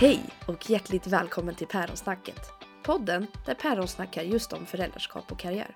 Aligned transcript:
Hej 0.00 0.20
och 0.46 0.70
hjärtligt 0.70 1.06
välkommen 1.06 1.54
till 1.54 1.66
Päronsnacket. 1.66 2.52
Podden 2.82 3.26
där 3.46 3.54
päron 3.54 3.88
snackar 3.88 4.22
just 4.22 4.52
om 4.52 4.66
föräldraskap 4.66 5.32
och 5.32 5.38
karriär. 5.38 5.74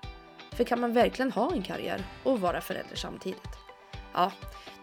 För 0.51 0.63
kan 0.63 0.79
man 0.79 0.93
verkligen 0.93 1.31
ha 1.31 1.53
en 1.53 1.61
karriär 1.61 2.03
och 2.23 2.41
vara 2.41 2.61
förälder 2.61 2.95
samtidigt? 2.95 3.57
Ja, 4.13 4.31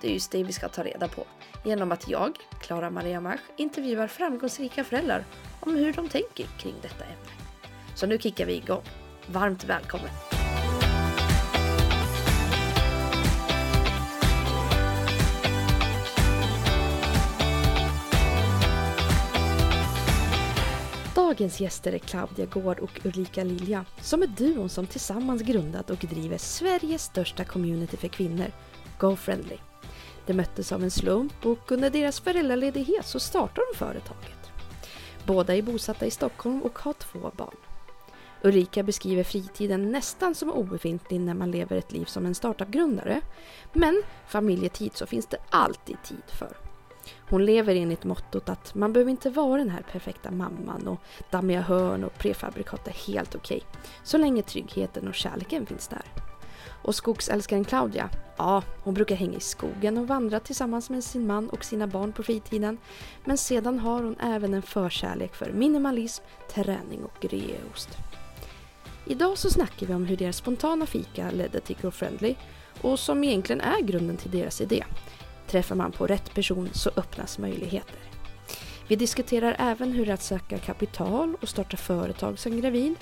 det 0.01 0.09
är 0.09 0.13
just 0.13 0.31
det 0.31 0.45
vi 0.45 0.53
ska 0.53 0.69
ta 0.69 0.85
reda 0.85 1.09
på 1.09 1.25
genom 1.65 1.93
att 1.93 2.09
jag, 2.09 2.37
Klara 2.61 2.91
Maria 2.91 3.21
Mach, 3.21 3.41
intervjuar 3.57 4.07
framgångsrika 4.07 4.85
föräldrar 4.85 5.25
om 5.61 5.77
hur 5.77 5.93
de 5.93 6.09
tänker 6.09 6.47
kring 6.59 6.75
detta 6.83 7.05
ämne. 7.05 7.31
Så 7.95 8.07
nu 8.07 8.19
kickar 8.19 8.47
vi 8.47 8.57
igång. 8.57 8.83
Varmt 9.27 9.65
välkommen! 9.65 10.30
Dagens 21.31 21.61
gäster 21.61 21.93
är 21.93 21.99
Claudia 21.99 22.47
Gård 22.47 22.79
och 22.79 23.01
Ulrika 23.05 23.45
Lilja 23.45 23.85
som 24.01 24.23
är 24.23 24.27
duon 24.27 24.69
som 24.69 24.87
tillsammans 24.87 25.43
grundat 25.43 25.91
och 25.91 25.97
driver 25.97 26.39
Sveriges 26.39 27.03
största 27.03 27.45
community 27.45 27.97
för 27.97 28.09
kvinnor, 28.09 28.47
GoFriendly. 28.99 29.57
De 30.27 30.35
möttes 30.35 30.73
av 30.73 30.83
en 30.83 30.91
slump 30.91 31.47
och 31.47 31.73
under 31.73 31.91
deras 31.91 32.21
föräldraledighet 32.21 33.07
så 33.07 33.21
startade 33.21 33.67
de 33.73 33.79
företaget. 33.79 34.51
Båda 35.27 35.57
är 35.57 35.63
bosatta 35.63 36.07
i 36.07 36.11
Stockholm 36.11 36.63
och 36.63 36.79
har 36.79 36.93
två 36.93 37.31
barn. 37.37 37.57
Ulrika 38.43 38.83
beskriver 38.83 39.25
fritiden 39.25 39.93
nästan 39.93 40.35
som 40.35 40.53
obefintlig 40.53 41.21
när 41.21 41.35
man 41.35 41.51
lever 41.51 41.77
ett 41.77 41.93
liv 41.93 42.05
som 42.05 42.27
en 42.27 42.35
startup-grundare. 42.35 43.21
Men 43.73 44.03
familjetid 44.29 44.93
så 44.95 45.07
finns 45.07 45.27
det 45.27 45.39
alltid 45.51 45.97
tid 46.05 46.25
för. 46.39 46.70
Hon 47.29 47.45
lever 47.45 47.75
enligt 47.75 48.05
mottot 48.05 48.49
att 48.49 48.75
man 48.75 48.93
behöver 48.93 49.11
inte 49.11 49.31
vara 49.31 49.59
den 49.59 49.71
här 49.71 49.83
perfekta 49.93 50.31
mamman 50.31 50.89
och 50.89 51.01
dammiga 51.31 51.61
hörn 51.61 52.05
och 52.05 52.19
prefabrikat 52.19 52.89
är 52.89 53.13
helt 53.13 53.35
okej. 53.35 53.57
Okay, 53.57 53.81
så 54.03 54.19
länge 54.19 54.43
tryggheten 54.43 55.09
och 55.09 55.15
kärleken 55.15 55.67
finns 55.67 55.89
där. 55.89 56.03
Och 56.83 56.95
skogsälskaren 56.95 57.65
Claudia, 57.65 58.11
ja, 58.37 58.63
hon 58.85 58.95
brukar 58.95 59.15
hänga 59.15 59.37
i 59.37 59.41
skogen 59.41 59.99
och 59.99 60.09
vandra 60.09 60.41
tillsammans 60.41 60.91
med 60.91 61.05
sin 61.05 61.27
man 61.27 61.51
och 61.51 61.65
sina 61.65 61.87
barn 61.87 62.13
på 62.13 62.23
fritiden. 62.23 62.79
Men 63.25 63.39
sedan 63.39 63.79
har 63.79 64.03
hon 64.03 64.17
även 64.21 64.55
en 64.55 64.63
förkärlek 64.63 65.35
för 65.35 65.53
minimalism, 65.53 66.25
träning 66.51 67.05
och 67.05 67.25
reost. 67.25 67.89
Idag 69.07 69.39
så 69.39 69.51
snackar 69.51 69.87
vi 69.87 69.95
om 69.95 70.05
hur 70.05 70.17
deras 70.17 70.37
spontana 70.37 70.87
fika 70.87 71.31
ledde 71.31 71.61
till 71.61 71.77
GoFriendly 71.83 72.35
och 72.81 72.99
som 72.99 73.25
egentligen 73.25 73.61
är 73.61 73.81
grunden 73.81 74.17
till 74.17 74.31
deras 74.31 74.61
idé. 74.61 74.85
Träffar 75.51 75.75
man 75.75 75.93
på 75.93 76.07
rätt 76.07 76.35
person 76.35 76.69
så 76.73 76.91
öppnas 76.97 77.39
möjligheter. 77.39 77.99
Vi 78.89 78.97
diskuterar 78.97 79.57
även 79.59 79.93
hur 79.93 80.11
att 80.11 80.23
söka 80.23 80.59
kapital 80.59 81.35
och 81.41 81.49
starta 81.49 81.77
företag 81.77 82.39
som 82.39 82.61
gravid, 82.61 82.95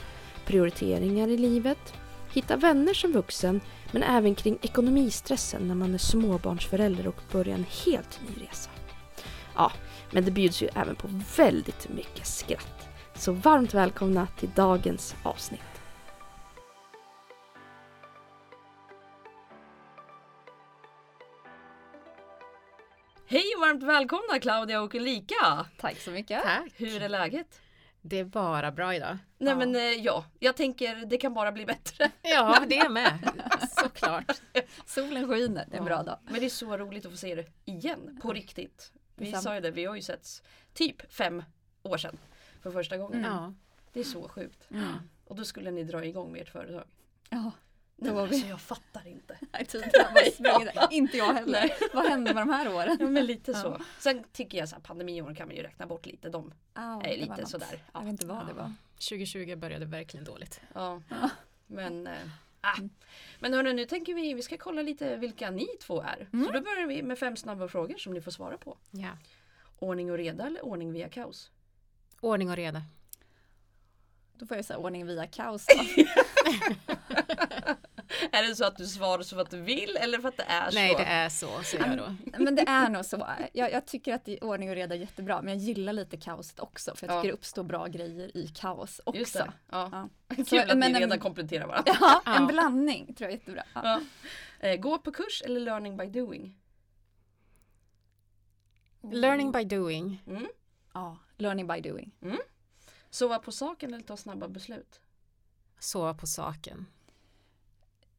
prioriteringar 0.46 1.28
i 1.28 1.36
livet, 1.36 1.94
hitta 2.32 2.56
vänner 2.56 2.94
som 2.94 3.12
vuxen 3.12 3.60
men 3.92 4.02
även 4.02 4.34
kring 4.34 4.58
ekonomistressen 4.62 5.68
när 5.68 5.74
man 5.74 5.94
är 5.94 5.98
småbarnsförälder 5.98 7.06
och 7.06 7.22
börjar 7.32 7.54
en 7.54 7.66
helt 7.86 8.20
ny 8.28 8.42
resa. 8.44 8.70
Ja, 9.54 9.72
men 10.10 10.24
det 10.24 10.30
bjuds 10.30 10.62
ju 10.62 10.68
även 10.74 10.96
på 10.96 11.08
väldigt 11.36 11.88
mycket 11.88 12.26
skratt. 12.26 12.88
Så 13.14 13.32
varmt 13.32 13.74
välkomna 13.74 14.26
till 14.38 14.50
dagens 14.54 15.14
avsnitt. 15.22 15.60
Hej 23.30 23.44
och 23.56 23.60
varmt 23.60 23.82
välkomna 23.82 24.38
Claudia 24.40 24.80
och 24.80 24.94
Ulrika! 24.94 25.66
Tack 25.80 25.96
så 25.96 26.10
mycket! 26.10 26.42
Tack! 26.42 26.72
Hur 26.76 27.02
är 27.02 27.08
läget? 27.08 27.60
Det 28.00 28.18
är 28.18 28.24
bara 28.24 28.72
bra 28.72 28.94
idag. 28.94 29.18
Nej 29.38 29.48
ja. 29.48 29.56
men 29.56 29.74
eh, 29.74 29.82
ja, 29.82 30.24
jag 30.38 30.56
tänker 30.56 31.06
det 31.06 31.16
kan 31.16 31.34
bara 31.34 31.52
bli 31.52 31.66
bättre. 31.66 32.10
Ja, 32.22 32.64
det 32.68 32.78
är 32.78 32.88
med. 32.88 33.18
Såklart. 33.70 34.40
Solen 34.86 35.28
skiner, 35.28 35.66
det 35.70 35.76
är 35.76 35.78
en 35.78 35.84
bra 35.84 36.02
dag. 36.02 36.18
Men 36.24 36.40
det 36.40 36.46
är 36.46 36.50
så 36.50 36.76
roligt 36.76 37.06
att 37.06 37.12
få 37.12 37.16
se 37.16 37.34
det 37.34 37.46
igen, 37.64 38.18
på 38.22 38.32
riktigt. 38.32 38.92
Vi 39.14 39.32
sa 39.32 39.54
ju 39.54 39.60
det, 39.60 39.70
vi 39.70 39.84
har 39.84 39.96
ju 39.96 40.02
setts 40.02 40.42
typ 40.74 41.12
fem 41.12 41.42
år 41.82 41.96
sedan 41.96 42.18
för 42.62 42.70
första 42.70 42.96
gången. 42.96 43.24
Mm. 43.24 43.56
Det 43.92 44.00
är 44.00 44.04
så 44.04 44.28
sjukt. 44.28 44.70
Mm. 44.70 44.92
Och 45.24 45.36
då 45.36 45.44
skulle 45.44 45.70
ni 45.70 45.84
dra 45.84 46.04
igång 46.04 46.32
med 46.32 46.42
ert 46.42 46.48
företag. 46.48 46.84
Ja. 47.28 47.52
Nej, 48.00 48.12
men 48.12 48.22
alltså, 48.22 48.46
jag 48.46 48.60
fattar 48.60 49.06
inte. 49.06 49.38
Nej, 49.52 49.66
ja. 50.74 50.88
Inte 50.90 51.16
jag 51.16 51.34
heller. 51.34 51.60
Nej. 51.60 51.76
Vad 51.94 52.06
hände 52.06 52.34
med 52.34 52.42
de 52.42 52.50
här 52.50 52.74
åren? 52.74 52.96
Ja, 53.00 53.06
men 53.06 53.26
lite 53.26 53.54
så. 53.54 53.66
Ja. 53.66 53.80
Sen 53.98 54.24
tycker 54.32 54.58
jag 54.58 54.64
att 54.64 54.82
pandemiåren 54.82 55.34
kan 55.34 55.48
man 55.48 55.56
ju 55.56 55.62
räkna 55.62 55.86
bort 55.86 56.06
lite. 56.06 56.28
De 56.28 56.52
oh, 56.76 57.00
är 57.04 57.16
lite 57.16 57.46
sådär. 57.46 57.82
Jag 57.92 58.00
vet 58.00 58.10
inte 58.10 58.26
vad 58.26 58.46
det 58.46 58.52
var. 58.52 58.72
2020 58.94 59.56
började 59.56 59.86
verkligen 59.86 60.24
dåligt. 60.24 60.60
Ja, 60.74 61.02
men 61.66 62.06
äh, 62.06 62.12
ah. 62.60 62.76
Men 63.38 63.54
hörni, 63.54 63.72
nu 63.72 63.84
tänker 63.84 64.14
vi 64.14 64.34
vi 64.34 64.42
ska 64.42 64.56
kolla 64.56 64.82
lite 64.82 65.16
vilka 65.16 65.50
ni 65.50 65.66
två 65.80 66.02
är. 66.02 66.28
Mm. 66.32 66.46
Så 66.46 66.52
då 66.52 66.60
börjar 66.60 66.86
vi 66.86 67.02
med 67.02 67.18
fem 67.18 67.36
snabba 67.36 67.68
frågor 67.68 67.96
som 67.96 68.14
ni 68.14 68.20
får 68.20 68.30
svara 68.30 68.58
på. 68.58 68.78
Ja. 68.90 69.10
Ordning 69.78 70.10
och 70.10 70.18
reda 70.18 70.46
eller 70.46 70.64
ordning 70.64 70.92
via 70.92 71.08
kaos? 71.08 71.50
Ordning 72.20 72.50
och 72.50 72.56
reda. 72.56 72.82
Då 74.34 74.46
får 74.46 74.56
jag 74.56 74.64
säga 74.64 74.78
ordning 74.78 75.06
via 75.06 75.26
kaos. 75.26 75.66
är 78.32 78.48
det 78.48 78.56
så 78.56 78.64
att 78.64 78.76
du 78.76 78.86
svarar 78.86 79.22
så 79.22 79.36
för 79.36 79.42
att 79.42 79.50
du 79.50 79.60
vill 79.60 79.96
eller 79.96 80.18
för 80.18 80.28
att 80.28 80.36
det 80.36 80.42
är 80.42 80.70
så? 80.70 80.74
Nej, 80.74 80.94
det 80.98 81.04
är 81.04 81.28
så, 81.28 81.62
säger 81.62 81.86
jag 81.86 81.98
då. 81.98 82.38
Men 82.38 82.54
det 82.54 82.62
är 82.62 82.88
nog 82.88 83.04
så. 83.04 83.28
Jag, 83.52 83.72
jag 83.72 83.86
tycker 83.86 84.14
att 84.14 84.24
det 84.24 84.32
är 84.32 84.44
ordning 84.44 84.68
och 84.70 84.74
reda 84.74 84.94
är 84.94 84.98
jättebra, 84.98 85.42
men 85.42 85.54
jag 85.54 85.62
gillar 85.62 85.92
lite 85.92 86.16
kaoset 86.16 86.60
också, 86.60 86.94
för 86.94 87.06
jag 87.06 87.16
tycker 87.16 87.28
ja. 87.28 87.32
det 87.32 87.32
uppstår 87.32 87.62
bra 87.62 87.86
grejer 87.86 88.36
i 88.36 88.48
kaos 88.48 89.00
också. 89.04 89.18
Just 89.18 89.34
det. 89.34 89.52
Ja. 89.70 89.88
Ja. 89.92 90.08
Kul 90.36 90.46
så, 90.46 90.58
att 90.60 90.78
ni 90.78 90.94
redan 90.94 91.12
en, 91.12 91.18
kompletterar 91.18 91.66
varandra. 91.66 91.92
Ja, 92.00 92.22
en 92.36 92.46
blandning 92.46 93.14
tror 93.14 93.30
jag 93.30 93.32
är 93.32 93.36
jättebra. 93.38 93.62
Ja. 93.74 94.00
Eh, 94.60 94.80
gå 94.80 94.98
på 94.98 95.12
kurs 95.12 95.42
eller 95.42 95.60
learning 95.60 95.96
by 95.96 96.06
doing? 96.06 96.58
Learning 99.02 99.52
by 99.52 99.64
doing. 99.64 100.22
Mm. 100.26 100.48
Ja, 100.92 101.18
learning 101.36 101.66
by 101.66 101.80
doing. 101.80 102.12
Mm. 102.22 102.38
Sova 103.10 103.38
på 103.38 103.52
saken 103.52 103.94
eller 103.94 104.04
ta 104.04 104.16
snabba 104.16 104.48
beslut? 104.48 105.00
Sova 105.78 106.14
på 106.14 106.26
saken 106.26 106.86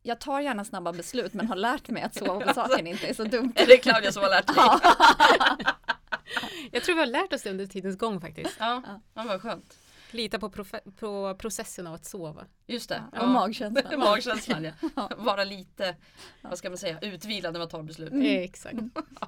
jag 0.04 0.20
tar 0.20 0.40
gärna 0.40 0.66
snabba 0.66 0.94
beslut 0.94 1.34
men 1.34 1.48
har 1.48 1.56
lärt 1.56 1.90
mig 1.90 2.04
att 2.04 2.16
sova 2.16 2.46
på 2.46 2.54
saken 2.54 2.88
inte 2.88 3.08
är 3.08 3.14
så 3.14 3.24
dumt. 3.24 3.54
Är 3.56 3.68
det 3.68 3.78
Claudia 3.78 4.12
som 4.12 4.24
har 4.24 4.30
lärt 4.30 4.48
dig? 4.48 4.56
jag 6.72 6.84
tror 6.84 6.96
vi 6.96 7.02
har 7.02 7.08
lärt 7.08 7.34
oss 7.34 7.42
det 7.42 7.50
under 7.50 7.66
tidens 7.66 7.98
gång 7.98 8.22
faktiskt. 8.22 8.56
Ja, 8.60 8.84
ja 9.14 9.24
vad 9.24 9.42
skönt. 9.42 9.78
Lita 10.12 10.40
på, 10.40 10.66
på 11.00 11.36
processen 11.40 11.88
av 11.88 11.94
att 11.94 12.06
sova. 12.06 12.46
Just 12.68 12.90
det. 12.90 13.04
Ja. 13.14 13.22
Och 13.22 13.30
magkänslan. 13.30 14.00
magkänslan 14.00 14.72
ja. 14.96 15.12
Vara 15.18 15.44
lite, 15.44 15.96
vad 16.42 16.58
ska 16.58 16.70
man 16.70 16.78
säga, 16.78 17.00
utvilad 17.02 17.54
när 17.54 17.60
man 17.60 17.70
tar 17.70 17.84
beslut. 17.84 18.12
Mm. 18.12 18.44
Exakt. 18.44 18.78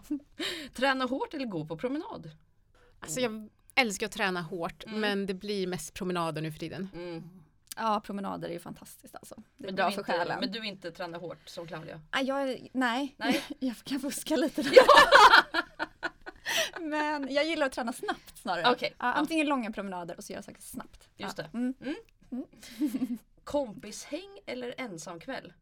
Träna 0.74 1.06
hårt 1.06 1.34
eller 1.34 1.46
gå 1.46 1.66
på 1.66 1.78
promenad? 1.78 2.32
Alltså 3.00 3.20
jag 3.20 3.50
älskar 3.76 4.06
att 4.06 4.12
träna 4.12 4.42
hårt 4.42 4.84
mm. 4.84 5.00
men 5.00 5.26
det 5.26 5.34
blir 5.34 5.68
mest 5.68 5.94
promenader 5.94 6.42
nu 6.42 6.52
för 6.52 6.60
tiden. 6.60 6.90
Mm. 6.94 7.41
Ja, 7.76 8.02
promenader 8.06 8.50
är 8.50 8.54
ju 8.54 8.60
fantastiskt 8.60 9.16
alltså. 9.16 9.36
Det 9.58 9.64
är 9.64 9.68
men 9.68 9.76
bra 9.76 9.92
för 9.92 10.02
inte, 10.02 10.12
själen. 10.12 10.40
Men 10.40 10.52
du 10.52 10.66
inte 10.66 10.92
tränar 10.92 11.20
hårt 11.20 11.50
som 11.50 11.68
Claudia? 11.68 12.02
Ah, 12.10 12.22
jag, 12.22 12.70
nej, 12.74 13.16
nej. 13.18 13.44
jag 13.60 13.76
kan 13.84 14.00
fuska 14.00 14.36
lite. 14.36 14.62
Då. 14.62 14.70
Ja. 14.74 14.84
men 16.80 17.34
jag 17.34 17.46
gillar 17.46 17.66
att 17.66 17.72
träna 17.72 17.94
snabbt 17.94 18.38
snarare. 18.38 18.72
Okay. 18.72 18.90
Ja, 18.98 19.14
antingen 19.14 19.48
långa 19.48 19.72
promenader 19.72 20.18
och 20.18 20.24
så 20.24 20.34
göra 20.34 20.44
saker 20.44 20.62
snabbt. 20.62 21.10
Just 21.18 21.38
det. 21.38 21.50
Mm. 21.54 21.74
Mm. 21.82 21.96
Mm. 22.32 23.18
Kompishäng 23.44 24.40
eller 24.46 24.76
ensamkväll? 24.78 25.54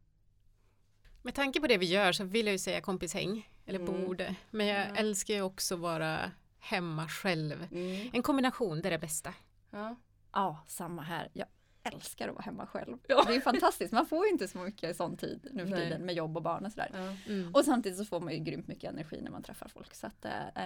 Med 1.21 1.35
tanke 1.35 1.61
på 1.61 1.67
det 1.67 1.77
vi 1.77 1.85
gör 1.85 2.11
så 2.11 2.23
vill 2.23 2.45
jag 2.45 2.53
ju 2.53 2.59
säga 2.59 2.81
kompishäng. 2.81 3.49
Eller 3.65 3.79
mm. 3.79 4.05
borde. 4.05 4.35
Men 4.49 4.67
jag 4.67 4.81
mm. 4.85 4.95
älskar 4.95 5.33
ju 5.33 5.41
också 5.41 5.75
att 5.75 5.81
vara 5.81 6.31
hemma 6.59 7.07
själv. 7.07 7.67
Mm. 7.71 8.09
En 8.13 8.23
kombination, 8.23 8.81
det 8.81 8.89
är 8.89 8.91
det 8.91 8.99
bästa. 8.99 9.33
Ja, 9.71 9.95
ja 10.31 10.63
samma 10.67 11.01
här. 11.01 11.29
Jag 11.33 11.47
älskar 11.83 12.27
att 12.27 12.35
vara 12.35 12.43
hemma 12.43 12.67
själv. 12.67 12.97
Ja. 13.07 13.23
Det 13.27 13.35
är 13.35 13.41
fantastiskt, 13.41 13.93
man 13.93 14.05
får 14.05 14.25
ju 14.25 14.31
inte 14.31 14.47
så 14.47 14.57
mycket 14.57 14.97
sån 14.97 15.17
tid 15.17 15.47
nu 15.51 15.67
för 15.67 15.75
tiden 15.75 16.05
med 16.05 16.15
jobb 16.15 16.37
och 16.37 16.43
barn 16.43 16.65
och 16.65 16.71
sådär. 16.71 16.89
Ja. 16.93 17.33
Mm. 17.33 17.55
Och 17.55 17.65
samtidigt 17.65 17.97
så 17.97 18.05
får 18.05 18.19
man 18.19 18.33
ju 18.33 18.39
grymt 18.39 18.67
mycket 18.67 18.91
energi 18.91 19.21
när 19.21 19.31
man 19.31 19.43
träffar 19.43 19.67
folk. 19.67 19.95
Så 19.95 20.07
att 20.07 20.25
äh, 20.25 20.63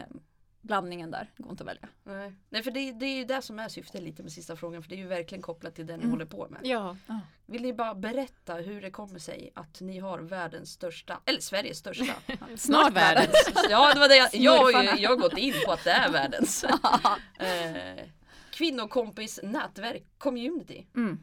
blandningen 0.63 1.11
där 1.11 1.31
går 1.37 1.51
inte 1.51 1.63
att 1.63 1.69
välja. 1.69 1.89
Nej, 2.03 2.33
Nej 2.49 2.63
för 2.63 2.71
det, 2.71 2.91
det 2.91 3.05
är 3.05 3.15
ju 3.15 3.25
det 3.25 3.41
som 3.41 3.59
är 3.59 3.69
syftet 3.69 4.03
lite 4.03 4.23
med 4.23 4.31
sista 4.31 4.55
frågan 4.55 4.83
för 4.83 4.89
det 4.89 4.95
är 4.95 4.99
ju 4.99 5.07
verkligen 5.07 5.41
kopplat 5.41 5.75
till 5.75 5.85
det 5.87 5.97
ni 5.97 6.03
mm. 6.03 6.11
håller 6.11 6.25
på 6.25 6.47
med. 6.49 6.59
Ja. 6.63 6.97
Vill 7.45 7.61
ni 7.61 7.73
bara 7.73 7.95
berätta 7.95 8.53
hur 8.53 8.81
det 8.81 8.91
kommer 8.91 9.19
sig 9.19 9.51
att 9.55 9.81
ni 9.81 9.99
har 9.99 10.19
världens 10.19 10.71
största, 10.71 11.19
eller 11.25 11.39
Sveriges 11.39 11.77
största. 11.77 12.13
Snart 12.57 12.93
världens. 12.93 13.51
ja 13.69 13.93
det 13.93 13.99
var 13.99 14.07
det 14.07 14.15
jag, 14.15 14.29
jag, 14.33 14.99
jag 14.99 15.09
har 15.09 15.17
gått 15.17 15.37
in 15.37 15.53
på 15.65 15.71
att 15.71 15.83
det 15.83 15.91
är 15.91 16.11
världens. 16.11 16.63
eh, 17.39 18.05
kvinnokompis 18.53 19.39
nätverk 19.43 20.03
community. 20.17 20.85
Mm. 20.95 21.19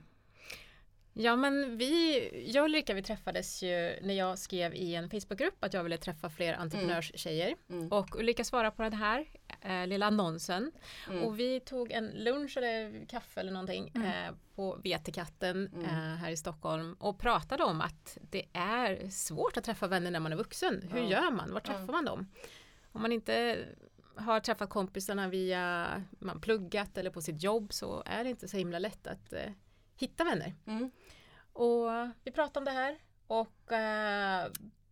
Ja 1.12 1.36
men 1.36 1.76
vi, 1.76 2.52
jag 2.52 2.62
och 2.62 2.66
Ulrika 2.68 2.94
vi 2.94 3.02
träffades 3.02 3.62
ju 3.62 3.98
när 4.02 4.14
jag 4.14 4.38
skrev 4.38 4.74
i 4.74 4.94
en 4.94 5.10
Facebookgrupp 5.10 5.64
att 5.64 5.74
jag 5.74 5.82
ville 5.82 5.96
träffa 5.96 6.30
fler 6.30 6.54
entreprenörstjejer. 6.54 7.54
Mm. 7.70 7.92
Och 7.92 8.18
Ulrika 8.18 8.44
svarade 8.44 8.70
på 8.76 8.82
den 8.82 8.92
här 8.92 9.26
eh, 9.60 9.86
lilla 9.86 10.06
annonsen. 10.06 10.72
Mm. 11.10 11.22
Och 11.22 11.40
vi 11.40 11.60
tog 11.60 11.92
en 11.92 12.06
lunch 12.06 12.56
eller 12.56 13.06
kaffe 13.06 13.40
eller 13.40 13.52
någonting 13.52 13.88
eh, 13.88 14.34
på 14.54 14.78
Vetekatten 14.84 15.66
Mm. 15.74 15.84
eh, 15.84 16.16
här 16.16 16.30
i 16.30 16.36
Stockholm 16.36 16.96
och 17.00 17.18
pratade 17.18 17.64
om 17.64 17.80
att 17.80 18.18
det 18.30 18.44
är 18.52 19.08
svårt 19.10 19.56
att 19.56 19.64
träffa 19.64 19.86
vänner 19.86 20.10
när 20.10 20.20
man 20.20 20.32
är 20.32 20.36
vuxen. 20.36 20.82
Hur 20.92 21.00
gör 21.00 21.30
man? 21.30 21.52
Var 21.52 21.60
träffar 21.60 21.92
man 21.92 22.04
dem? 22.04 22.28
Om 22.92 23.02
man 23.02 23.12
inte 23.12 23.58
har 24.16 24.40
träffat 24.40 24.70
kompisarna 24.70 25.28
via 25.28 26.02
man 26.18 26.40
pluggat 26.40 26.98
eller 26.98 27.10
på 27.10 27.22
sitt 27.22 27.42
jobb 27.42 27.72
så 27.72 28.02
är 28.06 28.24
det 28.24 28.30
inte 28.30 28.48
så 28.48 28.56
himla 28.56 28.78
lätt 28.78 29.06
att 29.06 29.32
eh, 29.32 29.52
hitta 29.96 30.24
vänner. 30.24 30.54
Mm. 30.66 30.90
Och 31.52 31.88
vi 32.24 32.30
pratade 32.30 32.58
om 32.58 32.64
det 32.64 32.80
här 32.80 32.98
och 33.26 33.72
eh, 33.72 34.50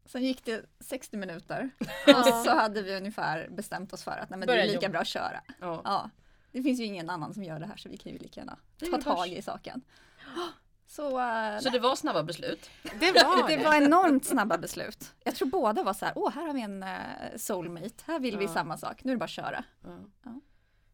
Sen 0.09 0.25
gick 0.25 0.45
det 0.45 0.65
60 0.81 1.17
minuter 1.17 1.71
och 2.07 2.25
så 2.45 2.51
hade 2.51 2.83
vi 2.83 2.97
ungefär 2.97 3.49
bestämt 3.49 3.93
oss 3.93 4.05
för 4.05 4.11
att 4.11 4.31
nej, 4.31 4.39
men 4.39 4.49
det 4.49 4.63
är 4.63 4.67
lika 4.67 4.75
jobba. 4.75 4.89
bra 4.89 5.01
att 5.01 5.07
köra. 5.07 5.41
Ja. 5.61 5.81
Ja. 5.85 6.11
Det 6.53 6.63
finns 6.63 6.81
ju 6.81 6.85
ingen 6.85 7.11
annan 7.11 7.35
som 7.35 7.45
gör 7.45 7.61
det 7.61 7.67
här 7.67 7.77
så 7.77 7.89
vi 7.89 7.97
kan 7.97 8.13
ju 8.13 8.19
lika 8.19 8.41
gärna 8.41 8.59
ta 8.91 9.01
tag 9.01 9.29
i 9.29 9.43
saken. 9.43 9.83
Så, 10.91 11.21
eh, 11.21 11.59
Så 11.61 11.71
det 11.71 11.79
var 11.79 11.97
snabba 11.97 12.23
beslut? 12.23 12.71
det 13.01 13.13
var 13.13 13.49
det 13.57 13.65
var 13.65 13.75
enormt 13.75 14.25
snabba 14.25 14.59
beslut. 14.59 15.13
Jag 15.25 15.35
tror 15.35 15.49
båda 15.49 15.83
var 15.83 15.93
så 15.95 16.05
här, 16.05 16.13
åh 16.17 16.31
här 16.31 16.47
har 16.47 16.55
vi 16.55 16.63
en 16.63 16.83
eh, 16.83 16.89
soulmate, 17.37 17.95
här 18.07 18.21
vill 18.21 18.39
vi 18.39 18.45
Ja. 18.45 18.51
samma 18.53 18.77
sak, 18.79 19.05
nu 19.05 19.13
är 19.13 19.15
det 19.17 19.19
bara 19.19 19.25
att 19.25 19.31
köra. 19.31 19.65
Ja. 19.85 19.99
Ja. 20.25 20.41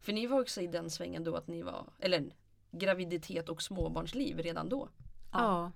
För 0.00 0.12
ni 0.12 0.26
var 0.26 0.40
också 0.40 0.60
i 0.60 0.66
den 0.66 0.90
svängen 0.90 1.24
då 1.24 1.36
att 1.36 1.48
ni 1.48 1.62
var, 1.62 1.86
eller 2.00 2.24
graviditet 2.70 3.48
och 3.48 3.62
småbarnsliv 3.62 4.38
redan 4.38 4.68
då? 4.68 4.88
Ja. 5.32 5.72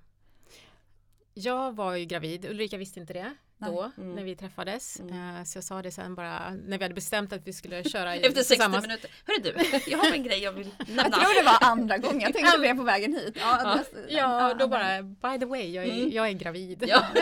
Jag 1.35 1.77
var 1.77 1.95
ju 1.95 2.05
gravid, 2.05 2.45
Ulrika 2.45 2.77
visste 2.77 3.01
inte 3.01 3.13
det. 3.13 3.35
Då 3.59 3.91
Mm. 3.99 4.15
när 4.15 4.25
vi 4.25 4.37
träffades. 4.37 5.01
Mm. 5.01 5.37
Eh, 5.37 5.45
Så 5.45 5.57
jag 5.57 5.65
sa 5.65 5.83
det 5.83 5.91
sen 5.91 6.15
bara 6.15 6.51
när 6.51 6.79
vi 6.79 6.85
hade 6.85 6.95
bestämt 6.95 7.33
att 7.33 7.47
vi 7.47 7.53
skulle 7.53 7.85
köra 7.91 8.15
Efter 8.15 8.31
60 8.31 8.49
tillsammans. 8.49 8.83
minuter. 8.87 9.11
Hörru 9.27 9.43
du, 9.43 9.91
jag 9.91 9.99
har 9.99 10.13
en 10.13 10.23
grej 10.23 10.39
jag 10.43 10.53
vill 10.53 10.71
nämna. 10.87 11.03
Jag 11.03 11.13
tror 11.13 11.39
det 11.43 11.47
var 11.47 11.59
andra 11.71 11.99
gången, 11.99 12.21
jag 12.21 12.33
tänkte 12.35 12.57
på 12.59 12.63
det 12.65 12.75
på 12.75 12.83
vägen 12.83 13.15
hit. 13.15 13.37
Ja, 13.41 13.79
Ja. 14.09 14.09
Ja, 14.09 14.55
då 14.55 14.69
bara 14.69 15.03
by 15.03 15.39
the 15.41 15.47
way, 15.47 15.71
jag 15.73 15.85
är, 15.87 15.93
Mm. 15.93 16.11
jag 16.11 16.29
är 16.29 16.33
gravid. 16.33 16.85
Ja. 16.89 17.05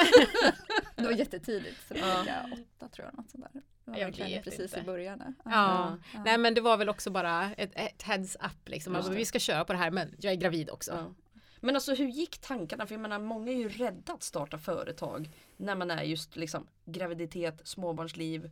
Det 0.97 1.05
var 1.05 1.13
jättetidigt, 1.13 1.89
så 1.89 1.95
det 1.95 2.01
var 2.01 2.09
Ja. 2.09 2.35
åtta 2.53 2.89
tror 2.89 3.07
jag. 3.07 3.15
Något 3.19 3.31
sånt 3.31 3.45
där. 3.53 3.61
Det 3.85 3.91
var 3.91 3.99
Jag 3.99 4.05
verkligen 4.07 4.43
precis 4.43 4.61
inte. 4.61 4.79
i 4.81 4.83
början. 4.83 5.35
Ja. 5.45 5.51
Ja. 5.51 5.99
Nej 6.25 6.39
men 6.39 6.55
det 6.55 6.61
var 6.61 6.77
väl 6.77 6.89
också 6.89 7.11
bara 7.11 7.51
ett, 7.57 7.71
ett 7.75 8.03
heads 8.03 8.37
up 8.37 8.69
liksom. 8.69 8.97
Alltså, 8.97 9.13
vi 9.13 9.25
ska 9.25 9.39
köra 9.39 9.65
på 9.65 9.73
det 9.73 9.79
här 9.79 9.91
men 9.91 10.15
jag 10.21 10.33
är 10.33 10.37
gravid 10.37 10.71
också. 10.71 11.15
Men 11.61 11.75
alltså 11.75 11.95
hur 11.95 12.07
gick 12.09 12.39
tankarna? 12.39 12.87
För 12.87 12.95
jag 12.95 13.03
menar 13.03 13.19
många 13.19 13.53
är 13.53 13.57
ju 13.57 13.69
rädda 13.69 14.13
att 14.13 14.23
starta 14.23 14.59
företag 14.59 15.31
när 15.57 15.75
man 15.77 15.91
är 15.91 16.03
just 16.03 16.37
liksom 16.37 16.67
graviditet, 16.85 17.61
småbarnsliv. 17.65 18.51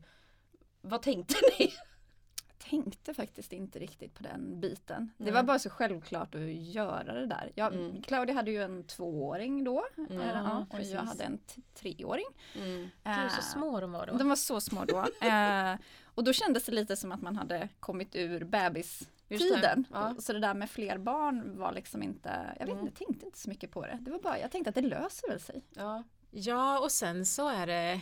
Vad 0.80 1.02
tänkte 1.02 1.34
ni? 1.58 1.72
tänkte 2.70 3.14
faktiskt 3.14 3.52
inte 3.52 3.78
riktigt 3.78 4.14
på 4.14 4.22
den 4.22 4.60
biten. 4.60 5.10
Det 5.16 5.24
Nej. 5.24 5.32
var 5.32 5.42
bara 5.42 5.58
så 5.58 5.70
självklart 5.70 6.34
att 6.34 6.40
göra 6.52 7.12
det 7.14 7.26
där. 7.26 7.52
Jag, 7.54 7.74
Mm. 7.74 8.02
Claudia 8.02 8.34
hade 8.34 8.50
ju 8.50 8.62
en 8.62 8.84
tvååring 8.84 9.64
då 9.64 9.84
Mm. 9.98 10.20
eh, 10.20 10.26
ja, 10.34 10.58
och 10.58 10.70
precis. 10.76 10.92
jag 10.92 11.00
hade 11.02 11.24
en 11.24 11.38
treåring. 11.74 12.26
Mm. 12.56 12.80
Gud, 12.82 12.90
så 13.30 13.38
Eh, 13.38 13.42
små 13.52 13.80
de 13.80 13.92
var 13.92 14.06
då. 14.06 14.16
De 14.16 14.28
var 14.28 14.36
så 14.36 14.60
små 14.60 14.84
då. 14.84 14.98
Eh, 15.26 15.74
och 16.04 16.24
då 16.24 16.32
kändes 16.32 16.64
det 16.64 16.72
lite 16.72 16.96
som 16.96 17.12
att 17.12 17.22
man 17.22 17.36
hade 17.36 17.68
kommit 17.80 18.16
ur 18.16 18.44
bebistiden. 18.44 19.10
Det, 19.38 19.84
ja. 19.92 20.14
Så 20.18 20.32
det 20.32 20.38
där 20.40 20.54
med 20.54 20.70
fler 20.70 20.98
barn 20.98 21.58
var 21.58 21.72
liksom 21.72 22.02
inte, 22.02 22.56
jag 22.58 22.66
vet 22.66 22.74
Mm. 22.74 22.86
inte, 22.86 23.02
jag 23.02 23.08
tänkte 23.08 23.26
inte 23.26 23.38
så 23.38 23.48
mycket 23.50 23.70
på 23.70 23.86
det. 23.86 23.98
Det 24.00 24.10
var 24.10 24.18
bara, 24.18 24.38
jag 24.38 24.50
tänkte 24.50 24.68
att 24.68 24.74
det 24.74 24.80
löser 24.82 25.28
väl 25.28 25.40
sig. 25.40 25.64
Ja. 25.74 26.02
Ja 26.30 26.78
och 26.80 26.92
sen 26.92 27.26
så 27.26 27.48
är 27.48 27.66
det 27.66 28.00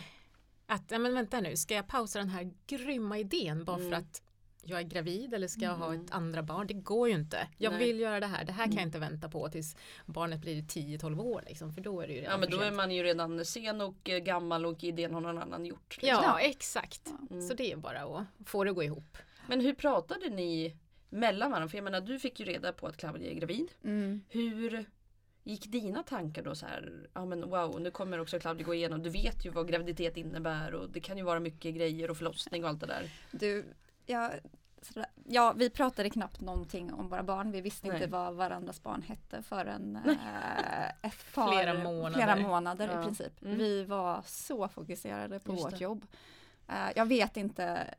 att, 0.67 0.91
ja 0.91 0.99
men 0.99 1.13
vänta 1.13 1.41
nu, 1.41 1.55
ska 1.57 1.73
jag 1.75 1.87
pausa 1.87 2.19
den 2.19 2.29
här 2.29 2.51
grymma 2.67 3.17
idén 3.19 3.65
bara 3.65 3.77
för 3.77 3.85
Mm. 3.85 3.99
att 3.99 4.21
jag 4.65 4.79
är 4.79 4.83
gravid 4.83 5.33
eller 5.33 5.47
ska 5.47 5.61
jag 5.61 5.75
ha 5.75 5.87
Mm. 5.87 6.05
ett 6.05 6.11
andra 6.11 6.43
barn? 6.43 6.67
Det 6.67 6.73
går 6.73 7.09
ju 7.09 7.15
inte. 7.15 7.47
Jag 7.57 7.73
Nej. 7.73 7.79
vill 7.87 7.99
göra 7.99 8.19
det 8.19 8.25
här. 8.27 8.43
Det 8.45 8.51
här 8.51 8.63
kan 8.63 8.71
jag 8.71 8.77
Mm. 8.81 8.87
inte 8.87 8.99
vänta 8.99 9.29
på 9.29 9.49
tills 9.49 9.75
barnet 10.05 10.39
blir 10.41 10.61
10-12 10.63 11.19
år 11.21 11.43
liksom, 11.47 11.73
för 11.73 11.81
då 11.81 12.01
är 12.01 12.07
det 12.07 12.13
ju 12.13 12.19
redan 12.19 12.31
ja 12.31 12.37
men 12.37 12.51
för 12.51 12.57
då 12.57 12.63
är 12.63 12.71
man 12.71 12.91
ju 12.91 13.03
redan 13.03 13.45
sen 13.45 13.81
och 13.81 14.09
eh, 14.09 14.19
gammal 14.19 14.65
och 14.65 14.83
idén 14.83 15.13
har 15.13 15.21
någon 15.21 15.37
annan 15.37 15.65
gjort. 15.65 15.97
liksom. 16.01 16.23
Ja, 16.23 16.39
exakt. 16.39 17.13
Mm. 17.31 17.47
Så 17.47 17.53
det 17.53 17.71
är 17.71 17.75
bara 17.77 17.99
att 18.01 18.25
få 18.49 18.63
det 18.63 18.69
att 18.69 18.75
gå 18.75 18.83
ihop. 18.83 19.17
Men 19.47 19.61
hur 19.61 19.73
pratade 19.73 20.29
ni 20.29 20.77
mellan 21.13 21.51
varandra? 21.51 21.69
För 21.69 21.77
jag 21.77 21.83
menar 21.83 22.01
du 22.01 22.19
fick 22.19 22.39
ju 22.39 22.45
reda 22.45 22.73
på 22.73 22.87
att 22.87 22.97
Claudia 22.97 23.31
är 23.31 23.35
gravid. 23.35 23.71
Hur 24.29 24.85
gick 25.43 25.71
dina 25.71 26.03
tankar 26.03 26.43
då 26.43 26.55
så 26.55 26.65
här? 26.65 27.07
Ja 27.13 27.25
men 27.25 27.49
wow, 27.49 27.81
nu 27.81 27.91
kommer 27.91 28.19
också 28.19 28.39
Claudia 28.39 28.65
gå 28.65 28.73
igenom. 28.73 29.03
Du 29.03 29.09
vet 29.09 29.45
ju 29.45 29.49
vad 29.49 29.67
graviditet 29.67 30.17
innebär 30.17 30.73
och 30.73 30.89
det 30.89 30.99
kan 30.99 31.17
ju 31.17 31.23
vara 31.23 31.39
mycket 31.39 31.75
grejer 31.75 32.11
och 32.11 32.17
förlossning 32.17 32.63
och 32.63 32.69
allt 32.69 32.79
det 32.79 32.85
där. 32.87 33.09
Du, 33.31 33.65
ja, 34.05 34.31
sådär. 34.81 35.05
ja, 35.27 35.53
vi 35.57 35.69
pratade 35.69 36.09
knappt 36.09 36.41
någonting 36.41 36.93
om 36.93 37.09
våra 37.09 37.23
barn. 37.23 37.51
Vi 37.51 37.61
visste 37.61 37.87
Nej. 37.87 37.95
inte 37.97 38.07
vad 38.07 38.35
varandras 38.35 38.83
barn 38.83 39.01
hette 39.01 39.41
förrän 39.41 39.95
eh, 39.95 40.87
ett 40.89 41.33
par, 41.33 41.51
Flera 41.51 41.83
månader. 41.83 42.13
flera 42.15 42.35
månader 42.35 42.89
Ja. 42.93 43.01
i 43.01 43.03
princip. 43.05 43.41
Mm. 43.41 43.57
Vi 43.57 43.83
var 43.83 44.21
så 44.25 44.67
fokuserade 44.67 45.39
på 45.39 45.51
Just 45.51 45.63
vårt 45.65 45.71
det. 45.71 45.83
jobb. 45.83 46.05
Eh, 46.67 46.75
jag 46.95 47.05
vet 47.05 47.37
inte, 47.37 47.93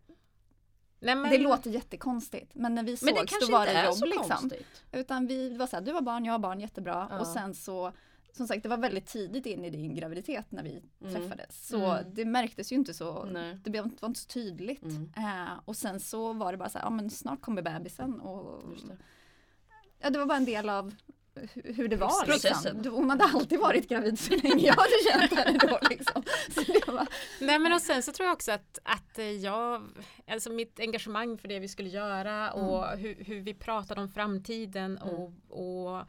Nej, 1.04 1.14
men, 1.14 1.30
det 1.30 1.38
låter 1.38 1.70
jättekonstigt 1.70 2.54
men 2.54 2.74
när 2.74 2.82
vi 2.82 2.96
Men 3.02 3.14
det 3.14 3.20
sågs 3.30 3.46
då 3.46 3.52
var 3.52 3.66
det 3.66 3.84
jobb 3.84 3.94
så 3.94 4.06
liksom. 4.06 4.28
konstigt. 4.28 4.66
Utan 4.92 5.26
vi 5.26 5.56
var 5.56 5.66
såhär, 5.66 5.82
du 5.82 5.92
har 5.92 6.00
barn, 6.00 6.24
jag 6.24 6.32
har 6.32 6.38
barn, 6.38 6.60
jättebra. 6.60 7.06
Ja. 7.10 7.20
Och 7.20 7.26
sen 7.26 7.54
så, 7.54 7.92
som 8.32 8.46
sagt 8.48 8.62
det 8.62 8.68
var 8.68 8.76
väldigt 8.76 9.06
tidigt 9.06 9.46
in 9.46 9.64
i 9.64 9.70
din 9.70 9.94
graviditet 9.94 10.46
när 10.50 10.62
vi 10.62 10.82
Mm. 11.00 11.14
träffades. 11.14 11.68
Så 11.68 11.84
Mm. 11.90 12.04
det 12.14 12.24
märktes 12.24 12.72
ju 12.72 12.76
inte 12.76 12.94
så, 12.94 13.24
Nej. 13.24 13.58
det 13.64 13.70
blev- 13.70 13.90
var 14.00 14.08
inte 14.08 14.20
så 14.20 14.28
tydligt. 14.28 14.82
Mm. 14.82 15.12
Eh, 15.16 15.52
och 15.64 15.76
sen 15.76 16.00
så 16.00 16.32
var 16.32 16.52
det 16.52 16.58
bara 16.58 16.68
så 16.68 16.78
här, 16.78 16.86
ja 16.86 16.90
men 16.90 17.10
snart 17.10 17.40
kommer 17.40 17.62
bebisen. 17.62 18.20
Och, 18.20 18.62
det. 18.88 18.96
ja, 20.00 20.10
det 20.10 20.18
var 20.18 20.26
bara 20.26 20.36
en 20.38 20.44
del 20.44 20.68
av 20.68 20.94
hur 21.64 21.88
det 21.88 21.96
var. 21.96 22.24
Processen. 22.24 22.76
Liksom. 22.76 22.94
Hon 22.94 23.10
hade 23.10 23.24
alltid 23.24 23.58
varit 23.58 23.88
gravid 23.88 24.18
så 24.18 24.30
länge 24.30 24.66
jag 24.66 24.74
hade 24.74 25.28
känt 25.28 25.34
henne 25.34 25.58
då. 25.58 25.78
Liksom. 25.90 26.22
Var, 26.86 27.06
Nej 27.40 27.58
men 27.58 27.72
och 27.72 27.80
sen 27.80 28.02
så 28.02 28.12
tror 28.12 28.26
jag 28.26 28.32
också 28.32 28.52
att, 28.52 28.78
att 28.82 29.18
eh, 29.18 29.30
jag, 29.30 29.82
alltså 30.26 30.50
mitt 30.50 30.80
engagemang 30.80 31.38
för 31.38 31.48
det 31.48 31.58
vi 31.58 31.68
skulle 31.68 31.88
göra 31.88 32.52
och 32.52 32.98
hur, 32.98 33.24
hur 33.24 33.40
vi 33.40 33.54
pratade 33.54 34.00
om 34.00 34.08
framtiden 34.08 34.98
och, 34.98 35.32
och 35.48 35.98
eh, 35.98 36.04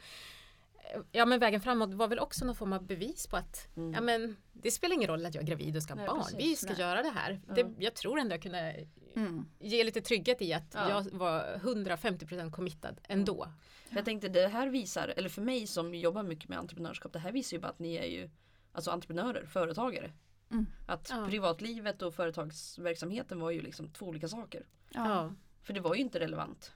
Ja 1.12 1.26
men 1.26 1.40
vägen 1.40 1.62
framåt 1.62 1.94
var 1.94 2.08
väl 2.08 2.20
också 2.20 2.46
någon 2.46 2.56
form 2.56 2.74
av 2.74 2.84
bevis 2.86 3.28
på 3.28 3.38
att 3.38 3.68
Mm. 3.78 3.94
ja, 3.94 4.02
men, 4.02 4.38
det 4.54 4.72
spelar 4.72 4.96
ingen 4.96 5.08
roll 5.10 5.26
att 5.26 5.36
jag 5.36 5.44
är 5.44 5.48
gravid 5.48 5.76
och 5.76 5.84
ska 5.84 5.94
ha 5.94 6.06
barn. 6.06 6.19
precis. 6.24 6.40
vi 6.40 6.56
ska 6.56 6.69
Nej. 6.69 6.80
göra 6.80 7.04
det 7.04 7.09
här. 7.09 7.42
Ja. 7.48 7.54
Det, 7.54 7.74
jag 7.80 7.94
tror 7.94 8.19
ändå 8.19 8.33
jag 8.33 8.42
kunde 8.42 8.88
mm. 9.16 9.45
ge 9.59 9.83
lite 9.83 10.02
trygghet 10.02 10.42
i 10.42 10.54
att 10.54 10.71
Ja. 10.74 10.90
jag 10.90 11.12
var 11.12 11.59
150% 11.64 12.52
committad 12.52 13.00
ändå. 13.04 13.48
För 13.90 13.95
Jag 13.95 14.06
tänkte 14.06 14.30
det 14.30 14.48
här 14.48 14.68
visar, 14.68 15.14
eller 15.18 15.30
för 15.30 15.42
mig 15.42 15.68
som 15.68 15.95
jobbar 15.95 16.24
mycket 16.24 16.50
med 16.50 16.59
entreprenörskap, 16.59 17.14
det 17.14 17.19
här 17.19 17.31
visar 17.31 17.57
ju 17.57 17.62
bara 17.62 17.68
att 17.68 17.80
ni 17.80 17.95
är 17.95 18.06
ju 18.06 18.30
alltså 18.71 18.92
entreprenörer, 18.92 19.45
företagare. 19.45 20.12
Mm. 20.52 20.66
Att 20.88 21.09
Ja. 21.09 21.26
privatlivet 21.30 22.02
och 22.02 22.14
företagsverksamheten 22.16 23.40
var 23.40 23.52
ju 23.52 23.62
liksom 23.62 23.90
två 23.90 24.06
olika 24.06 24.28
saker. 24.28 24.66
Ja. 24.90 25.33
För 25.64 25.74
det 25.74 25.80
var 25.80 25.95
ju 25.95 26.02
inte 26.02 26.19
relevant. 26.19 26.71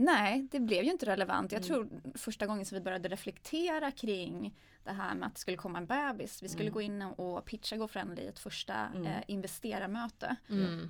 Nej, 0.00 0.48
det 0.50 0.60
blev 0.60 0.84
ju 0.84 0.90
inte 0.90 1.06
relevant. 1.06 1.52
Jag 1.52 1.64
Mm. 1.64 1.68
tror 1.68 2.00
första 2.18 2.46
gången 2.46 2.64
som 2.66 2.74
vi 2.78 2.84
började 2.84 3.08
reflektera 3.08 3.90
kring 3.90 4.54
det 4.84 4.92
här 4.92 5.14
med 5.14 5.26
att 5.26 5.34
det 5.34 5.40
skulle 5.40 5.56
komma 5.56 5.78
en 5.78 5.86
bebis. 5.86 6.42
Vi 6.42 6.48
skulle 6.48 6.64
Mm. 6.64 6.74
gå 6.74 6.80
in 6.80 7.02
och 7.02 7.44
pitcha 7.44 7.76
GoFriendly 7.76 8.22
i 8.22 8.26
ett 8.26 8.38
första 8.38 8.74
Mm. 8.74 9.06
eh, 9.06 9.22
investerarmöte. 9.26 10.36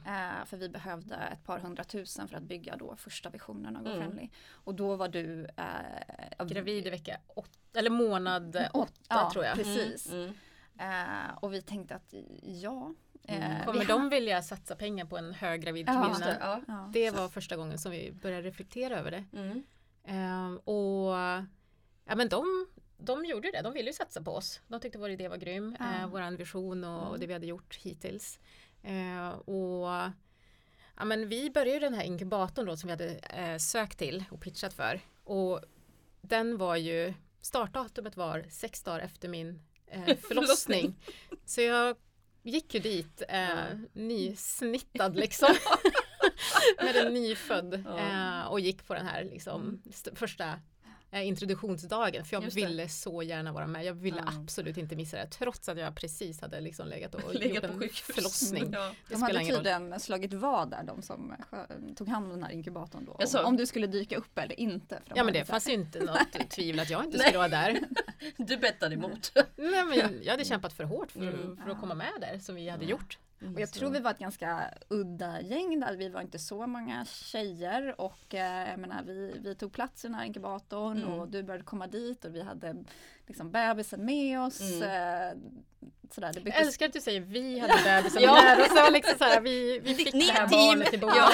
Eh, 0.07 0.45
för 0.47 0.57
vi 0.57 0.69
behövde 0.69 1.15
ett 1.17 1.45
par 1.45 1.59
hundratusen 1.59 2.29
för 2.29 2.37
att 2.37 2.43
bygga 2.43 2.77
då 2.77 2.97
första 2.97 3.31
visionen 3.31 3.77
av. 3.77 3.83
GoFriendly. 3.83 4.29
Och 4.51 4.75
då 4.75 4.97
var 4.97 5.09
du 5.09 5.45
eh, 5.57 5.65
av- 6.39 6.47
Gravid 6.49 6.87
i 6.87 6.91
vecka 6.91 7.17
åtta, 7.27 7.79
eller 7.79 7.91
månad 7.91 8.57
åtta 8.73 8.93
ja, 9.09 9.31
tror 9.33 9.45
jag. 9.45 9.55
Precis. 9.57 10.13
Eh, 10.79 11.35
och 11.41 11.53
vi 11.55 11.63
tänkte 11.63 11.95
att 11.95 12.15
ja. 12.43 12.95
Mm. 13.29 13.43
eh, 13.53 13.65
Kommer 13.67 13.81
vi 13.81 13.87
de 13.87 14.09
vilja 14.09 14.43
satsa 14.43 14.77
pengar 14.77 15.05
på 15.05 15.19
en 15.19 15.35
höggravid 15.35 15.89
Ja. 15.89 15.93
kvinna? 15.93 16.09
Just 16.09 16.23
det, 16.25 16.37
ja. 16.41 16.61
Ja. 16.69 16.91
Det 16.93 17.11
var 17.11 17.29
första 17.29 17.57
gången 17.57 17.79
som 17.79 17.93
vi 17.93 18.13
började 18.13 18.49
reflektera 18.49 18.99
över 18.99 19.11
det. 19.11 19.25
Mm. 19.33 19.63
Ehm, 20.05 20.57
och 20.59 21.13
ja, 22.05 22.15
men 22.17 22.29
de, 22.29 22.67
de 22.99 23.25
gjorde 23.25 23.51
det, 23.51 23.63
de 23.63 23.73
ville 23.73 23.87
ju 23.91 23.93
satsa 23.95 24.23
på 24.23 24.31
oss. 24.33 24.61
De 24.69 24.81
tyckte 24.81 24.99
vår 24.99 25.11
idé 25.11 25.29
var 25.29 25.37
grym, 25.37 25.77
Ja. 25.79 25.85
eh, 26.03 26.07
våran 26.09 26.37
vision 26.37 26.85
och, 26.85 26.99
Mm. 27.01 27.09
och 27.09 27.19
det 27.19 27.27
vi 27.27 27.33
hade 27.33 27.47
gjort 27.47 27.77
hittills. 27.77 28.39
Eh, 28.83 29.29
och 29.29 29.89
ja, 30.97 31.05
men 31.05 31.29
vi 31.29 31.51
började 31.51 31.71
ju 31.73 31.79
den 31.81 31.95
här 31.95 32.03
inkubatorn 32.03 32.67
då 32.67 32.77
som 32.77 32.87
vi 32.87 32.93
hade 32.93 33.09
eh, 33.15 33.57
sökt 33.59 33.99
till 33.99 34.25
och 34.31 34.41
pitchat 34.41 34.73
för. 34.75 35.01
Och 35.25 35.61
den 36.21 36.59
var 36.59 36.77
ju, 36.77 37.15
startdatumet 37.41 38.17
var 38.17 38.45
sex 38.51 38.83
dagar 38.83 39.01
efter 39.01 39.29
min 39.29 39.63
eh, 39.87 40.17
förlossning. 40.29 40.95
Så 41.45 41.61
jag 41.61 41.97
gick 42.49 42.75
ju 42.75 42.81
dit 42.81 43.23
eh, 43.29 43.39
Ja. 43.41 43.65
nysnittad 43.93 45.17
liksom. 45.17 45.55
Med 46.83 46.97
en 46.97 47.15
nyfödd 47.15 47.75
eh, 47.99 48.47
och 48.51 48.61
gick 48.61 48.87
på 48.87 48.95
den 48.95 49.07
här 49.07 49.25
liksom, 49.25 49.83
st- 49.91 50.17
första 50.17 50.61
introduktionsdagen 51.13 52.25
för 52.25 52.37
jag 52.37 52.41
ville 52.41 52.89
så 52.89 53.23
gärna 53.23 53.53
vara 53.53 53.67
med. 53.67 53.85
Jag 53.85 53.95
ville 53.95 54.23
Ja. 54.27 54.33
absolut 54.43 54.77
inte 54.77 54.97
missa 54.97 55.17
det 55.17 55.27
trots 55.27 55.69
att 55.69 55.79
jag 55.79 55.95
precis 55.95 56.41
hade 56.41 56.61
liksom 56.61 56.89
legat 56.89 57.15
och 57.15 57.21
Legat 57.35 57.55
gjort 57.55 57.63
på 57.63 57.73
en 57.73 57.79
sjukhus. 57.79 58.01
förlossning. 58.01 58.71
Ja. 58.73 58.93
De 59.09 59.23
hade 59.23 59.35
ingen 59.35 59.47
roll. 59.47 59.57
tydligen 59.57 60.01
slagit 60.01 60.33
vad 60.33 60.71
där, 60.71 60.83
de 60.83 61.03
som 61.03 61.35
tog 61.97 62.09
hand 62.09 62.25
om 62.27 62.31
den 62.31 62.43
här 62.43 62.51
inkubatorn 62.51 63.05
då. 63.05 63.13
Om, 63.13 63.45
om 63.45 63.57
du 63.57 63.67
skulle 63.67 63.87
dyka 63.87 64.17
upp 64.17 64.39
eller 64.39 64.61
inte. 64.61 65.03
Ja 65.15 65.25
men 65.25 65.35
det 65.35 65.45
fanns 65.45 65.69
ju 65.69 65.73
inte 65.73 65.99
något 66.05 66.51
tvivel 66.51 66.81
att 66.81 66.91
jag 66.91 67.05
inte 67.05 67.19
skulle 67.19 67.39
vara 67.39 67.49
där. 67.49 67.79
Du 68.37 68.57
bettade 68.57 68.95
emot. 68.95 69.33
Nej, 69.57 69.85
men 69.85 70.21
jag 70.23 70.31
hade 70.31 70.45
kämpat 70.45 70.73
för 70.73 70.85
hårt 70.85 71.13
för, 71.13 71.21
Mm. 71.21 71.57
för 71.65 71.71
att 71.71 71.81
komma 71.81 71.95
med 71.95 72.13
där 72.21 72.39
som 72.39 72.55
vi 72.55 72.69
hade 72.69 72.85
gjort. 72.85 73.19
Och 73.41 73.61
jag 73.61 73.71
tror 73.71 73.91
vi 73.91 74.01
var 74.01 74.11
ett 74.11 74.19
ganska 74.19 74.75
udda 74.89 75.41
gäng 75.41 75.81
där. 75.81 75.97
Vi 75.97 76.09
var 76.09 76.21
inte 76.21 76.39
så 76.39 76.67
många 76.67 77.05
tjejer 77.05 78.01
och 78.01 78.35
eh, 78.35 78.71
jag 78.71 78.79
menar, 78.79 79.03
vi, 79.03 79.39
vi 79.41 79.55
tog 79.55 79.73
plats 79.73 80.05
i 80.05 80.09
den 80.09 80.15
här 80.15 80.25
inkubatorn 80.25 80.99
Mm. 81.03 81.13
och 81.13 81.29
du 81.29 81.43
började 81.43 81.65
komma 81.65 81.87
dit 81.87 82.25
och 82.25 82.35
vi 82.35 82.43
hade 82.43 82.77
liksom 83.27 83.51
bebisen 83.51 84.05
med 84.05 84.41
oss. 84.41 84.61
Mm. 84.61 84.83
Eh, 84.83 85.37
sådär, 86.15 86.33
det 86.33 86.39
Jag 86.39 86.45
byttes 86.45 86.61
älskar 86.61 86.87
att 86.87 86.93
du 86.93 87.01
säger 87.01 87.21
vi 87.21 87.59
hade 87.59 87.75
bebisen 87.85 88.23
Ja. 88.23 88.33
oss. 88.63 88.69
Det 88.75 88.83
var 88.83 88.91
liksom 88.91 89.19
så 89.19 89.25
här, 89.25 89.41
vi, 89.41 89.79
vi 89.79 89.95
fick 89.95 90.15
Ni 90.15 90.27
det 90.27 90.33
här 90.33 90.45
är 90.45 90.49
team. 90.49 90.69
barnet 90.79 90.95
i 90.95 90.99
bordet. 90.99 91.17
Ja. 91.17 91.31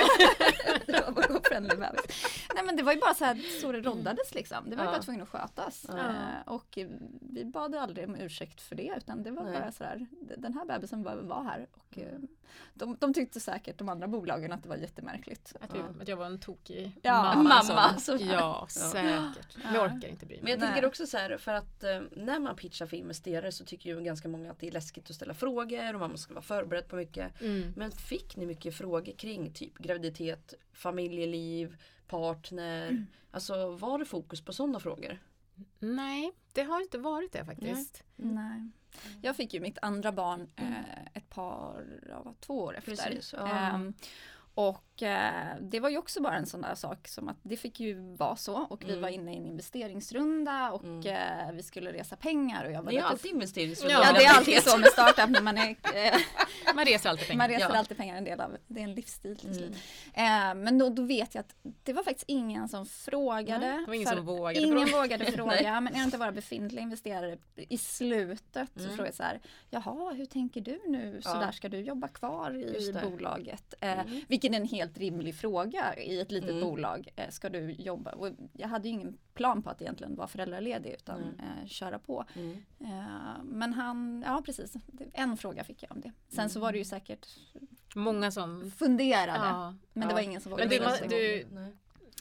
Nej 2.55 2.65
men 2.65 2.77
det 2.77 2.83
var 2.83 2.93
ju 2.93 3.01
bara 3.01 3.15
så 3.15 3.25
här 3.25 3.61
så 3.61 3.73
det 3.73 3.81
roddades 3.81 4.35
liksom. 4.35 4.71
Det 4.71 4.77
var 4.77 4.85
ju 4.85 4.89
Ja. 4.89 4.93
bara 4.97 5.03
tvungen 5.03 5.23
att 5.23 5.29
skötas. 5.29 5.87
Ja. 5.89 5.99
Eh, 5.99 6.53
och 6.53 6.79
vi 7.21 7.45
bad 7.45 7.75
aldrig 7.75 8.09
om 8.09 8.17
ursäkt 8.17 8.61
för 8.61 8.75
det 8.75 8.95
utan 8.97 9.23
det 9.23 9.31
var 9.31 9.45
Nej. 9.45 9.61
bara 9.61 9.73
så 9.73 9.85
här, 9.85 10.07
den 10.39 10.55
här 10.55 10.65
bebisen 10.65 11.03
behöver 11.03 11.23
vara 11.23 11.43
här. 11.43 11.67
Och, 11.73 11.99
eh, 11.99 12.19
de, 12.75 12.97
de 13.01 13.15
tyckte 13.15 13.41
säkert, 13.41 13.79
de 13.79 13.89
andra 13.89 14.09
bolagen, 14.09 14.53
att 14.53 14.63
det 14.63 14.69
var 14.69 14.77
jättemärkligt. 14.77 15.57
Att, 15.61 15.75
vi, 15.75 15.79
att 16.03 16.09
jag 16.09 16.17
var 16.17 16.27
en 16.27 16.41
tokig 16.41 16.93
Ja, 17.03 17.23
mamma. 17.23 17.43
mamma, 17.65 17.99
som- 17.99 18.19
så- 18.19 18.25
ja, 18.25 18.67
säkert. 18.71 19.57
Jag 19.75 19.83
orkar 19.85 20.09
inte 20.09 20.27
bry 20.27 20.37
Men 20.37 20.45
mig. 20.45 20.53
jag 20.53 20.61
tänker 20.61 20.85
också 20.87 21.07
så 21.07 21.17
här 21.19 21.37
för 21.39 21.53
att 21.55 21.85
eh, 21.85 22.01
när 22.13 22.39
man 22.39 22.57
pitchar 22.57 22.87
för 22.87 22.97
investerare 22.97 23.53
så 23.53 23.65
tycker 23.65 23.91
ju 23.91 24.01
ganska 24.05 24.29
många 24.29 24.51
att 24.51 24.63
det 24.65 24.71
är 24.71 24.73
läskigt 24.73 25.11
att 25.11 25.17
ställa 25.17 25.35
frågor 25.35 25.95
och 25.95 26.01
man 26.01 26.11
måste 26.11 26.35
vara 26.35 26.43
förberedd 26.43 26.89
på 26.89 26.97
mycket. 26.97 27.41
Mm. 27.41 27.73
Men 27.77 27.93
fick 27.93 28.37
ni 28.37 28.47
mycket 28.47 28.77
frågor 28.77 29.13
kring 29.13 29.53
typ 29.53 29.79
graviditet, 29.79 30.55
familjeliv, 30.73 31.77
partner? 32.07 33.07
Alltså 33.31 33.71
var 33.71 33.99
det 33.99 34.05
fokus 34.05 34.45
på 34.45 34.53
sådana 34.53 34.81
frågor? 34.81 35.19
Nej, 35.79 36.33
det 36.53 36.63
har 36.63 36.81
inte 36.81 36.99
varit 36.99 37.33
det 37.33 37.45
faktiskt. 37.45 38.05
Nej. 38.17 38.71
Jag 39.23 39.37
fick 39.37 39.55
ju 39.55 39.61
mitt 39.61 39.79
andra 39.83 40.13
barn 40.13 40.49
eh, 40.57 41.05
ett 41.15 41.31
par, 41.31 41.85
ja, 42.09 42.35
två 42.41 42.63
år 42.63 42.77
efter. 42.77 42.97
Precis, 42.97 43.35
ja. 43.39 43.49
Ehm, 43.49 43.95
och 44.55 44.94
eh, 45.03 45.31
det 45.61 45.81
var 45.81 45.89
ju 45.91 45.99
också 45.99 46.23
bara 46.23 46.37
en 46.37 46.47
sån 46.47 46.61
där 46.61 46.75
sak 46.75 47.09
som 47.09 47.29
att 47.29 47.37
det 47.43 47.57
fick 47.57 47.81
ju 47.81 48.17
vara 48.17 48.37
så 48.37 48.55
och 48.71 48.83
vi 48.85 48.89
Mm. 48.91 49.03
var 49.03 49.09
inne 49.09 49.35
i 49.35 49.37
en 49.37 49.47
investeringsrunda 49.47 50.71
och 50.73 50.85
Mm. 50.85 51.07
eh, 51.07 51.53
vi 51.53 51.63
skulle 51.63 51.93
resa 51.93 52.17
pengar 52.17 52.65
och 52.65 52.71
jag 52.73 52.79
var 52.79 52.85
har 52.85 52.93
lite 52.93 53.05
alltid 53.05 53.31
investeringsråd. 53.33 53.91
Ja, 53.91 54.13
det 54.13 54.25
är 54.25 54.37
alltid 54.39 54.63
så 54.63 54.79
med 54.79 54.87
startup 54.89 55.31
när 55.31 55.41
man 55.43 55.59
är 55.59 55.71
eh, 55.95 56.15
Man 56.75 56.85
reser 56.85 57.11
alltid 57.11 57.27
pengar. 57.27 57.39
Man 57.39 57.49
reser 57.49 57.69
Ja. 57.73 57.79
alltid 57.79 57.97
pengar 57.97 58.17
en 58.17 58.25
del 58.25 58.41
av 58.41 58.57
det 58.67 58.81
är 58.81 58.85
en 58.85 58.95
livsstil. 58.95 59.73
Mm. 60.17 60.63
Men 60.65 60.79
då, 60.79 60.89
då 60.89 61.03
vet 61.03 61.35
jag 61.35 61.41
att 61.41 61.55
det 61.83 61.93
var 61.93 62.03
faktiskt 62.03 62.25
ingen 62.29 62.69
som 62.69 62.87
frågade. 62.87 63.67
Det 63.67 63.85
var 63.87 63.95
ingen 63.95 64.09
som 64.09 64.27
vågade 64.27 64.61
Ingen 64.67 64.87
fråga. 64.87 65.03
vågade 65.03 65.25
fråga. 65.33 65.81
men 65.81 65.95
är 65.95 66.05
inte 66.05 66.19
bara 66.19 66.33
befintliga 66.33 66.83
investerare 66.83 67.39
i 67.57 67.79
slutet 67.79 68.69
så 68.75 68.81
Mm. 68.81 68.91
frågade 68.97 69.09
jag 69.09 69.15
så 69.15 69.23
här. 69.23 69.41
Jaha, 69.71 70.13
hur 70.13 70.27
tänker 70.27 70.61
du 70.61 70.81
nu? 70.87 71.23
Så 71.23 71.29
Ja. 71.31 71.35
där 71.35 71.53
ska 71.53 71.69
du 71.69 71.81
jobba 71.81 72.09
kvar 72.09 72.51
i 72.57 72.93
det. 72.93 73.03
bolaget. 73.11 73.75
Eh, 73.81 73.95
Mm. 73.95 74.21
Vilket 74.29 74.53
är 74.53 74.57
en 74.57 74.65
helt 74.85 74.99
rimlig 74.99 75.35
fråga 75.35 75.97
i 75.97 76.21
ett 76.21 76.31
litet 76.33 76.51
Mm. 76.51 76.63
bolag. 76.63 77.09
Eh, 77.17 77.31
ska 77.31 77.49
du 77.49 77.71
jobba? 77.73 78.11
Och 78.13 78.29
jag 78.53 78.69
hade 78.69 78.89
ju 78.89 78.95
ingen 78.95 79.19
plan 79.35 79.63
på 79.63 79.71
att 79.71 79.83
egentligen 79.83 80.17
vara 80.17 80.29
föräldraledig 80.29 80.91
utan 80.91 81.23
Mm. 81.23 81.35
eh, 81.41 81.67
köra 81.67 81.99
på. 81.99 82.25
Mm. 82.35 82.63
Eh, 82.81 83.43
men 83.45 83.73
han, 83.73 84.25
ja 84.27 84.43
precis, 84.47 84.75
en 85.13 85.37
fråga 85.37 85.65
fick 85.65 85.83
jag 85.83 85.93
om 85.93 86.01
det. 86.01 86.13
Sen 86.29 86.51
så 86.51 86.61
var 86.61 86.73
det 86.73 86.79
ju 86.79 86.85
säkert 86.85 87.27
Många 87.95 88.31
som... 88.31 88.71
funderade. 88.71 89.39
Ja. 89.39 89.75
Men 89.93 90.03
Ja. 90.03 90.09
det 90.09 90.15
var 90.15 90.21
ingen 90.21 90.41
som 90.41 90.51
vågade 90.51 90.81
Men 90.81 91.09
du. 91.09 91.47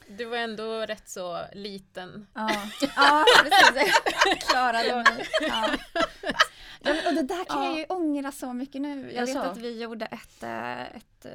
Du 0.10 0.26
var 0.26 0.38
ändå 0.38 0.64
rätt 0.82 1.10
så 1.10 1.40
liten. 1.54 2.28
Ja, 2.34 2.50
ja 2.96 3.26
precis. 3.44 3.94
Jag 4.26 4.40
klarade 4.42 4.96
mig. 4.96 5.28
Ja. 5.42 5.70
Ja, 6.82 6.92
och 7.10 7.14
det 7.16 7.22
där 7.24 7.46
kan 7.46 7.64
jag 7.66 7.78
ju 7.78 7.86
ångra 7.86 8.32
så 8.32 8.54
mycket 8.54 8.82
nu. 8.82 9.12
Jag 9.12 9.26
vet 9.26 9.36
Jaså? 9.36 9.40
att 9.50 9.58
vi 9.58 9.82
gjorde 9.82 10.06
ett, 10.06 10.44
eh, 10.44 10.82
ett 10.82 11.26
eh, 11.26 11.32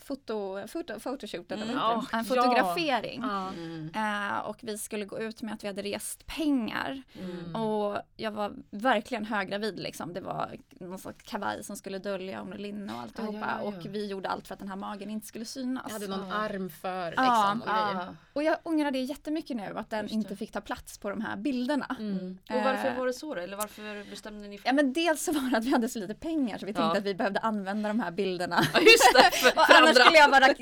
foto, 0.00 0.66
foto, 0.68 1.00
photoshoot, 1.00 1.52
eller 1.52 1.64
Mm. 1.64 1.76
Ja, 1.76 2.04
en 2.12 2.24
fotografering. 2.24 3.20
Ja. 3.22 3.48
Mm. 3.48 4.40
Och 4.44 4.56
vi 4.62 4.78
skulle 4.78 5.04
gå 5.04 5.18
ut 5.18 5.42
med 5.42 5.54
att 5.54 5.64
vi 5.64 5.68
hade 5.68 5.82
rest 5.82 6.26
pengar. 6.26 7.02
Mm. 7.20 7.56
Och 7.56 7.98
jag 8.16 8.30
var 8.30 8.52
verkligen 8.70 9.24
höggravid 9.24 9.78
liksom. 9.80 10.14
Det 10.14 10.20
var 10.20 10.56
någon 10.70 10.98
slags 10.98 11.22
kavaj 11.24 11.64
som 11.64 11.76
skulle 11.76 11.98
dölja 11.98 12.42
om 12.42 12.52
linne 12.52 12.92
och 12.94 13.00
alltihopa. 13.00 13.38
Ja, 13.38 13.46
ja, 13.46 13.60
ja. 13.62 13.68
Och 13.68 13.86
vi 13.86 14.06
gjorde 14.06 14.28
allt 14.28 14.46
för 14.46 14.54
att 14.54 14.58
den 14.60 14.68
här 14.68 14.76
magen 14.76 15.10
inte 15.10 15.26
skulle 15.26 15.44
synas. 15.44 15.84
Jag 15.86 15.92
hade 15.92 16.06
någon 16.06 16.28
Ja. 16.28 16.34
arm 16.34 16.70
för 16.70 17.14
Ja. 17.16 17.54
liksom. 17.56 17.62
och. 17.62 18.14
Och 18.32 18.42
jag 18.42 18.56
ångrar 18.62 18.90
det 18.90 19.00
jättemycket 19.00 19.56
nu 19.56 19.72
att 19.78 19.90
den 19.90 20.08
inte 20.08 20.36
fick 20.36 20.52
ta 20.52 20.60
plats 20.60 20.98
på 20.98 21.10
de 21.10 21.20
här 21.20 21.36
bilderna. 21.36 21.96
Mm. 21.98 22.38
Och 22.50 22.62
varför 22.64 22.94
var 22.96 23.06
det 23.06 23.12
så 23.12 23.34
då? 23.34 23.40
Eller 23.40 23.56
varför 23.56 24.10
bestämde 24.10 24.48
ni 24.48 24.57
Ja 24.64 24.72
men 24.72 24.92
dels 24.92 25.22
så 25.24 25.32
var 25.32 25.50
det 25.50 25.56
att 25.58 25.64
vi 25.64 25.70
hade 25.70 25.88
så 25.88 25.98
lite 25.98 26.14
pengar 26.14 26.58
så 26.58 26.66
vi 26.66 26.72
tänkte 26.72 26.96
Ja. 26.96 26.98
att 26.98 27.04
vi 27.04 27.14
behövde 27.14 27.40
använda 27.40 27.88
de 27.88 28.00
här 28.00 28.10
bilderna. 28.10 28.66
Ja 28.74 28.80
just 28.80 29.12
det, 29.14 29.30
för, 29.36 29.50
för 29.50 29.74
annars 29.74 29.88
andra. 29.88 30.04
skulle 30.04 30.18
jag 30.18 30.30
vara 30.30 30.52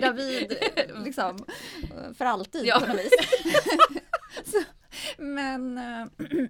gravid 0.00 0.56
liksom, 1.04 1.38
för 2.18 2.24
alltid 2.24 2.66
Ja. 2.66 2.80
på 2.80 2.86
något 2.86 2.96
vis. 2.96 3.10
så, 4.52 4.62
men, 5.22 5.78
eh, 5.78 6.06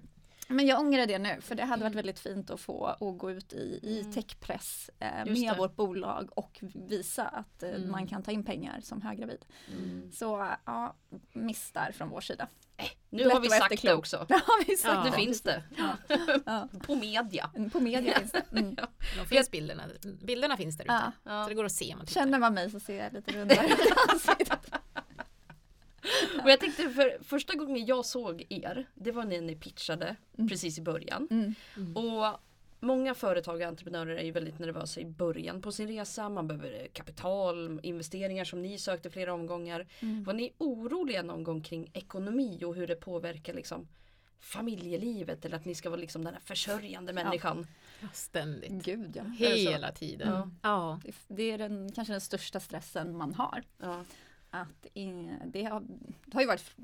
men 0.51 0.65
jag 0.65 0.79
ångrar 0.79 1.05
det 1.05 1.19
nu 1.19 1.41
för 1.41 1.55
det 1.55 1.63
hade 1.63 1.83
varit 1.83 1.95
väldigt 1.95 2.19
fint 2.19 2.49
att 2.49 2.59
få 2.59 2.85
att 2.85 3.17
gå 3.17 3.31
ut 3.31 3.53
i, 3.53 3.79
i 3.83 3.99
Mm. 4.01 4.13
techpress 4.13 4.89
eh, 4.99 5.07
med 5.25 5.25
det. 5.53 5.55
vårt 5.57 5.75
bolag 5.75 6.29
och 6.35 6.59
visa 6.61 7.23
att 7.27 7.63
eh, 7.63 7.69
Mm. 7.69 7.91
man 7.91 8.07
kan 8.07 8.23
ta 8.23 8.31
in 8.31 8.43
pengar 8.43 8.79
som 8.81 9.01
höggravid. 9.01 9.45
Mm. 9.77 10.11
Så 10.11 10.47
ja, 10.65 10.95
miss 11.33 11.71
där 11.71 11.91
från 11.91 12.09
vår 12.09 12.21
sida. 12.21 12.47
Nu 13.09 13.23
Lätt 13.23 13.33
har 13.33 13.39
vi 13.41 13.49
sagt 13.49 13.81
det 13.81 13.93
också. 13.93 14.27
Vi 14.67 14.77
sagt. 14.77 14.93
Ja. 14.95 15.03
Nu 15.03 15.11
finns 15.11 15.41
det. 15.41 15.63
Ja. 16.45 16.67
På 16.85 16.95
media. 16.95 17.49
På 17.71 17.79
media 17.79 18.19
finns 18.19 18.31
det. 18.31 18.43
Mm. 18.51 18.75
De 19.19 19.25
finns 19.27 19.51
bilderna. 19.51 19.83
Bilderna 20.23 20.57
finns 20.57 20.77
där 20.77 20.83
ute. 20.85 21.11
Så 21.23 21.45
det 21.49 21.53
går 21.55 21.65
att 21.65 21.71
se 21.71 21.95
man 21.95 22.05
tittar. 22.05 22.21
Känner 22.21 22.39
man 22.39 22.53
mig 22.53 22.71
så 22.71 22.79
ser 22.79 23.03
jag 23.03 23.13
lite 23.13 23.31
rundare 23.31 23.65
ut. 23.67 23.79
Och 26.43 26.49
jag 26.49 26.59
tänkte 26.59 26.89
för 26.89 27.23
första 27.23 27.55
gången 27.55 27.85
jag 27.85 28.05
såg 28.05 28.45
er, 28.49 28.87
det 28.95 29.11
var 29.11 29.23
när 29.25 29.41
ni 29.41 29.55
pitchade 29.55 30.15
Mm. 30.37 30.49
precis 30.49 30.77
i 30.77 30.81
början. 30.81 31.27
Mm. 31.31 31.97
Och 31.97 32.39
många 32.79 33.13
företag 33.13 33.55
och 33.55 33.61
entreprenörer 33.61 34.15
är 34.15 34.23
ju 34.23 34.31
väldigt 34.31 34.59
nervösa 34.59 35.01
i 35.01 35.05
början 35.05 35.61
på 35.61 35.71
sin 35.71 35.87
resa. 35.87 36.29
Man 36.29 36.47
behöver 36.47 36.87
kapital, 36.93 37.79
investeringar 37.83 38.45
som 38.45 38.61
ni 38.61 38.77
sökte 38.77 39.09
flera 39.09 39.33
omgångar. 39.33 39.87
Mm. 39.99 40.23
Var 40.23 40.33
ni 40.33 40.53
oroliga 40.57 41.21
någon 41.23 41.43
gång 41.43 41.61
kring 41.61 41.89
ekonomi 41.93 42.63
och 42.65 42.75
hur 42.75 42.87
det 42.87 42.95
påverkar 42.95 43.53
liksom 43.53 43.87
familjelivet 44.39 45.45
eller 45.45 45.55
att 45.55 45.65
ni 45.65 45.75
ska 45.75 45.89
vara 45.89 45.99
liksom 45.99 46.23
den 46.23 46.33
här 46.33 46.41
försörjande 46.41 47.13
människan? 47.13 47.67
Ständigt. 48.13 48.71
Gud 48.71 49.15
ja. 49.15 49.23
Hela 49.23 49.91
tiden. 49.91 50.29
Ja. 50.29 50.49
Ja. 50.61 50.99
Det, 51.03 51.35
det 51.35 51.51
är 51.51 51.57
den, 51.57 51.91
kanske 51.91 52.13
den 52.13 52.21
största 52.21 52.59
stressen 52.59 53.17
man 53.17 53.33
har. 53.33 53.63
Ja. 53.77 54.03
Att 54.51 54.85
in, 54.93 55.39
det, 55.45 55.63
har, 55.63 55.79
det 56.25 56.33
har 56.33 56.41
ju 56.41 56.47
varit 56.47 56.75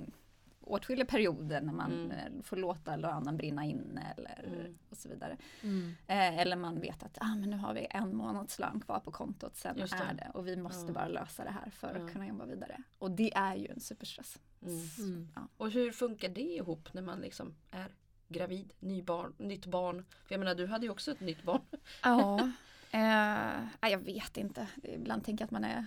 åtskilliga 0.62 1.06
perioder 1.06 1.62
när 1.62 1.74
man 1.74 1.92
Mm. 1.94 2.12
eh, 2.12 2.44
får 2.44 2.58
låta 2.58 2.96
lönen 2.96 3.38
brinna 3.38 3.66
in 3.66 4.00
eller 4.18 4.44
Mm. 4.60 4.78
och 4.90 4.98
så 4.98 5.10
vidare. 5.10 5.38
Mm. 5.64 5.96
Eh, 6.08 6.38
eller 6.40 6.56
man 6.56 6.80
vet 6.80 7.04
att 7.04 7.18
ah, 7.22 7.36
men 7.36 7.50
nu 7.50 7.58
har 7.58 7.74
vi 7.74 7.88
en 7.90 8.16
månadslön 8.16 8.80
kvar 8.80 9.00
på 9.00 9.12
kontot, 9.12 9.56
sen 9.56 9.76
det. 9.76 9.82
är 9.84 10.14
det 10.14 10.32
och 10.34 10.48
vi 10.48 10.56
måste 10.58 10.86
Ja. 10.88 10.94
bara 10.94 11.08
lösa 11.08 11.44
det 11.44 11.50
här 11.52 11.70
för 11.70 11.96
Ja. 12.00 12.06
att 12.06 12.14
kunna 12.14 12.28
jobba 12.28 12.46
vidare. 12.46 12.84
Och 13.00 13.12
det 13.12 13.34
är 13.36 13.56
ju 13.56 13.68
en 13.68 13.80
superstress. 13.80 14.40
Mm. 14.62 14.80
Mm. 15.00 15.28
Och 15.58 15.72
hur 15.72 15.92
funkar 15.92 16.30
det 16.30 16.42
ihop 16.56 16.94
när 16.94 17.02
man 17.02 17.20
liksom 17.20 17.56
är 17.72 17.88
gravid, 18.28 18.74
ny 18.80 19.02
barn, 19.02 19.34
nytt 19.38 19.66
barn? 19.66 20.06
För 20.26 20.34
jag 20.36 20.40
menar 20.40 20.56
du 20.56 20.68
hade 20.68 20.86
ju 20.86 20.92
också 20.92 21.12
ett 21.12 21.20
nytt 21.20 21.44
barn. 21.44 21.62
Ja, 22.04 22.52
eh, 22.92 23.90
jag 23.92 24.00
vet 24.00 24.38
inte. 24.38 24.68
Ibland 24.84 25.24
tänker 25.26 25.42
jag 25.42 25.46
att 25.48 25.52
man 25.52 25.64
är 25.64 25.86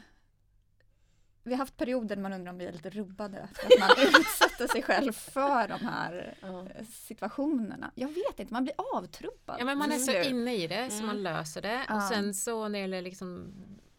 vi 1.42 1.50
har 1.52 1.59
haft 1.59 1.76
perioder 1.76 2.16
där 2.16 2.23
man 2.23 2.32
undrar 2.32 2.52
om 2.52 2.59
vi 2.59 2.64
är 2.66 2.73
lite 2.73 2.90
rubbade 2.90 3.49
för 3.54 3.66
att 3.66 3.80
man 3.80 3.90
utsätter 4.20 4.66
sig 4.68 4.82
själv 4.82 5.12
för 5.12 5.68
de 5.68 5.80
här 5.87 6.35
Ja. 6.40 6.61
eh, 6.75 6.85
situationerna. 6.87 7.90
Jag 7.94 8.09
vet 8.09 8.40
inte, 8.40 8.52
man 8.52 8.64
blir 8.64 8.75
avtrubbad. 8.94 9.56
Ja 9.61 9.64
men 9.64 9.78
man 9.78 9.92
är 9.92 9.99
så 9.99 10.11
Mm. 10.12 10.28
inne 10.28 10.54
i 10.56 10.66
det 10.66 10.90
så 10.90 10.94
Mm. 10.97 11.06
man 11.06 11.23
löser 11.23 11.62
det. 11.62 11.85
Ja. 11.88 11.97
Och 11.97 12.02
sen 12.02 12.35
så 12.35 12.62
när 12.68 12.70
det 12.73 12.78
gäller 12.78 13.02
liksom 13.02 13.52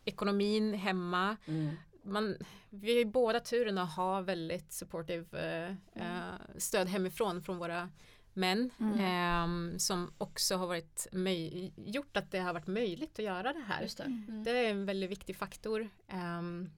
ekonomin 0.05 0.74
hemma. 0.74 1.38
Mm. 1.45 1.69
Man, 2.03 2.38
vi 2.69 2.98
ju 2.98 3.05
båda 3.05 3.39
turen 3.39 3.77
att 3.77 3.95
ha 3.95 4.21
väldigt 4.21 4.71
supportive 4.71 5.25
eh, 5.39 5.71
eh, 6.03 6.33
stöd 6.57 6.88
hemifrån 6.88 7.41
från 7.41 7.57
våra 7.57 7.89
män. 8.33 8.69
Mm. 8.79 9.00
ehm, 9.00 9.79
som 9.79 10.13
också 10.17 10.55
har 10.55 10.67
varit 10.67 11.07
möj- 11.12 11.71
gjort 11.75 12.17
att 12.17 12.31
det 12.31 12.39
har 12.39 12.53
varit 12.53 12.67
möjligt 12.67 13.19
att 13.19 13.25
göra 13.25 13.53
det 13.53 13.63
här. 13.67 13.81
Just 13.81 13.98
det. 13.98 14.03
Mm. 14.03 14.43
Det 14.43 14.51
är 14.51 14.69
en 14.71 14.86
väldigt 14.86 15.10
viktig 15.12 15.36
faktor 15.36 15.89
ehm, 16.07 16.69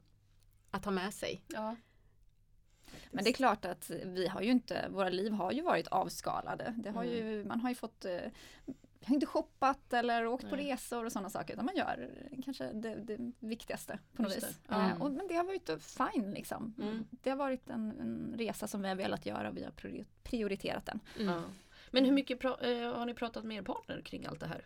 att 0.73 0.85
ha 0.85 0.91
med 0.91 1.13
sig. 1.13 1.41
Ja. 1.47 1.75
Men 3.11 3.23
det 3.23 3.29
är 3.29 3.33
klart 3.33 3.65
att 3.65 3.89
vi 3.89 4.27
har 4.27 4.41
ju 4.41 4.51
inte, 4.51 4.87
våra 4.89 5.09
liv 5.09 5.31
har 5.31 5.51
ju 5.51 5.61
varit 5.61 5.87
avskalade. 5.87 6.73
Det 6.77 6.89
har 6.89 7.03
ju, 7.03 7.45
man 7.45 7.61
har 7.61 7.69
ju 7.69 7.75
fått 7.75 8.05
eh, 8.05 8.17
har 9.05 9.13
inte 9.15 9.25
shoppat 9.25 9.93
eller 9.93 10.25
åkt 10.27 10.49
på 10.49 10.55
Nej. 10.55 10.71
resor 10.71 11.05
och 11.05 11.11
sådana 11.11 11.29
saker. 11.29 11.53
Utan 11.53 11.65
man 11.65 11.75
gör 11.75 12.09
kanske 12.43 12.71
det, 12.73 12.95
det 12.95 13.31
viktigaste 13.39 13.99
på 14.15 14.21
något 14.21 14.35
Just 14.35 14.47
vis. 14.49 14.57
det. 14.67 14.75
Mm. 14.75 15.01
och, 15.01 15.11
men 15.11 15.27
det 15.27 15.33
har 15.35 15.43
varit 15.43 15.69
fine 15.83 16.31
liksom. 16.33 16.73
Mm. 16.81 17.05
Det 17.11 17.29
har 17.29 17.37
varit 17.37 17.69
en, 17.69 17.91
en 17.99 18.33
resa 18.37 18.67
som 18.67 18.81
vi 18.81 18.87
har 18.87 18.95
velat 18.95 19.25
göra 19.25 19.49
och 19.49 19.57
vi 19.57 19.63
har 19.63 19.71
priori- 19.71 20.05
prioriterat 20.23 20.85
den. 20.85 20.99
Mm. 21.19 21.33
Ja. 21.35 21.43
Men 21.91 22.05
hur 22.05 22.11
mycket 22.11 22.39
pra- 22.41 22.65
eh, 22.87 22.97
har 22.97 23.05
ni 23.05 23.13
pratat 23.13 23.43
med 23.43 23.57
er 23.57 23.61
partner 23.61 24.01
kring 24.01 24.25
allt 24.25 24.39
det 24.39 24.47
här? 24.47 24.65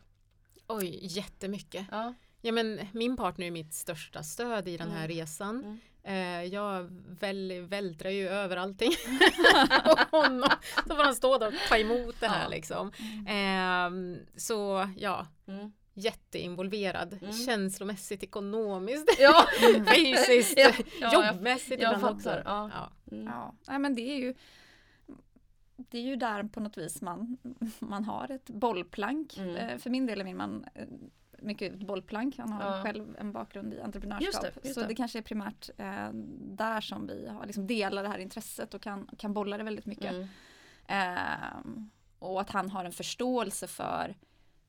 Oj, 0.68 1.00
jättemycket. 1.02 1.86
Ja. 1.92 2.14
Ja, 2.42 2.52
men 2.52 2.80
min 2.94 3.18
partner 3.18 3.48
är 3.48 3.52
mitt 3.52 3.74
största 3.74 4.24
stöd 4.24 4.68
i 4.68 4.78
den 4.78 4.92
här 4.92 5.06
Mm. 5.06 5.18
resan. 5.18 5.64
Mm. 5.64 5.78
Eh, 6.08 6.44
jag 6.44 6.88
väl, 7.20 7.62
vältrar 7.62 8.10
ju 8.10 8.28
över 8.30 8.58
allting 8.58 8.92
på 10.12 10.18
honom. 10.18 10.50
Så 10.88 10.96
får 10.96 11.04
han 11.04 11.16
stå 11.16 11.38
där 11.38 11.48
och 11.48 11.54
ta 11.70 11.78
emot 11.78 12.16
det 12.20 12.28
här 12.28 12.44
Ja. 12.44 12.50
liksom. 12.50 12.92
Eh, 13.28 14.20
så 14.38 14.90
ja, 14.98 15.28
Mm. 15.48 15.72
jätteinvolverad. 15.94 17.14
Mm. 17.22 17.34
Känslomässigt, 17.34 18.24
ekonomiskt, 18.24 19.16
Ja, 19.20 19.46
fysiskt, 19.96 20.54
ja, 20.58 20.72
ja, 21.02 21.10
jag, 21.14 21.28
jobbmässigt 21.34 21.82
jag 21.82 21.94
ibland 21.96 22.02
fattar. 22.02 22.40
också. 22.40 22.50
Ja. 22.50 22.72
Ja. 22.74 22.92
Mm. 23.16 23.26
Ja, 23.26 23.54
nej, 23.68 23.80
men 23.80 23.96
det 23.96 24.02
är 24.02 24.16
ju 24.18 24.34
det 25.78 25.98
är 25.98 26.02
ju 26.02 26.16
där 26.16 26.44
på 26.44 26.60
något 26.60 26.78
vis 26.78 27.02
man, 27.02 27.38
man 27.80 28.04
har 28.06 28.32
ett 28.32 28.50
bollplank. 28.50 29.38
Mm. 29.38 29.56
Eh, 29.56 29.78
För 29.78 29.90
min 29.90 30.06
del 30.06 30.20
är 30.22 30.24
min 30.26 30.38
man 30.38 30.66
eh, 30.76 30.86
mycket 31.42 31.80
bollplank. 31.80 32.38
Han 32.38 32.52
har 32.52 32.78
Ja. 32.78 32.84
själv 32.84 33.16
en 33.20 33.32
bakgrund 33.32 33.74
i 33.74 33.82
entreprenörskap. 33.82 34.26
Just 34.26 34.42
det, 34.42 34.52
just 34.64 34.74
så 34.74 34.82
det. 34.82 34.88
det 34.88 34.96
kanske 34.96 35.18
är 35.18 35.22
primärt 35.22 35.70
eh, 35.78 36.10
där 36.58 36.82
som 36.82 37.08
vi 37.08 37.28
har 37.28 37.46
liksom 37.46 37.68
delar 37.68 38.04
det 38.04 38.10
här 38.10 38.18
intresset 38.20 38.74
och 38.74 38.82
kan, 38.82 39.10
kan 39.18 39.34
bolla 39.34 39.58
det 39.58 39.64
väldigt 39.64 39.86
mycket. 39.86 40.12
Mm. 40.12 40.28
Ehm, 40.88 41.90
och 42.20 42.42
att 42.42 42.50
han 42.50 42.70
har 42.70 42.86
en 42.86 42.92
förståelse 42.92 43.68
för 43.68 44.16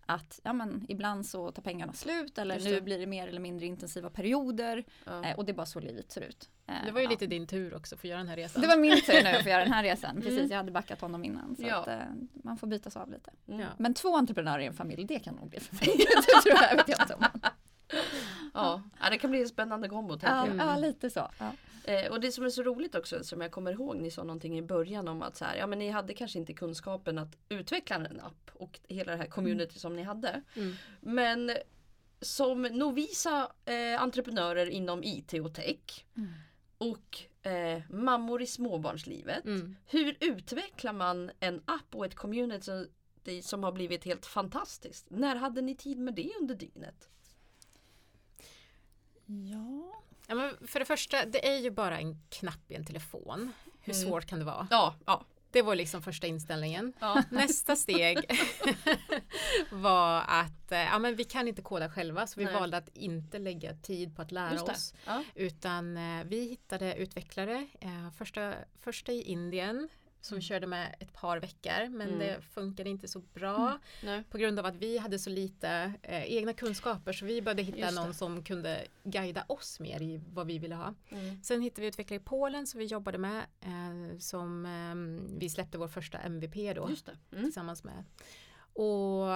att 0.08 0.40
ja, 0.44 0.52
men, 0.52 0.84
ibland 0.88 1.26
så 1.26 1.50
tar 1.50 1.62
pengarna 1.62 1.92
slut 1.92 2.38
eller 2.38 2.60
nu 2.60 2.80
blir 2.80 2.98
det 2.98 3.06
mer 3.06 3.28
eller 3.28 3.40
mindre 3.40 3.66
intensiva 3.66 4.10
perioder. 4.10 4.84
Ja. 5.04 5.24
Eh, 5.24 5.36
och 5.36 5.44
det 5.44 5.52
är 5.52 5.54
bara 5.54 5.66
så 5.66 5.80
livet 5.80 6.12
ser 6.12 6.20
ut. 6.20 6.48
Eh, 6.66 6.74
Det 6.86 6.92
var 6.92 7.00
ju 7.00 7.04
ja. 7.04 7.10
lite 7.10 7.26
din 7.26 7.46
tur 7.46 7.74
också 7.74 7.96
för 7.96 8.06
att 8.06 8.10
göra 8.10 8.18
den 8.18 8.28
här 8.28 8.36
resan. 8.36 8.62
Det 8.62 8.68
var 8.68 8.76
min 8.76 9.00
tur 9.02 9.22
nu 9.22 9.28
att 9.30 9.42
få 9.42 9.48
göra 9.54 9.64
den 9.64 9.72
här 9.72 9.82
resan. 9.82 10.16
Precis, 10.16 10.38
Mm. 10.38 10.50
jag 10.50 10.56
hade 10.56 10.70
backat 10.72 11.00
honom 11.00 11.24
innan. 11.24 11.56
Så 11.56 11.62
Ja. 11.62 11.76
att, 11.76 11.88
eh, 11.88 11.94
man 12.32 12.56
får 12.56 12.66
bytas 12.66 12.96
av 12.96 13.10
lite. 13.10 13.30
Mm. 13.48 13.66
Men 13.78 13.94
två 13.94 14.16
entreprenörer 14.16 14.58
i 14.60 14.66
en 14.66 14.74
familj, 14.74 15.04
det 15.04 15.18
kan 15.18 15.34
nog 15.34 15.48
bli 15.50 15.60
för 15.60 15.74
mig. 15.74 15.96
det 15.98 16.42
tror 16.50 16.56
jag, 16.70 16.76
vet 16.76 16.88
jag 16.88 17.00
inte 17.02 17.14
om. 17.14 17.24
Ja. 18.54 18.82
det 19.10 19.18
kan 19.18 19.30
bli 19.30 19.40
en 19.42 19.48
spännande 19.48 19.88
kombo. 19.88 20.18
Ja. 20.22 20.46
Mm. 20.46 20.58
ja, 20.58 20.76
lite 20.76 21.10
så. 21.10 21.28
Eh, 21.84 22.10
och 22.10 22.20
det 22.20 22.32
som 22.32 22.44
är 22.44 22.50
så 22.50 22.62
roligt 22.62 22.94
också 22.94 23.24
som 23.24 23.40
jag 23.40 23.50
kommer 23.50 23.72
ihåg, 23.72 23.96
ni 23.96 24.10
sa 24.10 24.22
någonting 24.24 24.58
i 24.58 24.62
början 24.62 25.08
om 25.08 25.22
att 25.22 25.36
så 25.36 25.44
här, 25.44 25.56
ja, 25.56 25.66
men 25.66 25.78
ni 25.78 25.88
hade 25.88 26.14
kanske 26.14 26.38
inte 26.38 26.52
kunskapen 26.52 27.18
att 27.18 27.36
utveckla 27.48 27.96
en 27.96 28.20
app 28.20 28.50
och 28.52 28.80
hela 28.88 29.12
det 29.12 29.18
här 29.18 29.26
community 29.26 29.78
som 29.78 29.96
ni 29.96 30.02
hade. 30.02 30.42
Mm. 30.56 30.74
Men 31.00 31.52
som 32.20 32.62
novisa 32.62 33.52
eh, 33.64 34.02
entreprenörer 34.02 34.66
inom 34.66 35.04
IT 35.04 35.32
och 35.32 35.54
tech 35.54 36.04
Mm. 36.16 36.28
och 36.78 37.46
eh, 37.50 37.82
mammor 37.90 38.42
i 38.42 38.46
småbarnslivet. 38.46 39.44
Mm. 39.44 39.76
Hur 39.86 40.16
utvecklar 40.20 40.92
man 40.92 41.30
en 41.40 41.62
app 41.64 41.94
och 41.94 42.06
ett 42.06 42.14
community 42.14 42.88
som 43.42 43.64
har 43.64 43.72
blivit 43.72 44.04
helt 44.04 44.26
fantastiskt? 44.26 45.06
När 45.10 45.36
hade 45.36 45.60
ni 45.60 45.74
tid 45.74 45.98
med 45.98 46.14
det 46.14 46.30
under 46.40 46.54
dygnet? 46.54 47.08
ja. 49.26 50.02
Ja, 50.30 50.34
men 50.34 50.66
för 50.68 50.78
det 50.78 50.84
första, 50.84 51.24
det 51.26 51.48
är 51.48 51.58
ju 51.58 51.70
bara 51.70 51.98
en 51.98 52.22
knapp 52.28 52.70
i 52.70 52.74
en 52.74 52.84
telefon. 52.84 53.52
Hur 53.80 53.94
Mm. 53.94 54.08
svårt 54.08 54.26
kan 54.26 54.38
det 54.38 54.44
vara? 54.44 54.66
Ja, 54.70 54.94
ja. 55.06 55.24
Det 55.50 55.62
var 55.62 55.74
liksom 55.74 56.02
första 56.02 56.26
inställningen. 56.26 56.92
ja. 57.00 57.22
Nästa 57.30 57.76
steg 57.76 58.18
var 59.70 60.22
att 60.26 60.72
eh, 60.72 60.78
ja, 60.78 60.98
men 60.98 61.16
vi 61.16 61.24
kan 61.24 61.48
inte 61.48 61.62
koda 61.62 61.90
själva 61.90 62.26
så 62.26 62.40
vi 62.40 62.44
Nej. 62.44 62.54
valde 62.54 62.76
att 62.76 62.88
inte 62.96 63.38
lägga 63.38 63.74
tid 63.74 64.16
på 64.16 64.22
att 64.22 64.32
lära 64.32 64.62
oss. 64.62 64.94
Ja. 65.06 65.24
Utan 65.34 65.96
eh, 65.96 66.24
vi 66.24 66.40
hittade 66.48 66.94
utvecklare. 66.94 67.68
Eh, 67.80 68.10
första, 68.18 68.54
första 68.80 69.12
i 69.12 69.22
Indien 69.22 69.88
som 70.20 70.34
Mm. 70.34 70.42
körde 70.42 70.66
med 70.66 70.96
ett 71.00 71.12
par 71.12 71.40
veckor 71.40 71.88
men 71.88 72.08
Mm. 72.08 72.18
det 72.18 72.40
funkade 72.40 72.90
inte 72.90 73.08
så 73.08 73.18
bra 73.34 73.78
Nej. 74.02 74.24
på 74.30 74.38
grund 74.38 74.58
av 74.58 74.66
att 74.66 74.74
vi 74.74 74.98
hade 74.98 75.18
så 75.18 75.30
lite 75.30 75.92
eh, 76.02 76.22
egna 76.36 76.52
kunskaper 76.52 77.12
så 77.12 77.24
vi 77.24 77.42
behövde 77.42 77.62
hitta 77.62 77.90
någon 77.90 78.14
som 78.14 78.44
kunde 78.44 78.84
guida 79.04 79.44
oss 79.48 79.80
mer 79.80 80.02
i 80.02 80.20
vad 80.32 80.46
vi 80.46 80.58
ville 80.58 80.74
ha. 80.74 80.94
Mm. 81.08 81.42
Sen 81.42 81.62
hittade 81.62 81.80
vi 81.80 81.86
utvecklare 81.88 82.20
i 82.20 82.24
Polen 82.24 82.66
som 82.66 82.78
vi 82.80 82.86
jobbade 82.86 83.18
med 83.18 83.42
eh, 83.60 84.18
som 84.18 84.66
eh, 84.66 85.38
vi 85.38 85.48
släppte 85.50 85.78
vår 85.78 85.88
första 85.88 86.18
MVP 86.18 86.72
då. 86.74 86.84
Mm. 86.84 86.96
tillsammans 87.44 87.84
med. 87.84 88.04
Och 88.72 89.26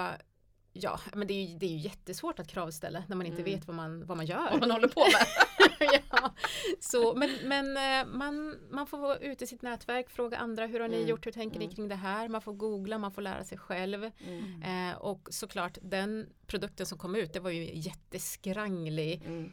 ja, 0.72 1.00
men 1.14 1.26
det 1.26 1.34
är 1.34 1.44
ju, 1.46 1.58
det 1.58 1.66
är 1.66 1.70
ju 1.70 1.76
jättesvårt 1.78 2.38
att 2.38 2.48
kravställa 2.48 3.04
när 3.08 3.16
man 3.16 3.26
inte 3.26 3.42
Mm. 3.42 3.54
vet 3.54 3.66
vad 3.66 3.76
man, 3.76 4.06
vad 4.06 4.16
man 4.16 4.26
gör. 4.26 4.50
Vad 4.50 4.60
man 4.60 4.70
håller 4.70 4.88
på 4.88 5.00
med. 5.00 5.26
ja. 6.10 6.34
Så, 6.80 7.14
men 7.14 7.30
men 7.44 7.76
eh, 7.76 8.06
man, 8.14 8.56
man 8.70 8.86
får 8.86 8.98
vara 8.98 9.18
ute 9.18 9.44
i 9.44 9.46
sitt 9.46 9.62
nätverk, 9.62 10.10
fråga 10.10 10.36
andra 10.38 10.66
hur 10.66 10.80
har 10.80 10.88
ni 10.88 10.96
Mm. 10.96 11.08
gjort, 11.08 11.26
hur 11.26 11.32
tänker 11.32 11.56
Mm. 11.56 11.68
ni 11.68 11.74
kring 11.74 11.88
det 11.88 11.94
här? 11.94 12.28
Man 12.28 12.40
får 12.42 12.52
googla, 12.52 12.98
man 12.98 13.12
får 13.12 13.22
lära 13.22 13.44
sig 13.44 13.58
själv. 13.58 14.10
Mm. 14.26 14.62
Eh, 14.90 14.96
och 14.96 15.28
såklart 15.30 15.78
den 15.82 16.26
produkten 16.46 16.86
som 16.86 16.98
kom 16.98 17.14
ut, 17.16 17.32
det 17.32 17.40
var 17.40 17.50
ju 17.50 17.70
jätteskranglig 17.74 19.22
Mm. 19.26 19.52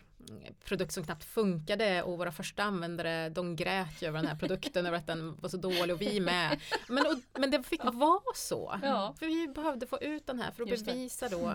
produkt 0.63 0.91
som 0.91 1.03
knappt 1.03 1.23
funkade 1.23 2.03
och 2.03 2.17
våra 2.17 2.31
första 2.31 2.63
användare 2.63 3.29
de 3.29 3.55
grät 3.55 4.01
ju 4.01 4.07
över 4.07 4.19
den 4.19 4.27
här 4.27 4.35
produkten 4.35 4.85
över 4.85 4.97
att 4.97 5.07
den 5.07 5.35
var 5.35 5.49
så 5.49 5.57
dålig 5.57 5.91
och 5.95 6.01
vi 6.01 6.19
med. 6.19 6.59
Men, 6.87 7.05
och, 7.05 7.39
men 7.39 7.51
det 7.51 7.63
fick 7.63 7.83
vara 7.83 8.21
så. 8.35 8.79
Ja. 8.83 9.15
För 9.19 9.25
vi 9.25 9.47
behövde 9.47 9.87
få 9.87 9.99
ut 10.01 10.27
den 10.27 10.39
här 10.39 10.51
för 10.51 10.63
att 10.63 10.69
Just 10.69 10.85
det. 10.85 10.91
bevisa 10.91 11.29
då 11.29 11.53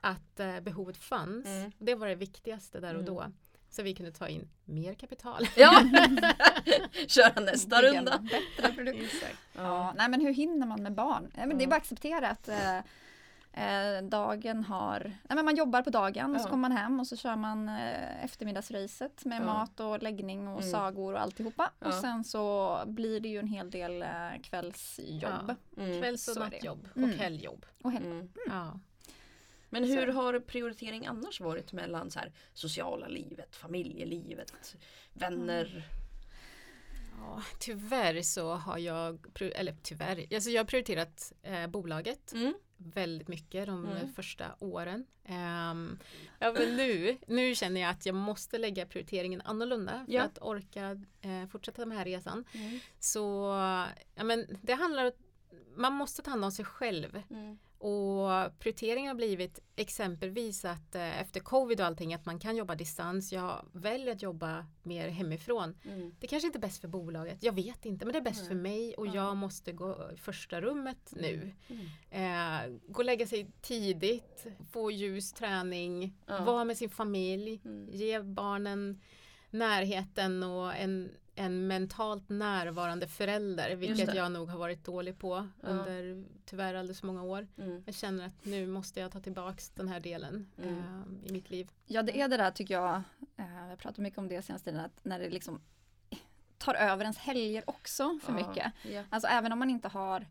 att 0.00 0.40
eh, 0.40 0.60
behovet 0.60 0.96
fanns. 0.96 1.46
Mm. 1.46 1.72
Det 1.78 1.94
var 1.94 2.06
det 2.08 2.14
viktigaste 2.14 2.80
där 2.80 2.94
och 2.94 3.00
Mm. 3.02 3.14
då. 3.14 3.24
Så 3.74 3.82
vi 3.82 3.94
kunde 3.94 4.12
ta 4.12 4.28
in 4.28 4.48
mer 4.64 4.94
kapital. 4.94 5.48
Ja! 5.56 5.72
Köra 7.08 7.40
nästa 7.40 7.82
runda. 7.82 8.18
Bättre 8.18 8.72
produkt. 8.74 9.14
Ja, 9.52 9.92
nej 9.96 10.08
men 10.08 10.20
hur 10.20 10.32
hinner 10.34 10.66
man 10.66 10.82
med 10.82 10.92
barn? 10.94 11.30
Nej, 11.36 11.46
men 11.46 11.58
Det 11.58 11.62
är 11.64 11.66
Ja. 11.66 11.70
bara 11.70 11.76
att 11.76 11.82
acceptera 11.82 12.28
att 12.30 12.48
eh, 12.48 12.76
eh, 13.52 14.02
dagen 14.02 14.64
har, 14.64 15.00
nej 15.00 15.36
men 15.36 15.44
man 15.44 15.56
jobbar 15.56 15.82
på 15.82 15.90
dagen 15.90 16.34
och 16.34 16.40
så 16.40 16.46
Ja. 16.46 16.50
kommer 16.50 16.68
man 16.68 16.76
hem 16.78 17.00
och 17.00 17.06
så 17.06 17.16
kör 17.16 17.36
man 17.36 17.68
eh, 17.68 18.24
eftermiddagsracet 18.24 19.24
med 19.24 19.40
Ja. 19.40 19.44
mat 19.46 19.80
och 19.80 20.02
läggning 20.02 20.48
och 20.48 20.58
Mm. 20.60 20.70
sagor 20.72 21.14
och 21.14 21.20
alltihopa. 21.20 21.70
Ja. 21.80 21.86
Och 21.86 21.94
sen 21.94 22.24
så 22.24 22.78
blir 22.86 23.20
det 23.20 23.28
ju 23.28 23.38
en 23.38 23.48
hel 23.48 23.70
del 23.70 24.02
eh, 24.02 24.08
kvällsjobb. 24.42 25.54
Mm. 25.76 26.00
Kvälls 26.00 26.28
och 26.28 26.36
nattjobb 26.40 26.88
Mm. 26.96 27.10
och 27.10 27.16
helgjobb. 27.16 27.66
Och 27.82 27.92
hem. 27.92 28.02
Mm. 28.12 28.28
Men 29.80 29.84
hur 29.90 30.06
har 30.06 30.40
prioritering 30.40 31.06
annars 31.06 31.40
varit 31.40 31.72
mellan 31.72 32.10
så 32.10 32.18
här, 32.18 32.32
sociala 32.52 33.08
livet, 33.08 33.56
familjelivet, 33.56 34.76
vänner? 35.12 35.88
Ja, 37.18 37.42
tyvärr 37.58 38.22
så 38.22 38.52
har 38.54 38.78
jag, 38.78 39.26
eller 39.54 39.76
tyvärr, 39.82 40.26
alltså 40.34 40.50
jag 40.50 40.60
har 40.60 40.66
prioriterat 40.66 41.32
eh, 41.42 41.66
bolaget 41.66 42.32
Mm. 42.32 42.54
väldigt 42.76 43.28
mycket 43.28 43.66
de 43.66 43.86
Mm. 43.86 44.12
första 44.12 44.54
åren. 44.58 45.06
Ehm, 45.24 45.98
ja, 46.38 46.52
men 46.52 46.76
nu, 46.76 47.16
nu 47.26 47.54
känner 47.54 47.80
jag 47.80 47.90
att 47.90 48.06
jag 48.06 48.14
måste 48.14 48.58
lägga 48.58 48.86
prioriteringen 48.86 49.40
annorlunda 49.44 50.04
för 50.06 50.12
Ja. 50.12 50.22
att 50.22 50.38
orka 50.42 51.00
eh, 51.20 51.46
fortsätta 51.46 51.82
den 51.84 51.92
här 51.92 52.04
resan. 52.04 52.44
Mm. 52.52 52.78
Så 52.98 53.20
ja, 54.14 54.24
men 54.24 54.46
det 54.62 54.74
handlar 54.74 55.04
om 55.06 55.12
man 55.76 55.92
måste 55.92 56.22
ta 56.22 56.30
hand 56.30 56.44
om 56.44 56.52
sig 56.52 56.64
själv 56.64 57.22
Mm. 57.30 57.58
Och 57.84 58.58
prioriteringen 58.58 59.08
har 59.08 59.14
blivit 59.14 59.58
exempelvis 59.76 60.64
att 60.64 60.94
eh, 60.94 61.20
efter 61.20 61.40
covid 61.40 61.80
och 61.80 61.86
allting 61.86 62.14
att 62.14 62.26
man 62.26 62.38
kan 62.38 62.56
jobba 62.56 62.74
distans. 62.74 63.32
Jag 63.32 63.66
väljer 63.72 64.12
att 64.12 64.22
jobba 64.22 64.66
mer 64.82 65.08
hemifrån. 65.08 65.76
Mm. 65.84 66.14
Det 66.20 66.26
kanske 66.26 66.46
inte 66.46 66.58
är 66.58 66.60
bäst 66.60 66.80
för 66.80 66.88
bolaget, 66.88 67.42
jag 67.42 67.52
vet 67.52 67.84
inte 67.86 68.04
men 68.04 68.12
det 68.12 68.18
är 68.18 68.22
bäst 68.22 68.40
Nej. 68.40 68.48
för 68.48 68.54
mig 68.54 68.94
och 68.94 69.06
Ja. 69.06 69.14
jag 69.14 69.36
måste 69.36 69.72
gå 69.72 70.10
i 70.14 70.16
första 70.16 70.60
rummet 70.60 71.12
nu. 71.16 71.52
Mm. 72.10 72.72
Eh, 72.74 72.78
gå 72.88 72.98
och 72.98 73.04
lägga 73.04 73.26
sig 73.26 73.50
tidigt, 73.60 74.46
få 74.72 74.90
ljus 74.90 75.32
träning, 75.32 76.16
vara 76.26 76.64
med 76.64 76.76
sin 76.76 76.90
familj, 76.90 77.60
Mm. 77.64 77.88
ge 77.92 78.20
barnen 78.22 79.00
närheten 79.50 80.42
och 80.42 80.74
en, 80.74 81.10
en 81.34 81.66
mentalt 81.66 82.28
närvarande 82.28 83.08
förälder, 83.08 83.76
vilket 83.76 84.14
jag 84.14 84.32
nog 84.32 84.48
har 84.48 84.58
varit 84.58 84.84
dålig 84.84 85.18
på 85.18 85.48
Ja. 85.62 85.68
under 85.68 86.24
tyvärr 86.44 86.74
alldeles 86.74 87.02
många 87.02 87.22
år. 87.22 87.46
Mm. 87.58 87.82
Jag 87.86 87.94
känner 87.94 88.26
att 88.26 88.44
nu 88.44 88.66
måste 88.66 89.00
jag 89.00 89.12
ta 89.12 89.20
tillbaks 89.20 89.70
den 89.70 89.88
här 89.88 90.00
delen 90.00 90.46
Mm. 90.62 90.78
eh, 90.78 91.28
i 91.28 91.32
mitt 91.32 91.50
liv. 91.50 91.70
Ja 91.86 92.02
det 92.02 92.20
är 92.20 92.28
det 92.28 92.36
där 92.36 92.50
tycker 92.50 92.74
jag, 92.74 93.02
eh, 93.36 93.68
jag 93.70 93.78
pratar 93.78 94.02
mycket 94.02 94.18
om 94.18 94.28
det 94.28 94.42
senaste 94.42 94.70
tiden, 94.70 94.84
att 94.84 95.00
när 95.04 95.18
det 95.18 95.30
liksom 95.30 95.60
tar 96.58 96.74
över 96.74 97.04
ens 97.04 97.18
helger 97.18 97.62
också 97.66 98.18
för 98.22 98.32
Ja. 98.38 98.48
mycket. 98.48 98.72
Ja. 98.92 99.02
Alltså 99.10 99.28
även 99.28 99.52
om 99.52 99.58
man 99.58 99.70
inte 99.70 99.88
har 99.88 100.26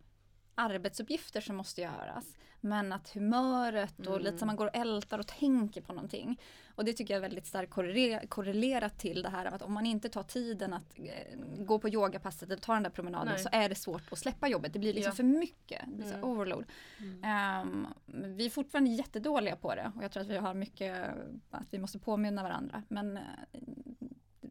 arbetsuppgifter 0.56 1.42
som 1.42 1.56
måste 1.56 1.82
göras. 1.82 2.38
Men 2.66 2.94
att 2.94 3.10
humöret 3.10 4.00
och 4.00 4.06
Mm. 4.08 4.22
lite 4.22 4.38
som 4.38 4.48
man 4.48 4.56
går 4.56 4.66
och 4.66 4.76
ältar 4.76 5.20
och 5.20 5.28
tänker 5.28 5.82
på 5.82 5.94
någonting. 5.94 6.40
Och 6.76 6.86
det 6.86 6.94
tycker 6.94 7.14
jag 7.14 7.18
är 7.18 7.22
väldigt 7.30 7.46
starkt 7.48 7.74
korrele- 7.74 8.28
korrelerat 8.28 9.00
till 9.00 9.22
det 9.22 9.30
här 9.30 9.46
att 9.46 9.62
om 9.62 9.74
man 9.74 9.86
inte 9.86 10.10
tar 10.10 10.24
tiden 10.24 10.74
att 10.74 11.00
eh, 11.00 11.38
gå 11.66 11.80
på 11.80 11.90
yogapasset 11.90 12.44
eller 12.50 12.62
ta 12.62 12.74
den 12.74 12.84
där 12.84 12.90
promenaden 12.90 13.34
Nej. 13.34 13.44
så 13.44 13.50
är 13.52 13.70
det 13.70 13.76
svårt 13.76 14.12
att 14.12 14.20
släppa 14.20 14.48
jobbet. 14.48 14.74
Det 14.74 14.80
blir 14.80 14.94
liksom 14.94 15.10
Ja. 15.12 15.16
för 15.16 15.24
mycket. 15.24 15.82
Det 15.88 15.96
blir 15.96 16.06
så 16.08 16.14
Mm. 16.14 16.30
overload. 16.30 16.66
Ehm, 17.24 17.88
men 18.06 18.36
vi 18.36 18.46
är 18.46 18.50
fortfarande 18.50 18.90
jättedåliga 18.90 19.56
på 19.56 19.76
det 19.76 19.92
och 19.96 20.04
jag 20.04 20.12
tror 20.12 20.24
att 20.24 20.30
vi 20.30 20.38
har 20.38 20.54
mycket 20.54 21.08
att 21.52 21.68
vi 21.70 21.80
måste 21.80 22.00
påminna 22.00 22.44
varandra. 22.44 22.84
Men 22.88 23.18
eh, 23.18 23.24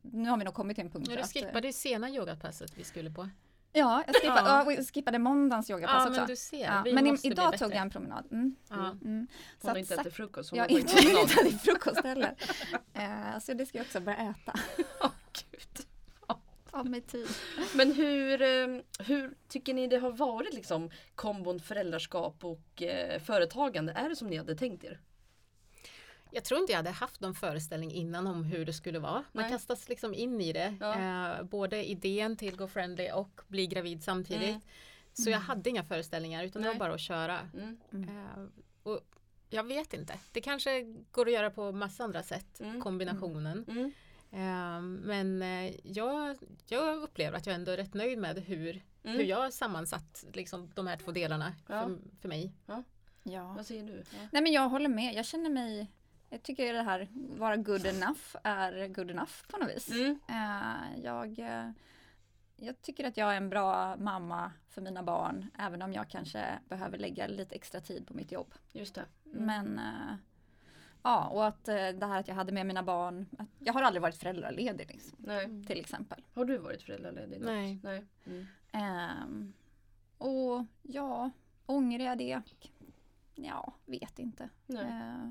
nu 0.03 0.29
har 0.29 0.37
vi 0.37 0.45
nog 0.45 0.55
kommit 0.55 0.77
till 0.77 0.85
en 0.85 0.91
punkt 0.91 1.07
Ja, 1.11 1.15
du 1.17 1.21
eh, 1.21 1.27
skippade 1.27 1.67
ju 1.67 1.73
sena 1.73 2.11
yogapasset 2.11 2.79
vi 2.79 2.85
skulle 2.85 3.11
på. 3.11 3.29
Ja, 3.73 4.05
jag 4.07 4.17
skippade, 4.17 4.75
Ja. 4.77 4.83
skippade 4.95 5.19
måndagens 5.19 5.71
yogapass 5.71 5.95
Ja, 6.05 6.09
också. 6.09 6.21
men 6.21 6.29
du 6.29 6.37
ser. 6.37 6.65
Ja, 6.65 6.85
men 6.95 7.07
i, 7.07 7.19
idag 7.23 7.59
tog 7.59 7.71
jag 7.71 7.79
en 7.79 7.91
promenad. 7.91 8.25
Mm. 8.33 8.57
Ja. 8.69 8.75
Mm. 8.91 8.99
Hon 9.03 9.27
har 9.71 9.77
inte 9.77 9.95
ätit 9.95 10.15
frukost. 10.15 10.51
hon 10.51 10.57
Jag 10.59 10.65
har 10.65 10.71
inte 10.79 10.97
äta 10.99 11.59
frukost 11.59 12.05
heller. 12.05 12.35
Eh, 12.95 13.39
så 13.41 13.55
det 13.55 13.67
ska 13.67 13.79
jag 13.79 13.85
också 13.85 14.01
börja 14.01 14.19
äta. 14.19 14.53
Åh, 15.01 15.11
Gud. 15.33 15.87
Av 16.75 16.87
mig 16.87 17.01
tid. 17.01 17.29
Men 17.75 17.93
hur, 17.93 18.43
eh, 18.43 18.81
hur 18.99 19.35
tycker 19.49 19.75
ni 19.75 19.87
det 19.87 19.99
har 19.99 20.11
varit 20.13 20.55
liksom 20.55 20.91
kombon 21.15 21.61
föräldraskap 21.61 22.45
och 22.45 22.83
eh, 22.83 23.21
företagande? 23.21 23.93
Är 23.93 24.09
det 24.09 24.17
som 24.17 24.29
ni 24.29 24.37
hade 24.37 24.55
tänkt 24.57 24.85
er? 24.85 25.01
Jag 26.35 26.45
tror 26.45 26.61
inte 26.61 26.73
jag 26.73 26.77
hade 26.79 26.91
haft 26.91 27.21
någon 27.21 27.35
föreställning 27.35 27.93
innan 27.93 28.27
om 28.27 28.45
hur 28.45 28.65
det 28.67 28.73
skulle 28.73 28.99
vara. 28.99 29.13
Man 29.33 29.43
Nej. 29.43 29.51
kastas 29.51 29.89
liksom 29.89 30.15
in 30.15 30.41
i 30.41 30.53
det. 30.53 30.75
Ja. 30.81 30.95
Eh, 31.39 31.43
både 31.45 31.85
idén 31.91 32.37
till 32.37 32.57
Go 32.57 32.67
Friendly 32.69 33.11
och 33.11 33.41
bli 33.49 33.67
gravid 33.67 34.03
samtidigt. 34.05 34.49
Mm. 34.49 34.61
Så 35.13 35.31
jag 35.31 35.39
hade 35.39 35.71
inga 35.71 35.85
föreställningar 35.85 36.45
utan 36.45 36.63
det 36.63 36.69
Nej. 36.69 36.79
var 36.79 36.87
bara 36.87 36.95
att 36.95 37.01
köra. 37.01 37.39
Mm. 37.55 37.79
Eh, 38.09 38.45
och 38.83 39.01
jag 39.51 39.65
vet 39.65 39.95
inte. 39.95 40.15
Det 40.33 40.41
kanske 40.41 40.83
går 41.11 41.27
att 41.27 41.33
göra 41.33 41.51
på 41.51 41.73
massa 41.73 42.05
andra 42.05 42.23
sätt. 42.23 42.61
Mm. 42.61 42.81
Kombinationen. 42.81 43.65
Mm. 43.69 43.93
Eh, 44.31 44.81
men 45.07 45.43
eh, 45.43 45.75
jag, 45.83 46.37
jag 46.69 47.03
upplever 47.03 47.37
att 47.39 47.47
jag 47.47 47.55
ändå 47.55 47.73
är 47.73 47.77
rätt 47.77 47.95
nöjd 47.95 48.19
med 48.19 48.39
hur, 48.39 48.83
Mm. 49.05 49.17
hur 49.17 49.25
jag 49.25 49.37
har 49.41 49.51
sammansatt 49.51 50.25
liksom, 50.33 50.71
de 50.75 50.87
här 50.87 50.97
två 50.97 51.13
delarna 51.13 51.55
Ja. 51.69 51.83
för, 51.83 51.99
för 52.21 52.29
mig. 52.29 52.53
Ja. 52.67 53.53
Vad 53.57 53.67
säger 53.67 53.85
du? 53.85 53.97
Ja. 54.11 54.19
Nej 54.33 54.43
men 54.43 54.53
jag 54.53 54.69
håller 54.69 54.89
med. 54.89 55.15
Jag 55.15 55.27
känner 55.27 55.51
mig 55.51 55.87
jag 56.33 56.43
tycker 56.43 56.73
det 56.73 56.83
här 56.83 57.09
vara 57.13 57.57
good 57.57 57.87
enough 57.87 58.21
är 58.43 58.89
good 58.89 59.11
enough 59.11 59.33
på 59.49 59.59
något 59.59 59.77
vis. 59.77 59.91
Mm. 59.91 60.19
Eh, 60.29 61.05
jag, 61.05 61.39
eh, 61.39 61.71
jag 62.57 62.83
tycker 62.83 63.05
att 63.05 63.17
jag 63.17 63.33
är 63.33 63.37
en 63.37 63.51
bra 63.51 63.97
mamma 63.97 64.53
för 64.69 64.81
mina 64.81 65.03
barn 65.03 65.51
även 65.59 65.83
om 65.83 65.93
jag 65.93 66.09
kanske 66.09 66.59
behöver 66.69 66.99
lägga 66.99 67.27
lite 67.27 67.55
extra 67.55 67.81
tid 67.81 68.07
på 68.07 68.15
mitt 68.15 68.33
jobb. 68.33 68.55
Just 68.73 68.95
det. 68.95 69.05
Mm. 69.25 69.45
Men 69.47 69.79
eh, 69.79 70.15
ja, 71.03 71.29
och 71.29 71.47
att 71.47 71.65
det 71.65 72.07
här 72.07 72.21
att 72.21 72.29
jag 72.29 72.35
hade 72.35 72.53
med 72.53 72.67
mina 72.67 72.83
barn. 72.83 73.27
Att 73.39 73.49
jag 73.59 73.73
har 73.73 73.83
aldrig 73.83 74.03
varit 74.03 74.17
föräldraledig 74.17 74.91
liksom, 74.93 75.19
Nej. 75.19 75.65
till 75.67 75.81
exempel. 75.81 76.25
Har 76.35 76.45
du 76.45 76.59
varit 76.59 76.83
föräldraledig? 76.83 77.41
något? 77.41 77.47
Nej. 77.47 77.81
Nej. 77.83 78.05
Mm. 78.27 78.47
Ehm, 78.73 79.53
och 80.19 80.65
ja, 80.83 81.31
ångrar 81.67 82.05
jag 82.05 82.19
det? 82.19 82.43
Ja, 83.35 83.75
vet 83.87 84.19
inte. 84.19 84.49
Nej. 84.67 84.85
Eh, 84.85 85.31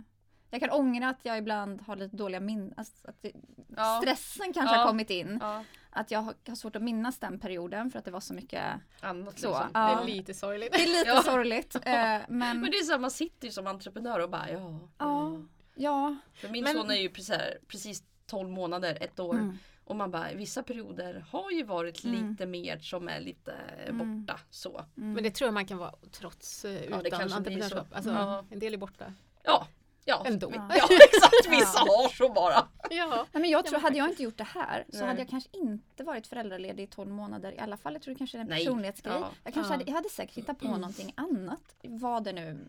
jag 0.52 0.60
kan 0.62 0.70
ångra 0.70 1.10
att 1.10 1.20
jag 1.24 1.38
ibland 1.38 1.82
har 1.82 1.96
lite 1.96 2.16
dåliga 2.18 2.40
minnen. 2.40 2.74
Alltså 2.78 3.08
att 3.08 3.22
det, 3.22 3.32
Ja. 3.78 4.00
Stressen 4.02 4.54
kanske 4.54 4.76
Ja. 4.76 4.80
har 4.82 4.88
kommit 4.88 5.10
in. 5.10 5.38
Ja. 5.42 5.64
Att 5.90 6.12
jag 6.12 6.20
har, 6.20 6.34
har 6.48 6.56
svårt 6.56 6.76
att 6.76 6.82
minnas 6.84 7.20
den 7.20 7.40
perioden 7.40 7.92
för 7.92 8.00
att 8.00 8.06
det 8.06 8.12
var 8.12 8.20
så 8.20 8.34
mycket. 8.34 8.64
Annat 9.02 9.40
Så, 9.40 9.48
liksom. 9.50 9.70
ja. 9.74 9.96
Det 10.06 10.12
är 10.12 10.16
lite 10.16 10.34
sorgligt. 10.34 10.74
Det 10.74 10.84
är 10.84 10.88
lite 10.88 11.04
Ja. 11.10 11.22
sorgligt. 11.24 11.76
eh, 11.76 11.82
men 12.28 12.28
Men 12.30 12.62
det 12.62 12.78
är 12.78 12.84
så 12.84 12.92
här, 12.92 13.00
man 13.00 13.12
sitter 13.12 13.46
ju 13.48 13.52
som 13.52 13.68
entreprenör 13.68 14.20
och 14.20 14.30
bara 14.30 14.52
ja. 14.52 14.80
Ja. 14.98 15.42
ja. 15.76 16.16
För 16.34 16.50
min 16.50 16.64
Men- 16.64 16.74
son 16.74 16.92
är 16.92 16.96
ju 16.96 17.10
precis, 17.10 17.38
precis 17.68 18.04
12 18.26 18.50
månader, 18.50 18.98
ett 19.02 19.20
år. 19.20 19.34
Mm. 19.34 19.58
Och 19.86 19.96
man 19.96 20.12
bara, 20.12 20.28
vissa 20.34 20.64
perioder 20.64 21.26
har 21.30 21.52
ju 21.52 21.64
varit 21.64 22.04
Mm. 22.04 22.30
lite 22.30 22.46
mer 22.46 22.80
som 22.80 23.08
är 23.10 23.20
lite 23.20 23.54
Mm. 23.88 24.26
borta. 24.26 24.40
Så. 24.50 24.86
Mm. 24.98 25.14
Men 25.14 25.24
det 25.24 25.32
tror 25.32 25.48
jag 25.48 25.54
man 25.54 25.66
kan 25.66 25.78
vara 25.78 25.94
trots 26.12 26.66
eh, 26.66 26.72
det 26.72 26.86
utan 26.86 27.02
kanske 27.02 27.10
blir 27.12 27.32
så. 27.32 27.36
entreprenörskap. 27.38 27.88
Alltså, 27.96 28.12
Ja. 28.12 28.46
En 28.50 28.60
del 28.60 28.74
är 28.74 28.78
borta. 28.78 29.14
Ja, 29.44 29.68
ja. 30.06 30.24
Ändå. 30.26 30.52
Ja. 30.56 30.70
Ja 30.78 30.88
exakt, 30.96 31.48
vissa 31.50 31.84
Ja. 31.86 31.94
har 32.04 32.10
så 32.10 32.30
bara. 32.30 32.68
Ja. 32.90 33.26
Nej, 33.32 33.42
men 33.42 33.50
jag 33.50 33.66
Ja, 33.66 33.70
tror, 33.70 33.80
hade 33.80 33.98
jag 33.98 34.10
inte 34.10 34.24
gjort 34.24 34.38
det 34.38 34.44
här 34.44 34.86
så 34.90 34.98
Nej. 35.00 35.08
hade 35.08 35.20
jag 35.20 35.30
kanske 35.30 35.50
inte 35.54 36.04
varit 36.04 36.28
föräldraledig 36.28 36.84
i 36.84 36.88
12 36.88 37.10
månader 37.12 37.52
i 37.52 37.60
alla 37.60 37.78
fall. 37.78 37.94
Jag 37.94 38.02
tror 38.02 38.14
det 38.14 38.18
kanske 38.18 38.38
är 38.38 38.42
en 38.42 38.48
personlighetsgrej. 38.48 39.14
Ja. 39.14 39.30
Jag, 39.44 39.54
kanske 39.54 39.74
Ja. 39.74 39.78
hade, 39.78 39.90
jag 39.92 39.96
hade 39.96 40.10
säkert 40.10 40.38
hittat 40.38 40.60
på 40.60 40.68
någonting 40.68 41.14
annat. 41.18 41.62
Vad 41.84 42.24
det 42.24 42.32
nu, 42.34 42.68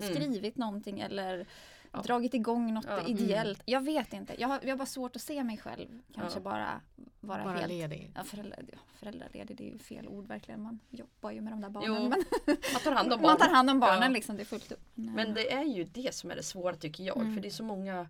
Mm. 0.00 0.14
skrivit 0.14 0.56
någonting 0.56 1.00
eller 1.00 1.46
Ja. 1.92 2.00
dragit 2.02 2.34
igång 2.34 2.74
något 2.74 2.84
Ja. 2.88 2.98
Mm. 2.98 3.10
ideellt. 3.12 3.62
Jag 3.64 3.80
vet 3.80 4.12
inte. 4.12 4.40
Jag 4.40 4.48
har, 4.48 4.60
jag 4.62 4.68
har 4.70 4.76
bara 4.76 4.86
svårt 4.86 5.16
att 5.16 5.22
se 5.22 5.44
mig 5.44 5.58
själv 5.58 5.88
kanske 6.14 6.38
Ja. 6.38 6.42
bara 6.42 6.80
vara 7.20 7.44
Bara 7.44 7.52
helt 7.54 7.68
ledig. 7.68 8.12
Ja, 8.14 8.24
föräldra, 8.24 8.56
föräldraledig, 8.96 9.56
det 9.56 9.64
är 9.68 9.72
ju 9.72 9.78
fel 9.78 10.08
ord 10.08 10.26
verkligen. 10.26 10.62
Man 10.62 10.78
jobbar 10.90 11.30
ju 11.30 11.40
med 11.40 11.52
de 11.52 11.60
där 11.60 11.68
barnen. 11.68 12.08
men 12.08 12.24
Man 12.72 12.82
tar 12.84 12.92
hand 12.92 13.12
om 13.12 13.22
man 13.22 13.30
tar 13.36 13.38
barnen. 13.38 13.54
hand 13.56 13.70
om 13.70 13.80
barnen 13.80 14.12
liksom, 14.12 14.36
det 14.36 14.42
är 14.42 14.44
fullt 14.44 14.72
upp. 14.72 14.80
Men 14.94 15.34
det 15.34 15.52
är 15.52 15.64
ju 15.64 15.84
det 15.84 16.14
som 16.14 16.30
är 16.30 16.36
det 16.36 16.42
svåra 16.42 16.76
tycker 16.76 17.04
jag. 17.04 17.16
Mm. 17.16 17.34
För 17.34 17.42
det 17.42 17.48
är 17.48 17.50
så 17.50 17.64
många, 17.64 18.08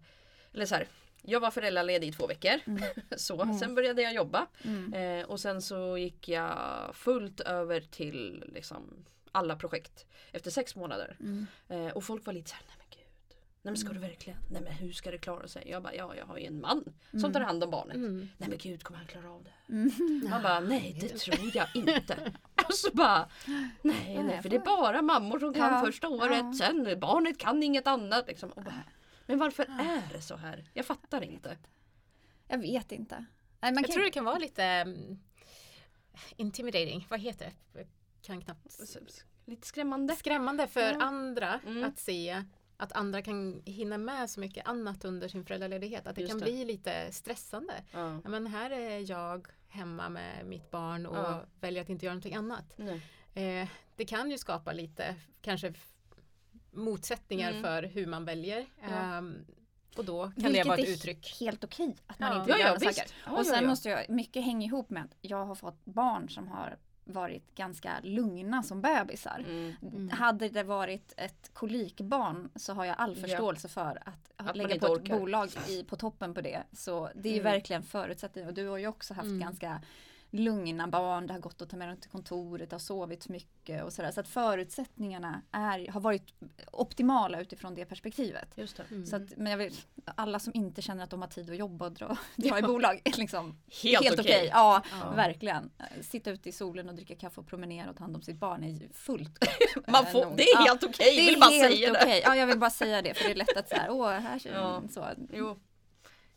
eller 0.54 0.66
så 0.66 0.74
här, 0.74 0.86
jag 1.22 1.40
var 1.40 1.50
föräldraledig 1.50 2.08
i 2.08 2.12
två 2.12 2.26
veckor. 2.26 2.60
Mm. 2.66 2.82
Så, 3.16 3.42
Mm. 3.42 3.58
Sen 3.58 3.74
började 3.74 4.02
jag 4.02 4.14
jobba. 4.14 4.46
Mm. 4.64 4.92
Eh, 4.94 5.26
och 5.26 5.40
sen 5.40 5.62
så 5.62 5.98
gick 5.98 6.28
jag 6.28 6.56
fullt 6.94 7.40
över 7.40 7.80
till 7.80 8.44
liksom, 8.54 9.04
alla 9.32 9.56
projekt 9.56 10.06
efter 10.32 10.50
sex 10.50 10.76
månader. 10.76 11.16
Mm. 11.20 11.46
Eh, 11.68 11.86
och 11.92 12.04
folk 12.04 12.26
var 12.26 12.32
lite 12.32 12.50
såhär, 12.50 12.64
nej 13.62 13.72
men 13.72 13.76
ska 13.76 13.88
du 13.88 13.96
Mm. 13.96 14.08
verkligen? 14.08 14.38
Nej 14.50 14.62
men 14.62 14.72
hur 14.72 14.92
ska 14.92 15.10
det 15.10 15.18
klara 15.18 15.48
sig? 15.48 15.62
Jag 15.70 15.82
bara, 15.82 15.94
ja 15.94 16.16
jag 16.16 16.26
har 16.26 16.38
ju 16.38 16.46
en 16.46 16.60
man 16.60 16.84
som 17.10 17.18
Mm. 17.18 17.32
tar 17.32 17.40
hand 17.40 17.64
om 17.64 17.70
barnet. 17.70 17.96
Mm. 17.96 18.28
Nej 18.38 18.48
men 18.48 18.58
gud 18.58 18.82
kommer 18.82 18.98
han 18.98 19.06
klara 19.06 19.30
av 19.30 19.44
det? 19.44 19.72
Mm. 19.72 19.90
Man 20.30 20.42
bara, 20.42 20.60
nej 20.60 20.96
det 21.00 21.08
tror 21.18 21.50
jag 21.56 21.66
inte. 21.74 22.32
och 22.68 22.74
så 22.74 22.90
bara, 22.92 23.28
nej 23.82 24.22
nej 24.24 24.42
för 24.42 24.48
det 24.48 24.56
är 24.56 24.60
bara 24.60 25.02
mammor 25.02 25.38
som 25.38 25.54
kan 25.54 25.72
Ja, 25.74 25.80
första 25.84 26.08
året. 26.08 26.38
ja. 26.38 26.54
Sen 26.58 27.00
barnet 27.00 27.38
kan 27.38 27.62
inget 27.62 27.86
annat. 27.86 28.26
Liksom. 28.26 28.50
Och 28.50 28.62
bara, 28.62 28.82
men 29.26 29.38
varför 29.38 29.62
är 29.64 30.02
det 30.12 30.22
så 30.22 30.36
här? 30.36 30.64
Jag 30.74 30.86
fattar 30.86 31.22
inte. 31.24 31.56
Jag 32.48 32.58
vet 32.58 32.92
inte. 32.92 33.14
Nej, 33.60 33.72
man 33.72 33.74
Jag 33.74 33.84
kan- 33.86 33.92
tror 33.94 34.04
det 34.04 34.10
kan 34.10 34.24
vara 34.24 34.38
lite 34.38 34.64
mm, 34.64 35.18
intimidating. 36.36 37.06
Vad 37.10 37.20
heter 37.20 37.44
det? 37.72 37.78
Jag 37.78 37.86
kan 38.22 38.40
knappt. 38.40 38.80
Lite 39.46 39.66
skrämmande. 39.66 40.16
Skrämmande 40.16 40.66
för 40.66 40.80
Ja. 40.92 41.02
andra 41.02 41.60
Mm. 41.66 41.84
att 41.84 41.98
se 41.98 42.42
att 42.82 42.92
andra 42.92 43.22
kan 43.22 43.62
hinna 43.64 43.98
med 43.98 44.30
så 44.30 44.40
mycket 44.40 44.66
annat 44.68 45.04
under 45.04 45.28
sin 45.28 45.44
föräldraledighet. 45.44 46.06
Att 46.06 46.14
det 46.14 46.20
Just 46.20 46.30
kan 46.32 46.38
det. 46.38 46.44
bli 46.44 46.64
lite 46.64 47.12
stressande. 47.12 47.74
Ja. 47.92 48.20
Ja, 48.24 48.30
men 48.30 48.46
här 48.46 48.70
är 48.70 49.10
jag 49.10 49.46
hemma 49.68 50.08
med 50.08 50.46
mitt 50.46 50.70
barn 50.70 51.06
och 51.06 51.16
Ja. 51.16 51.44
väljer 51.60 51.82
att 51.82 51.88
inte 51.88 52.04
göra 52.06 52.14
någonting 52.14 52.34
annat. 52.34 52.74
Nej. 52.76 53.00
Eh, 53.34 53.68
det 53.96 54.04
kan 54.04 54.30
ju 54.30 54.38
skapa 54.38 54.72
lite 54.72 55.14
kanske 55.42 55.72
motsättningar 56.70 57.50
Mm. 57.50 57.62
för 57.62 57.82
hur 57.82 58.06
man 58.06 58.24
väljer. 58.24 58.66
Ja. 58.82 58.88
Ehm, 58.88 59.44
och 59.96 60.04
då 60.04 60.22
kan 60.24 60.32
Vilket 60.36 60.52
det 60.62 60.68
vara 60.68 60.78
ett 60.78 60.88
är 60.88 60.92
uttryck. 60.92 61.36
helt 61.40 61.64
okej 61.64 61.96
att 62.06 62.18
man 62.18 62.32
Ja. 62.32 62.38
inte 62.40 62.52
vill 62.52 62.60
ja 62.60 62.66
göra 62.66 62.78
visst. 62.78 62.98
saker. 62.98 63.12
Och 63.38 63.46
sen 63.46 63.54
ja, 63.54 63.62
ja. 63.62 63.68
måste 63.68 63.88
jag, 63.88 64.08
mycket 64.10 64.44
hänga 64.44 64.66
ihop 64.66 64.90
med 64.90 65.02
att 65.04 65.16
jag 65.20 65.44
har 65.46 65.54
fått 65.54 65.84
barn 65.84 66.28
som 66.28 66.48
har 66.48 66.76
varit 67.04 67.54
ganska 67.54 68.00
lugna 68.02 68.62
som 68.62 68.80
bebisar. 68.80 69.44
Mm. 69.48 69.72
Mm. 69.82 70.08
Hade 70.10 70.48
det 70.48 70.62
varit 70.62 71.14
ett 71.16 71.50
kolikbarn 71.52 72.50
så 72.56 72.72
har 72.72 72.84
jag 72.84 72.94
all 72.98 73.16
Ja. 73.16 73.22
förståelse 73.28 73.68
för 73.68 73.98
att, 74.04 74.46
man 74.46 74.56
lägga 74.56 74.78
på 74.80 74.86
ett 74.86 75.00
orkar. 75.00 75.18
bolag 75.18 75.48
i, 75.68 75.84
på 75.84 75.96
toppen 75.96 76.34
på 76.34 76.40
det. 76.40 76.62
Så 76.72 77.10
det 77.14 77.28
är 77.28 77.32
ju 77.32 77.40
Mm. 77.40 77.52
verkligen 77.52 77.82
förutsättning 77.82 78.46
och 78.46 78.54
du 78.54 78.68
har 78.68 78.78
ju 78.78 78.86
också 78.86 79.14
haft 79.14 79.26
Mm. 79.26 79.40
ganska 79.40 79.80
lugna 80.34 80.86
barn, 80.88 81.26
det 81.26 81.32
har 81.32 81.40
gått 81.40 81.62
att 81.62 81.70
ta 81.70 81.76
med 81.76 81.88
dem 81.88 81.96
till 81.96 82.10
kontoret, 82.10 82.70
det 82.70 82.74
har 82.74 82.80
sovit 82.80 83.28
mycket 83.28 83.84
och 83.84 83.92
sådär. 83.92 84.10
Så 84.10 84.20
att 84.20 84.28
förutsättningarna 84.28 85.42
är, 85.52 85.90
har 85.92 86.00
varit 86.00 86.34
optimala 86.72 87.40
utifrån 87.40 87.74
det 87.74 87.84
perspektivet. 87.84 88.48
Just 88.54 88.76
det. 88.76 88.82
Mm. 88.90 89.06
Så 89.06 89.16
att, 89.16 89.22
men 89.36 89.50
jag 89.50 89.58
vill, 89.58 89.74
alla 90.04 90.38
som 90.38 90.52
inte 90.54 90.82
känner 90.82 91.04
att 91.04 91.10
de 91.10 91.20
har 91.22 91.28
tid 91.28 91.50
att 91.50 91.56
jobba 91.56 91.84
och 91.86 91.92
dra, 91.92 92.16
dra 92.36 92.58
i 92.58 92.62
bolag 92.62 93.00
liksom 93.16 93.58
Helt, 93.82 94.04
helt 94.04 94.20
okej. 94.20 94.36
okej. 94.36 94.48
Ja, 94.52 94.82
Ja. 95.00 95.10
verkligen. 95.10 95.70
Sitta 96.00 96.30
ute 96.30 96.48
i 96.48 96.52
solen 96.52 96.88
och 96.88 96.94
dricka 96.94 97.14
kaffe 97.16 97.40
och 97.40 97.46
promenera 97.46 97.90
och 97.90 97.96
ta 97.96 98.04
hand 98.04 98.16
om 98.16 98.22
sitt 98.22 98.36
barn 98.38 98.64
är 98.64 98.88
fullt 98.92 99.38
Man 99.86 100.04
eh, 100.04 100.10
får, 100.10 100.24
nog. 100.24 100.36
det 100.36 100.42
är 100.42 100.54
Ja, 100.54 100.60
helt 100.64 100.84
okej, 100.84 101.16
det 101.16 101.22
är 101.22 101.30
vill 101.30 101.40
bara 101.40 101.50
säga 101.50 101.92
det. 101.92 101.98
okej. 102.02 102.22
Ja, 102.24 102.36
jag 102.36 102.46
vill 102.46 102.58
bara 102.58 102.70
säga 102.70 103.02
det 103.02 103.14
för 103.14 103.24
det 103.24 103.30
är 103.30 103.34
lätt 103.34 103.56
att 103.56 103.68
så 103.68 103.74
här, 103.76 103.90
åh, 103.90 104.10
här 104.10 104.40
Ja. 104.54 104.82
så. 104.94 105.06
Jo, 105.32 105.56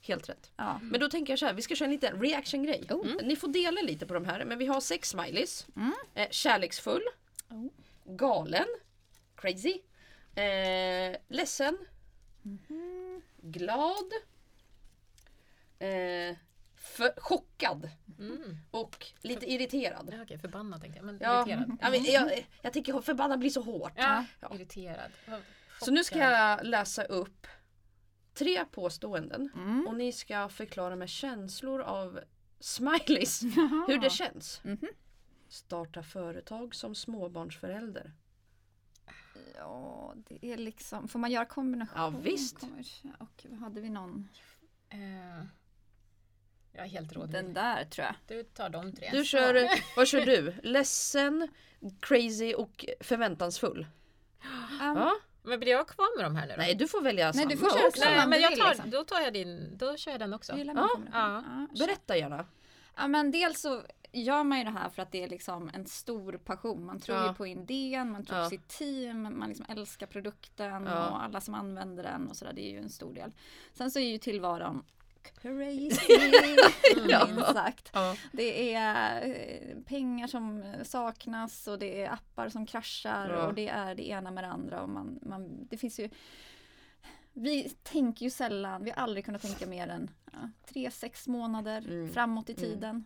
helt 0.07 0.29
rätt. 0.29 0.51
Ja. 0.55 0.79
Men 0.83 0.99
då 0.99 1.09
tänker 1.09 1.31
jag 1.33 1.39
så 1.39 1.45
här, 1.45 1.53
vi 1.53 1.61
ska 1.61 1.75
köra 1.75 1.85
en 1.85 1.91
liten 1.91 2.21
reaction-grej. 2.21 2.85
Oh. 2.89 3.11
Mm. 3.11 3.27
Ni 3.27 3.35
får 3.35 3.47
dela 3.47 3.81
lite 3.81 4.05
på 4.05 4.13
de 4.13 4.25
här, 4.25 4.45
men 4.45 4.57
vi 4.57 4.65
har 4.65 4.81
sex 4.81 5.09
smileys. 5.09 5.67
Mm. 5.75 5.93
Eh, 6.15 6.29
kärleksfull, 6.29 7.01
Oh. 7.49 7.67
galen, 8.05 8.65
crazy, 9.35 9.81
eh, 10.35 11.17
ledsen, 11.27 11.77
Mhm. 12.41 13.21
glad, 13.41 14.11
eh, 15.79 16.35
chockad 17.17 17.89
Mm. 18.19 18.57
och 18.71 19.05
lite 19.21 19.51
irriterad. 19.51 20.09
Ja, 20.13 20.21
okej, 20.23 20.37
förbannad 20.39 20.81
tänkte 20.81 20.97
jag. 20.99 21.05
Men 21.05 21.19
Ja, 21.21 21.39
irriterad. 21.47 21.77
ja, 21.81 21.89
men 21.89 22.03
jag, 22.03 22.47
jag 22.61 22.73
tycker 22.73 23.01
förbannad 23.01 23.39
blir 23.39 23.49
så 23.49 23.61
hårt. 23.61 23.93
Ja, 23.95 24.25
irriterad. 24.53 25.11
Så 25.81 25.91
nu 25.91 26.03
ska 26.03 26.17
jag 26.19 26.65
läsa 26.65 27.03
upp 27.03 27.47
tre 28.35 28.65
påståenden 28.65 29.49
Mm. 29.55 29.87
och 29.87 29.95
ni 29.95 30.11
ska 30.11 30.49
förklara 30.49 30.95
med 30.95 31.09
känslor 31.09 31.81
av 31.81 32.19
smileys 32.59 33.41
hur 33.87 33.99
det 33.99 34.09
känns. 34.09 34.61
Mhm. 34.63 34.87
Starta 35.49 36.03
företag 36.03 36.75
som 36.75 36.95
småbarnsförälder. 36.95 38.11
Ja, 39.55 40.13
det 40.15 40.45
är 40.53 40.57
liksom, 40.57 41.07
får 41.07 41.19
man 41.19 41.31
göra 41.31 41.45
kombination? 41.45 41.95
Ja, 42.01 42.09
visst. 42.23 42.59
Kommer- 42.59 42.85
Och 43.19 43.45
hade 43.59 43.81
vi 43.81 43.89
någon? 43.89 44.29
Eh, 44.89 44.99
jag 46.73 46.85
är 46.85 46.89
helt 46.89 47.13
rådvill. 47.13 47.33
Den 47.33 47.53
där 47.53 47.85
tror 47.85 48.05
jag. 48.05 48.15
Du 48.27 48.43
tar 48.43 48.69
de 48.69 48.91
tre. 48.93 49.09
Du 49.11 49.25
kör, 49.25 49.67
vad 49.95 50.07
kör 50.07 50.25
du? 50.25 50.53
Ledsen, 50.63 51.47
crazy 51.99 52.53
och 52.53 52.85
förväntansfull? 52.99 53.87
Um, 54.43 54.97
Ja? 54.97 55.11
Men 55.45 55.59
blir 55.59 55.71
jag 55.71 55.87
kvar 55.87 56.17
med 56.17 56.25
de 56.25 56.35
här 56.35 56.47
nu 56.47 56.53
då? 56.53 56.57
Nej, 56.57 56.75
du 56.75 56.87
får 56.87 57.01
välja 57.01 57.25
Nej, 57.25 57.33
samma 57.33 57.49
du 57.49 57.57
får 57.57 57.69
köra 57.69 57.87
också. 57.87 58.01
Nej, 58.05 58.27
men 58.27 58.41
jag 58.41 58.55
tar, 58.55 58.69
liksom. 58.69 58.89
då 58.89 59.03
tar 59.03 59.21
jag 59.21 59.33
din, 59.33 59.77
då 59.77 59.97
kör 59.97 60.11
jag 60.11 60.19
den 60.19 60.33
också. 60.33 60.57
Jag 60.57 60.67
Ja. 60.77 60.89
Ja, 61.13 61.43
Berätta 61.79 62.17
gärna. 62.17 62.45
Ja 62.97 63.07
men 63.07 63.31
dels 63.31 63.61
så 63.61 63.81
gör 64.11 64.43
man 64.43 64.57
ju 64.57 64.63
det 64.63 64.69
här 64.69 64.89
för 64.89 65.01
att 65.01 65.11
det 65.11 65.23
är 65.23 65.27
liksom 65.27 65.69
en 65.73 65.85
stor 65.85 66.33
passion. 66.33 66.85
Man 66.85 66.99
tror 66.99 67.17
Ja. 67.17 67.27
ju 67.27 67.33
på 67.33 67.47
idén, 67.47 68.11
man 68.11 68.25
tror 68.25 68.37
Ja. 68.39 68.43
på 68.43 68.49
sitt 68.49 68.67
team, 68.67 69.39
man 69.39 69.49
liksom 69.49 69.65
älskar 69.69 70.07
produkten 70.07 70.85
Ja. 70.85 71.09
och 71.09 71.23
alla 71.23 71.41
som 71.41 71.53
använder 71.53 72.03
den 72.03 72.27
och 72.29 72.35
sådär. 72.35 72.53
Det 72.53 72.61
är 72.61 72.71
ju 72.71 72.77
en 72.77 72.89
stor 72.89 73.13
del. 73.13 73.31
Sen 73.73 73.91
så 73.91 73.99
är 73.99 74.03
ju 74.07 74.17
tillvaron 74.17 74.83
crazy, 75.41 76.13
Ja. 77.09 77.53
sagt. 77.53 77.89
Ja. 77.93 78.15
Det 78.31 78.73
är 78.73 79.27
eh, 79.27 79.77
pengar 79.85 80.27
som 80.27 80.63
saknas 80.83 81.67
och 81.67 81.79
det 81.79 82.01
är 82.03 82.09
appar 82.13 82.49
som 82.49 82.65
kraschar 82.65 83.29
Ja. 83.29 83.47
och 83.47 83.53
det 83.53 83.67
är 83.67 83.95
det 83.95 84.07
ena 84.09 84.31
med 84.31 84.43
det 84.43 84.47
andra. 84.47 84.81
Och 84.81 84.89
man, 84.89 85.19
man, 85.21 85.67
det 85.69 85.77
finns 85.77 85.99
ju 85.99 86.09
vi 87.37 87.69
tänker 87.83 88.23
ju 88.25 88.29
sällan, 88.29 88.83
vi 88.83 88.89
har 88.91 88.97
aldrig 89.03 89.25
kunnat 89.25 89.41
tänka 89.41 89.67
mer 89.67 89.87
än 89.87 90.09
ja, 90.31 90.49
tre, 90.69 90.91
sex 90.91 91.27
månader 91.27 91.77
Mm. 91.87 92.09
framåt 92.13 92.49
i 92.49 92.53
Mm. 92.53 92.63
tiden. 92.65 93.05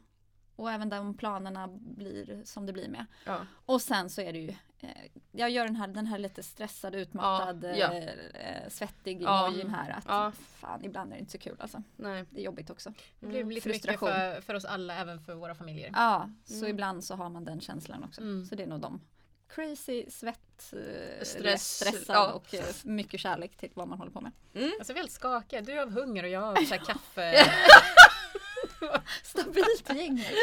Och 0.60 0.72
även 0.72 0.90
de 0.90 1.14
planerna 1.18 1.68
blir 1.68 2.42
som 2.46 2.66
det 2.66 2.74
blir 2.74 2.90
med. 2.90 3.06
Ja. 3.26 3.38
Och 3.66 3.82
sen 3.82 4.10
så 4.10 4.22
är 4.22 4.34
det 4.34 4.40
ju, 4.40 4.50
eh, 4.80 4.90
jag 5.32 5.50
gör 5.50 5.66
den 5.66 5.76
här, 5.76 5.88
den 5.88 6.06
här 6.08 6.18
lite 6.20 6.44
stressad, 6.44 6.96
utmattad, 6.96 7.64
Ja, 7.64 7.70
ja. 7.76 7.94
eh, 7.94 8.04
eh, 8.64 8.70
svettig 8.70 9.22
Ja. 9.22 9.48
emojin 9.48 9.70
här. 9.70 9.90
Att 9.92 10.06
Ja. 10.08 10.32
fan, 10.56 10.86
ibland 10.86 11.12
är 11.12 11.16
det 11.16 11.20
inte 11.20 11.32
så 11.32 11.38
kul 11.38 11.56
alltså. 11.60 11.84
Nej. 11.96 12.26
Det 12.30 12.42
är 12.42 12.46
jobbigt 12.46 12.70
också. 12.70 12.94
Det 13.20 13.28
blir 13.28 13.44
lite 13.46 13.70
mycket 13.70 14.00
för, 14.00 14.42
för 14.42 14.54
oss 14.54 14.66
alla, 14.66 14.96
även 14.96 15.20
för 15.22 15.34
våra 15.34 15.56
familjer. 15.56 15.90
Ja, 15.94 16.30
så 16.46 16.54
Mm. 16.56 16.68
ibland 16.70 17.04
så 17.04 17.16
har 17.16 17.30
man 17.30 17.46
den 17.46 17.62
känslan 17.62 18.04
också. 18.04 18.22
Mm. 18.22 18.46
Så 18.46 18.56
det 18.56 18.64
är 18.64 18.68
nog 18.68 18.80
de. 18.82 19.02
Crazy, 19.48 20.06
svett, 20.10 20.74
eh, 20.74 21.24
Stress, 21.26 21.76
stressad 21.80 22.34
och 22.34 22.54
eh, 22.54 22.66
mycket 22.84 23.20
kärlek 23.20 23.58
till 23.58 23.70
vad 23.74 23.88
man 23.88 23.98
håller 23.98 24.12
på 24.12 24.22
med. 24.22 24.32
Alltså 24.80 24.94
vi 24.94 25.00
är 25.00 25.04
helt 25.04 25.12
skakiga. 25.12 25.62
Du 25.62 25.80
av 25.80 25.92
hunger 25.92 26.24
och 26.24 26.30
jag 26.30 26.44
av 26.44 26.56
så 26.64 26.78
kaffe. 26.78 27.34
Stabilt 29.24 29.90
gäng. 29.96 30.26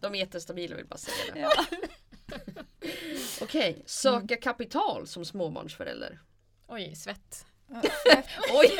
De 0.00 0.14
är 0.14 0.18
jättestabila 0.18 0.74
vill 0.76 0.82
jag 0.82 0.88
bara 0.88 0.98
säga 0.98 1.34
det. 1.34 1.40
Ja. 1.40 1.64
Okej, 3.42 3.82
söka 3.86 4.36
kapital 4.36 5.06
som 5.06 5.24
småbarnsförälder. 5.24 6.20
Oj, 6.68 6.94
svett. 6.96 7.46
Oj, 8.52 8.78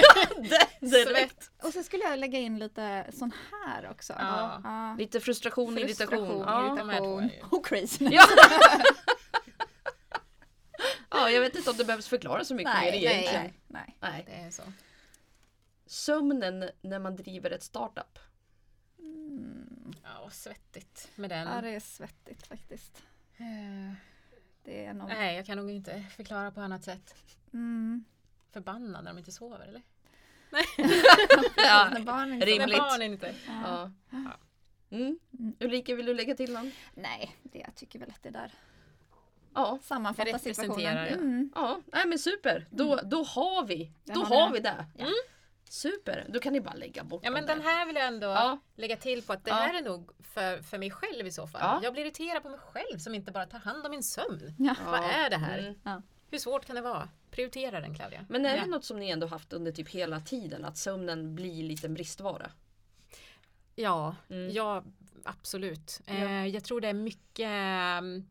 det, 0.80 1.04
direkt. 1.04 1.50
Och 1.62 1.72
så 1.72 1.82
skulle 1.82 2.02
jag 2.02 2.18
lägga 2.18 2.38
in 2.38 2.59
lite 2.59 3.06
sån 3.12 3.32
här 3.52 3.90
också. 3.90 4.12
Ja. 4.18 4.61
Ja. 4.64 4.96
Lite 4.98 5.20
frustration, 5.20 5.76
Frustration, 5.76 6.18
irritation. 6.18 6.44
Ja. 6.46 6.76
Irritation 6.76 7.30
och 7.50 7.66
crazy. 7.66 8.09
Ja. 8.11 8.24
ja, 11.11 11.30
jag 11.30 11.40
vet 11.40 11.56
inte 11.56 11.70
om 11.70 11.76
det 11.76 11.85
behövs 11.85 12.09
förklara 12.09 12.44
så 12.44 12.54
mycket 12.54 12.74
mer 12.74 12.80
Nej, 12.90 13.04
egentligen. 13.04 13.42
nej, 13.42 13.54
nej. 13.66 13.96
Nej. 14.00 14.24
Det 14.26 14.32
är 14.46 14.50
så. 14.50 14.62
Sömnen 15.87 16.70
när 16.83 16.99
man 16.99 17.16
driver 17.16 17.51
ett 17.51 17.62
startup. 17.62 18.18
Mm. 18.99 19.92
Ja, 20.03 20.31
svettigt 20.31 21.11
med 21.14 21.31
den. 21.31 21.49
Ja, 21.49 21.61
det 21.61 21.70
är 21.70 21.81
svettigt 21.81 22.46
faktiskt. 22.46 23.03
Eh, 23.37 23.92
Det 24.64 24.85
är 24.87 24.94
nog... 24.94 25.09
Nej, 25.09 25.37
jag 25.37 25.46
kan 25.46 25.59
nog 25.59 25.70
inte 25.70 26.03
förklara 26.16 26.51
på 26.51 26.61
annat 26.61 26.85
sätt. 26.85 27.14
Mm. 27.53 28.05
Förbannad 28.53 29.05
när 29.05 29.11
de 29.12 29.18
inte 29.18 29.33
sover 29.33 29.59
eller? 29.61 29.83
Ja, 31.57 31.88
När 31.92 32.01
barnen 32.01 32.40
rimligt. 32.40 32.68
När 32.68 32.79
barnen 32.79 33.12
inte. 33.12 33.35
Ja. 33.46 33.90
Ja. 34.11 34.31
Mm. 34.90 35.18
Ulrika, 35.61 35.94
vill 35.94 36.07
du 36.07 36.14
lägga 36.14 36.35
till 36.35 36.53
någon? 36.53 36.72
Nej, 36.94 37.37
det 37.42 37.59
jag 37.59 37.75
tycker 37.75 37.99
väl 37.99 38.11
att 38.11 38.22
det 38.22 38.31
där 38.31 38.53
Ja. 39.55 39.79
sammanfattar 39.83 40.38
situationen. 40.38 40.96
Mm. 41.09 41.51
Ja, 41.55 41.81
nej 41.92 42.07
men 42.07 42.18
super. 42.18 42.66
Då, 42.70 43.01
då 43.05 43.22
har 43.22 43.66
vi. 43.66 43.92
Då 44.05 44.20
har 44.20 44.27
vi 44.29 44.35
har 44.37 44.46
det. 44.49 44.53
vi 44.55 44.61
det. 44.61 44.87
Ja. 44.96 45.11
Super, 45.68 46.26
då 46.29 46.40
kan 46.40 46.52
ni 46.52 46.61
bara 46.61 46.74
lägga 46.74 47.05
bort 47.05 47.20
Ja 47.24 47.31
men 47.31 47.46
den 47.46 47.59
där. 47.59 47.64
här 47.64 47.87
vill 47.87 47.96
jag 47.96 48.07
ändå 48.07 48.26
Ja. 48.26 48.59
lägga 48.76 48.96
till 48.96 49.22
på 49.22 49.33
att 49.33 49.44
det 49.44 49.50
Ja. 49.50 49.57
här 49.57 49.74
är 49.79 49.83
nog 49.83 50.11
för, 50.18 50.62
för 50.62 50.79
mig 50.79 50.90
själv 50.90 51.26
i 51.26 51.31
så 51.33 51.46
fall. 51.46 51.61
Ja. 51.62 51.81
Jag 51.83 51.92
blir 51.92 52.02
irriterad 52.02 52.42
på 52.42 52.48
mig 52.48 52.59
själv 52.61 52.98
som 52.98 53.14
inte 53.14 53.33
bara 53.33 53.46
tar 53.46 53.59
hand 53.59 53.85
om 53.85 53.90
min 53.90 54.02
sömn. 54.02 54.55
Ja. 54.59 54.74
Vad 54.87 55.05
är 55.05 55.31
det 55.31 55.37
här? 55.37 55.59
Mm. 55.85 56.02
Hur 56.31 56.38
svårt 56.38 56.64
kan 56.66 56.76
det 56.76 56.83
vara? 56.83 57.09
Prioritera 57.31 57.81
den 57.81 57.94
Claudia. 57.94 58.26
Men 58.29 58.46
är 58.46 58.57
det 58.61 58.66
något 58.66 58.85
som 58.85 58.98
ni 58.98 59.11
ändå 59.11 59.26
haft 59.26 59.52
under 59.52 59.72
typ 59.72 59.88
hela 59.88 60.20
tiden? 60.20 60.64
Att 60.64 60.76
sömnen 60.76 61.35
blir 61.35 61.62
lite 61.64 61.87
en 61.87 61.94
bristvara? 61.94 62.50
Ja, 63.74 64.16
Mm. 64.31 64.50
ja 64.50 64.85
absolut. 65.24 66.00
Eh, 66.07 66.46
jag 66.46 66.64
tror 66.64 66.81
det 66.81 66.88
är 66.88 66.92
mycket 66.94 67.46
mm, 67.48 68.29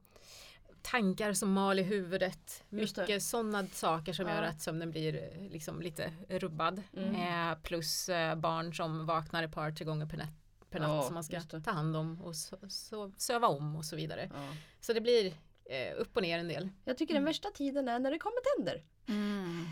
tankar 0.86 1.34
som 1.34 1.52
mal 1.54 1.80
i 1.80 1.84
huvudet. 1.84 2.64
Mycket 2.70 3.24
sådana 3.24 3.68
saker 3.68 4.14
som 4.14 4.28
Ja. 4.28 4.36
gör 4.36 4.44
att 4.44 4.62
sömnen 4.62 4.92
blir 4.92 5.16
eh, 5.16 5.52
liksom 5.52 5.82
lite 5.82 6.12
rubbad. 6.30 6.82
Mm. 6.98 7.16
Eh, 7.52 7.58
plus 7.64 8.10
eh, 8.10 8.36
barn 8.36 8.74
som 8.74 9.06
vaknar 9.06 9.44
ett 9.44 9.52
par, 9.52 9.72
tre 9.72 9.86
gånger 9.86 10.06
per 10.06 10.18
natt, 10.18 10.30
per 10.70 10.80
natt 10.80 10.90
Ja, 10.90 11.04
som 11.04 11.14
man 11.14 11.24
ska 11.24 11.42
ta 11.42 11.72
hand 11.72 11.96
om 11.96 12.22
och 12.22 12.36
so, 12.36 12.58
so, 12.70 13.12
söva 13.18 13.48
om 13.48 13.76
och 13.76 13.86
så 13.86 13.96
vidare. 13.96 14.30
Ja. 14.34 14.54
Så 14.82 14.94
det 14.94 15.02
blir 15.02 15.34
eh, 15.66 15.94
upp 15.98 16.16
och 16.16 16.22
ner 16.22 16.40
en 16.40 16.48
del. 16.48 16.70
Jag 16.86 16.98
tycker 16.98 17.14
den 17.14 17.26
värsta 17.26 17.50
tiden 17.50 17.88
är 17.88 18.00
när 18.00 18.12
det 18.12 18.20
kommer 18.20 18.56
tänder. 18.58 18.84
Mm. 19.08 19.66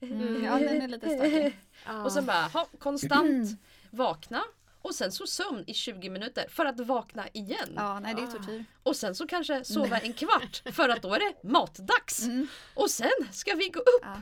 Mm. 0.00 0.44
Ja, 0.44 0.58
den 0.58 0.82
är 0.82 0.88
lite 0.88 1.08
stökig. 1.08 1.58
Och 2.04 2.12
sen 2.12 2.26
bara 2.26 2.42
ha, 2.42 2.66
konstant 2.78 3.60
vakna 3.90 4.42
och 4.86 4.94
sen 4.94 5.12
så 5.12 5.26
sömn 5.26 5.64
i 5.66 5.74
20 5.74 6.10
minuter 6.10 6.46
för 6.48 6.64
att 6.66 6.80
vakna 6.80 7.24
igen. 7.32 7.72
Ja, 7.76 8.00
nej 8.00 8.14
det 8.14 8.22
är 8.22 8.26
Ah. 8.26 8.30
tortyr. 8.30 8.64
Och 8.82 8.96
sen 8.96 9.14
så 9.14 9.26
kanske 9.26 9.64
sova 9.64 9.98
en 9.98 10.12
kvart 10.12 10.62
för 10.72 10.88
att 10.88 11.02
då 11.02 11.14
är 11.14 11.18
det 11.18 11.48
matdags. 11.48 12.22
Mm. 12.24 12.46
Och 12.74 12.90
sen 12.90 13.10
ska 13.32 13.54
vi 13.54 13.68
gå 13.68 13.80
upp. 13.80 14.02
Ja. 14.02 14.16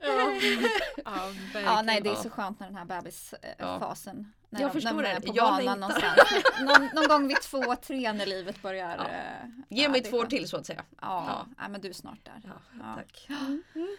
Ja, 1.04 1.30
Ja, 1.60 1.82
nej 1.82 2.00
det 2.00 2.08
är 2.10 2.14
så 2.14 2.30
skönt 2.30 2.60
när 2.60 2.66
den 2.66 2.76
här 2.76 2.84
bebisfasen. 2.84 4.32
När 4.50 4.60
Jag 4.60 4.70
de- 4.70 4.72
förstår 4.72 4.92
när 4.96 5.02
de 5.02 5.08
är 5.08 5.20
det. 5.20 5.26
på 5.26 5.32
Jag 5.36 5.52
banan 5.64 5.80
någonstans. 5.80 6.18
någon, 6.60 6.88
någon 6.94 7.08
gång 7.08 7.28
vid 7.28 7.40
två, 7.40 7.76
tre 7.76 8.12
när 8.12 8.26
livet 8.26 8.62
börjar. 8.62 8.96
Ja. 8.96 9.04
eh, 9.04 9.48
Ge 9.68 9.82
ja, 9.82 9.88
mig 9.88 10.00
två 10.02 10.16
år 10.16 10.26
till 10.26 10.48
så 10.48 10.56
att 10.56 10.66
säga. 10.66 10.82
Ja, 11.00 11.24
Ja. 11.28 11.46
ja. 11.58 11.68
men 11.68 11.80
du 11.80 11.88
är 11.88 11.92
snart 11.92 12.24
där. 12.24 12.40
Ja, 12.44 12.50
Ja. 12.80 12.94
Tack. 12.96 13.26
Mm. 13.30 13.62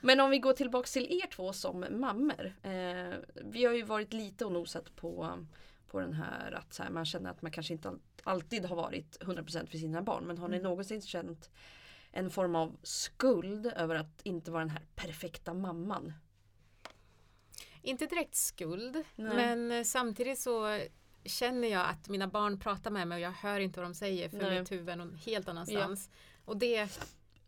Men 0.00 0.20
om 0.20 0.30
vi 0.30 0.38
går 0.38 0.52
tillbaks 0.52 0.92
till 0.92 1.20
er 1.22 1.26
två 1.26 1.52
som 1.52 1.84
mammor. 1.90 2.54
Eh, 2.62 3.14
vi 3.34 3.64
har 3.64 3.74
ju 3.74 3.82
varit 3.82 4.12
lite 4.12 4.44
och 4.44 4.52
nosat 4.52 4.96
på, 4.96 5.44
på 5.86 6.00
den 6.00 6.12
här 6.12 6.52
att 6.52 6.78
här, 6.78 6.90
man 6.90 7.04
känner 7.04 7.30
att 7.30 7.42
man 7.42 7.52
kanske 7.52 7.72
inte 7.72 7.88
all, 7.88 8.00
alltid 8.22 8.64
har 8.64 8.76
varit 8.76 9.18
100% 9.20 9.66
för 9.66 9.78
sina 9.78 10.02
barn. 10.02 10.24
Men 10.24 10.38
har 10.38 10.48
ni 10.48 10.58
någonsin 10.58 11.02
känt 11.02 11.50
en 12.12 12.30
form 12.30 12.56
av 12.56 12.76
skuld 12.82 13.66
över 13.66 13.94
att 13.94 14.20
inte 14.22 14.50
vara 14.50 14.60
den 14.60 14.70
här 14.70 14.86
perfekta 14.94 15.54
mamman? 15.54 16.12
Inte 17.82 18.06
direkt 18.06 18.34
skuld, 18.34 19.04
Nej. 19.14 19.36
men 19.36 19.72
eh, 19.72 19.84
samtidigt 19.84 20.38
så 20.38 20.80
känner 21.24 21.68
jag 21.68 21.86
att 21.86 22.08
mina 22.08 22.28
barn 22.28 22.60
pratar 22.60 22.90
med 22.90 23.08
mig 23.08 23.16
och 23.16 23.20
jag 23.20 23.32
hör 23.32 23.60
inte 23.60 23.80
vad 23.80 23.86
de 23.86 23.94
säger 23.94 24.28
för 24.28 24.36
Nej. 24.36 24.60
mitt 24.60 24.72
huvud 24.72 24.88
är 24.88 24.96
någon 24.96 25.14
helt 25.14 25.48
annanstans. 25.48 26.10
Och 26.44 26.56
det, 26.56 26.88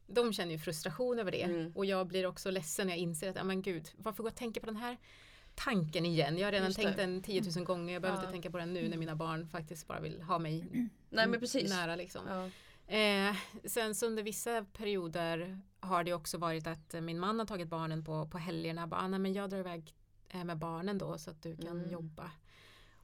de 0.09 0.33
känner 0.33 0.53
ju 0.53 0.59
frustration 0.59 1.19
över 1.19 1.31
det 1.31 1.43
Mm. 1.43 1.73
och 1.75 1.85
jag 1.85 2.07
blir 2.07 2.27
också 2.27 2.51
ledsen 2.51 2.87
när 2.87 2.95
jag 2.95 3.01
inser 3.01 3.31
att, 3.39 3.47
men 3.47 3.63
gud, 3.63 3.89
varför 3.97 4.23
går 4.23 4.29
jag 4.29 4.33
och 4.33 4.39
tänker 4.39 4.61
på 4.61 4.67
den 4.67 4.77
här 4.77 4.97
tanken 5.55 6.07
igen? 6.07 6.39
Jag 6.39 6.47
har 6.47 6.53
redan 6.53 6.67
Just 6.69 6.79
tänkt 6.81 6.97
det. 6.97 7.03
den 7.03 7.23
10 7.23 7.43
000 7.57 7.65
gånger, 7.65 7.93
jag 7.93 8.03
behöver 8.03 8.19
Ja. 8.21 8.23
inte 8.23 8.33
tänka 8.33 8.51
på 8.51 8.59
den 8.59 8.73
nu 8.73 8.89
när 8.89 8.97
mina 8.97 9.15
barn 9.17 9.49
faktiskt 9.49 9.87
bara 9.87 10.01
vill 10.01 10.23
ha 10.23 10.39
mig 10.39 10.65
Nej 11.11 11.27
nära 11.69 11.97
liksom. 11.97 12.23
Ja. 12.29 12.51
Eh, 12.97 13.37
sen 13.65 13.95
så 13.95 14.07
under 14.07 14.23
vissa 14.23 14.65
perioder 14.65 15.61
har 15.81 16.05
det 16.05 16.13
också 16.13 16.39
varit 16.39 16.67
att 16.67 16.95
min 17.03 17.19
man 17.21 17.39
har 17.39 17.47
tagit 17.47 17.69
barnen 17.69 18.05
på, 18.05 18.27
på 18.29 18.39
helgerna. 18.39 18.87
Bara, 18.87 19.01
ah, 19.01 19.09
men 19.09 19.33
jag 19.33 19.51
drar 19.51 19.59
iväg 19.59 19.95
eh, 20.29 20.45
med 20.45 20.59
barnen 20.59 20.99
då 20.99 21.19
så 21.19 21.31
att 21.31 21.43
du 21.43 21.57
kan 21.57 21.79
Mm. 21.79 21.91
jobba. 21.91 22.31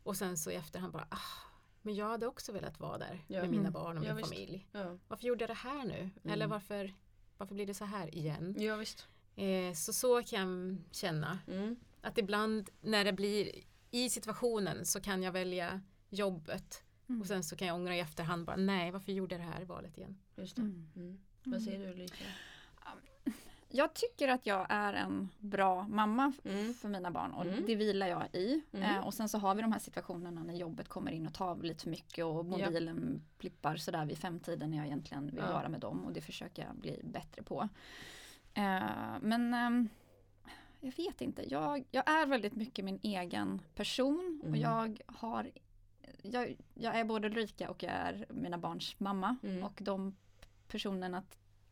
Och 0.03 0.17
sen 0.17 0.37
så 0.37 0.51
i 0.51 0.55
efterhand 0.55 0.93
bara, 0.93 1.07
ah, 1.11 1.17
men 1.85 1.94
jag 1.94 2.07
hade 2.09 2.27
också 2.27 2.53
velat 2.53 2.81
vara 2.81 2.99
där 2.99 3.25
Ja. 3.27 3.40
med 3.40 3.51
mina 3.51 3.61
Mm. 3.61 3.73
barn 3.73 3.99
och 3.99 4.05
Ja, 4.05 4.09
min 4.09 4.16
visst. 4.16 4.29
familj. 4.29 4.66
Ja. 4.73 4.99
Varför 5.09 5.27
gjorde 5.27 5.42
jag 5.42 5.51
det 5.51 5.55
här 5.55 5.85
nu? 5.85 6.11
Eller 6.25 6.35
Mm. 6.44 6.51
varför, 6.51 6.94
varför 7.38 7.55
blir 7.55 7.66
det 7.66 7.75
så 7.75 7.85
här 7.85 8.14
igen? 8.14 8.55
ja 8.59 8.77
visst. 8.77 9.09
Eh, 9.37 9.73
så 9.75 9.92
så 9.92 10.23
kan 10.23 10.40
jag 10.70 10.77
känna. 10.97 11.38
Mm. 11.49 11.77
Att 12.01 12.18
ibland 12.18 12.70
när 12.81 13.05
det 13.05 13.12
blir 13.12 13.51
i 13.90 14.11
situationen 14.11 14.87
så 14.87 15.01
kan 15.01 15.23
jag 15.23 15.33
välja 15.33 15.81
jobbet 16.11 16.83
Mm. 17.09 17.20
och 17.20 17.27
sen 17.27 17.44
så 17.44 17.57
kan 17.57 17.68
jag 17.68 17.75
ångra 17.75 17.97
i 17.97 18.01
efterhand 18.01 18.47
bara 18.47 18.57
nej 18.57 18.90
varför 18.90 19.12
gjorde 19.12 19.35
jag 19.35 19.40
det 19.47 19.51
här 19.53 19.64
valet 19.64 19.99
igen. 19.99 20.18
Just 20.37 20.57
det. 20.57 20.62
Mm. 20.62 20.88
Mm. 20.97 21.18
Vad 21.44 21.62
säger 21.62 21.79
du 21.79 21.92
Ulrika? 21.92 22.25
Jag 23.76 23.94
tycker 23.94 24.28
att 24.28 24.46
jag 24.46 24.66
är 24.68 24.92
en 24.92 25.28
bra 25.38 25.88
mamma 25.88 26.32
Mm. 26.44 26.74
för 26.74 26.88
mina 26.88 27.10
barn 27.10 27.32
och 27.32 27.46
Mm. 27.46 27.64
det 27.66 27.74
vilar 27.74 28.06
jag 28.06 28.22
i. 28.32 28.62
Mm. 28.72 28.90
Eh, 28.96 29.06
och 29.06 29.14
sen 29.14 29.28
så 29.28 29.38
har 29.38 29.54
vi 29.54 29.62
de 29.62 29.72
här 29.72 29.78
situationerna 29.78 30.42
när 30.42 30.54
jobbet 30.54 30.88
kommer 30.88 31.10
in 31.12 31.26
och 31.26 31.34
tar 31.34 31.56
lite 31.56 31.82
för 31.82 31.90
mycket 31.90 32.24
och 32.24 32.44
mobilen 32.44 33.22
blippar 33.38 33.76
sådär 33.76 34.04
vid 34.06 34.18
femtiden 34.18 34.70
när 34.70 34.76
jag 34.78 34.87
egentligen 34.87 35.26
vill 35.26 35.37
Ja. 35.46 35.52
vara 35.52 35.68
med 35.68 35.80
dem 35.80 36.04
och 36.04 36.12
det 36.12 36.20
försöker 36.20 36.64
jag 36.66 36.76
bli 36.76 37.00
bättre 37.04 37.42
på. 37.42 37.68
Eh, 38.54 38.82
men 39.20 39.54
ehm, 39.54 39.88
jag 40.80 40.96
vet 40.96 41.20
inte, 41.20 41.50
jag, 41.52 41.84
jag 41.90 42.10
är 42.10 42.26
väldigt 42.26 42.54
mycket 42.56 42.84
min 42.84 42.98
egen 43.02 43.60
person 43.74 44.40
och 44.42 44.48
Mm. 44.48 44.60
jag 44.60 45.00
har 45.06 45.50
jag, 46.22 46.56
jag 46.74 46.98
är 46.98 47.04
både 47.04 47.28
Ulrika 47.28 47.70
och 47.70 47.82
jag 47.82 47.92
är 47.92 48.26
mina 48.30 48.58
barns 48.58 49.00
mamma 49.00 49.37
Mm. 49.42 49.64
och 49.64 49.78
de 49.82 50.16
personerna 50.68 51.22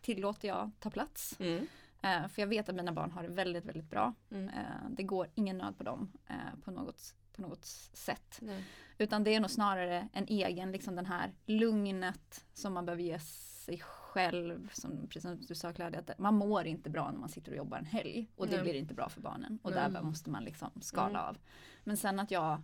tillåter 0.00 0.48
jag 0.48 0.70
ta 0.80 0.90
plats. 0.90 1.36
Mm. 1.40 1.66
Eh, 2.02 2.28
för 2.28 2.42
jag 2.42 2.46
vet 2.46 2.68
att 2.68 2.74
mina 2.74 2.92
barn 2.92 3.10
har 3.10 3.22
det 3.22 3.28
väldigt, 3.28 3.64
väldigt 3.64 3.90
bra. 3.90 4.14
Mm. 4.30 4.48
Eh, 4.48 4.90
det 4.90 5.02
går 5.02 5.28
ingen 5.34 5.58
nöd 5.58 5.78
på 5.78 5.84
dem 5.84 6.12
eh, 6.28 6.60
på, 6.64 6.70
något, 6.70 7.14
på 7.36 7.42
något 7.42 7.64
sätt. 7.64 8.38
Nej. 8.42 8.64
Utan 8.98 9.24
det 9.24 9.34
är 9.34 9.40
nog 9.40 9.50
snarare 9.50 10.08
en 10.12 10.26
egen, 10.28 10.72
liksom 10.72 10.96
den 10.96 11.06
här 11.06 11.32
lugnet 11.46 12.44
som 12.52 12.72
man 12.72 12.86
behöver 12.86 13.02
ge 13.02 13.18
sig 13.18 13.78
själv. 13.80 14.70
Som, 14.72 15.06
precis 15.08 15.22
som 15.22 15.40
du 15.40 15.54
sa 15.54 15.72
Claudia, 15.72 16.00
att 16.00 16.18
man 16.18 16.34
mår 16.34 16.66
inte 16.66 16.90
bra 16.90 17.10
när 17.10 17.18
man 17.18 17.28
sitter 17.28 17.50
och 17.52 17.56
jobbar 17.56 17.78
en 17.78 17.84
helg. 17.84 18.28
Och 18.36 18.46
det 18.48 18.54
Nej. 18.54 18.62
blir 18.62 18.74
inte 18.74 18.94
bra 18.94 19.08
för 19.08 19.20
barnen. 19.20 19.58
Och 19.62 19.70
Nej. 19.70 19.90
där 19.90 20.02
måste 20.02 20.30
man 20.30 20.44
liksom 20.44 20.70
skala 20.80 21.08
Mm. 21.18 21.28
av. 21.28 21.38
Men 21.84 21.96
sen 21.96 22.20
att 22.20 22.30
jag 22.30 22.62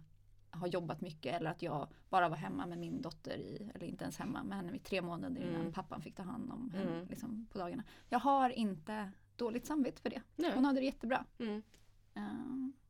har 0.50 0.66
jobbat 0.68 1.00
mycket 1.00 1.34
eller 1.36 1.50
att 1.50 1.62
jag 1.62 1.88
bara 2.10 2.28
var 2.28 2.36
hemma 2.36 2.66
med 2.66 2.78
min 2.78 3.02
dotter 3.02 3.36
i, 3.36 3.70
eller 3.74 3.86
inte 3.86 4.04
ens 4.04 4.18
hemma 4.18 4.42
med 4.42 4.56
henne 4.56 4.72
i 4.76 4.78
tre 4.78 5.02
månader 5.02 5.40
innan 5.42 5.60
Mm. 5.60 5.72
pappan 5.72 6.02
fick 6.02 6.14
ta 6.16 6.22
hand 6.22 6.52
om 6.52 6.70
henne 6.70 6.92
Mm. 6.96 7.06
liksom, 7.08 7.46
på 7.52 7.58
dagarna. 7.58 7.84
Jag 8.08 8.18
har 8.18 8.50
inte 8.50 9.10
dåligt 9.38 9.66
samvete 9.66 10.02
för 10.02 10.10
det. 10.10 10.22
Nej. 10.36 10.52
Hon 10.54 10.64
hade 10.64 10.80
det 10.80 10.86
jättebra. 10.86 11.24
Mm. 11.38 11.62